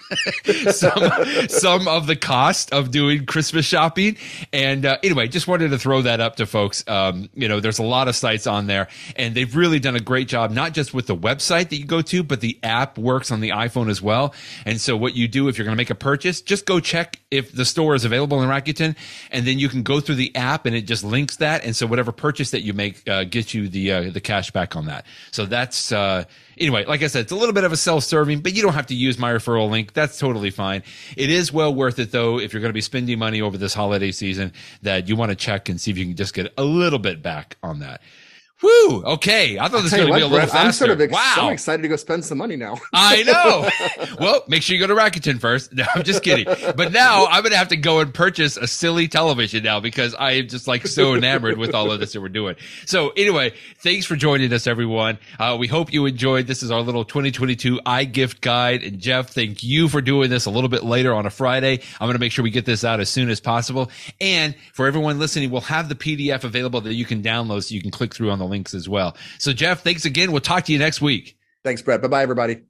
some 0.72 1.12
some 1.50 1.90
of 1.90 2.08
the 2.08 2.16
cost 2.16 2.72
of 2.72 2.90
doing 2.90 3.26
Christmas 3.26 3.66
shopping. 3.66 4.16
And 4.54 4.86
uh, 4.86 5.00
anyway, 5.04 5.28
just 5.28 5.46
wanted 5.46 5.72
to 5.72 5.78
throw 5.78 6.04
that 6.04 6.22
up 6.22 6.38
to 6.38 6.46
folks. 6.46 6.86
Um, 6.88 7.28
you 7.34 7.50
know, 7.50 7.60
there's 7.60 7.80
a 7.80 7.84
lot 7.84 8.08
of 8.08 8.16
sites 8.16 8.48
on 8.48 8.68
there, 8.68 8.88
and 9.18 9.36
they've 9.36 9.54
really 9.54 9.80
done 9.80 9.98
a 9.98 10.00
great 10.00 10.30
job, 10.30 10.52
not 10.52 10.72
just 10.72 10.94
with 10.94 11.08
the 11.08 11.16
website 11.18 11.68
that 11.68 11.76
you 11.76 11.86
go 11.86 12.02
to, 12.04 12.24
but 12.24 12.40
the 12.40 12.58
app 12.64 12.98
works 12.98 13.30
on 13.30 13.42
the 13.42 13.50
iPhone 13.50 13.90
as 13.90 14.02
well. 14.02 14.34
And 14.64 14.80
so, 14.80 14.96
what 14.96 15.18
you 15.18 15.28
do 15.28 15.50
if 15.50 15.58
you're 15.58 15.66
going 15.66 15.76
to 15.76 15.78
make 15.78 15.90
a 15.90 15.96
purchase, 15.96 16.40
just 16.40 16.66
go 16.66 16.80
check 16.80 17.20
if 17.30 17.52
the 17.52 17.66
store 17.66 17.94
is 17.94 18.06
available 18.06 18.42
in 18.42 18.48
Rakuten, 18.48 18.96
and 19.32 19.46
then 19.46 19.60
you 19.60 19.68
can 19.68 19.84
go 19.84 20.00
through 20.00 20.16
the 20.16 20.34
app 20.36 20.66
and 20.66 20.76
it 20.76 20.84
just 20.84 21.04
links 21.04 21.38
that, 21.38 21.66
and 21.66 21.76
so 21.76 21.86
whatever 21.86 22.12
purchase 22.12 22.52
that 22.52 22.62
you 22.62 22.74
make 22.74 23.08
uh, 23.10 23.26
gets 23.26 23.54
you 23.54 23.68
the 23.68 23.92
uh, 23.92 24.10
the 24.12 24.22
cash 24.22 24.52
back 24.52 24.76
on 24.76 24.86
that. 24.86 25.06
So 25.32 25.46
that's 25.46 25.92
uh, 25.92 26.24
anyway. 26.58 26.86
Like 26.86 27.04
I 27.04 27.08
said, 27.08 27.22
it's 27.22 27.32
a 27.34 27.36
little 27.36 27.54
bit 27.54 27.66
of 27.66 27.74
a 27.74 27.78
self 27.78 28.06
serving, 28.06 28.40
but 28.40 28.54
you 28.54 28.62
don't 28.62 28.74
have 28.74 28.88
to 28.88 28.96
use 28.96 29.18
my 29.18 29.34
referral 29.34 29.70
link. 29.70 29.94
That's 29.94 30.18
totally 30.18 30.52
fine. 30.52 30.84
It 31.18 31.30
is 31.30 31.52
well 31.52 31.74
worth 31.74 32.00
it 32.00 32.12
though 32.12 32.40
if 32.40 32.54
you're 32.54 32.62
going 32.62 32.70
to 32.70 32.74
be 32.74 32.82
spending 32.82 33.20
money 33.20 33.42
over 33.42 33.58
this 33.58 33.74
holiday 33.74 34.12
season 34.12 34.54
that 34.84 35.10
you 35.10 35.18
want 35.18 35.32
to 35.32 35.36
check 35.36 35.68
and 35.68 35.82
see 35.82 35.92
if 35.92 35.98
you 35.98 36.06
can 36.06 36.16
just 36.16 36.34
get 36.34 36.54
a 36.58 36.64
little 36.64 37.00
bit 37.00 37.22
back 37.22 37.58
on 37.62 37.80
that. 37.80 38.02
Whoo! 38.64 39.03
Okay, 39.03 39.60
I 39.60 39.68
thought 39.68 39.84
this 39.84 39.91
was 39.91 39.93
going 39.93 40.08
to 40.08 40.14
be 40.14 40.22
a 40.22 40.24
little 40.26 40.38
Brett, 40.39 40.49
faster. 40.49 40.66
I'm 40.66 40.72
sort 40.72 40.89
of 40.89 40.99
ex- 41.01 41.14
wow. 41.14 41.36
I'm 41.38 41.53
excited 41.53 41.84
to 41.84 41.88
go 41.88 41.95
spend 41.95 42.26
some 42.26 42.39
money 42.39 42.55
now. 42.55 42.78
I 42.93 43.22
know. 43.22 43.70
well, 44.20 44.43
make 44.47 44.64
sure 44.64 44.76
you 44.76 44.82
go 44.82 44.88
to 44.88 44.99
Rakuten 44.99 45.39
first. 45.39 45.74
No, 45.78 45.86
I'm 45.93 46.01
just 46.01 46.24
kidding. 46.24 46.45
But 46.45 46.91
now 46.91 47.28
I'm 47.28 47.43
going 47.43 47.51
to 47.51 47.58
have 47.58 47.68
to 47.68 47.78
go 47.78 47.99
and 47.99 48.12
purchase 48.12 48.58
a 48.58 48.66
silly 48.66 49.08
television 49.08 49.64
now 49.64 49.80
because 49.80 50.16
I 50.16 50.32
am 50.32 50.47
just 50.47 50.68
like 50.68 50.88
so 50.88 51.14
enamored 51.14 51.60
with 51.60 51.76
all 51.76 51.91
of 51.91 51.99
this 51.99 52.14
that 52.14 52.22
we're 52.22 52.30
doing. 52.30 52.55
So 52.88 53.10
anyway, 53.10 53.53
thanks 53.78 54.08
for 54.08 54.16
joining 54.16 54.51
us, 54.51 54.66
everyone. 54.66 55.20
Uh, 55.38 55.55
we 55.60 55.68
hope 55.68 55.93
you 55.93 56.08
enjoyed. 56.08 56.47
This 56.47 56.64
is 56.64 56.72
our 56.72 56.82
little 56.82 57.05
2022 57.05 57.80
iGift 57.86 58.41
guide. 58.41 58.82
And 58.82 58.99
Jeff, 58.99 59.30
thank 59.30 59.62
you 59.62 59.88
for 59.88 60.01
doing 60.01 60.32
this 60.32 60.47
a 60.47 60.49
little 60.49 60.70
bit 60.70 60.84
later 60.84 61.14
on 61.14 61.28
a 61.28 61.30
Friday. 61.30 61.80
I'm 61.99 62.08
going 62.08 62.14
to 62.14 62.20
make 62.20 62.32
sure 62.32 62.41
we 62.41 62.49
get 62.49 62.66
this 62.66 62.84
out 62.84 62.99
as 62.99 63.10
soon 63.10 63.30
as 63.30 63.39
possible. 63.39 63.91
And 64.20 64.55
for 64.74 64.88
everyone 64.88 65.20
listening, 65.20 65.51
we'll 65.51 65.62
have 65.62 65.89
the 65.89 65.95
PDF 65.95 66.43
available 66.43 66.82
that 66.82 66.95
you 66.95 67.05
can 67.05 67.22
download 67.22 67.66
so 67.66 67.76
you 67.76 67.82
can 67.84 67.91
click 67.91 68.16
through 68.16 68.32
on 68.32 68.39
the 68.39 68.47
links 68.48 68.74
as 68.74 68.88
well. 68.89 69.16
So, 69.38 69.54
Jeff, 69.54 69.84
thanks 69.84 70.06
again. 70.06 70.32
We'll 70.32 70.41
talk 70.41 70.66
to 70.66 70.74
you 70.74 70.80
next 70.80 71.02
week. 71.02 71.38
Thanks, 71.64 71.82
Brett. 71.82 72.02
Bye 72.02 72.08
bye, 72.08 72.24
everybody. 72.24 72.62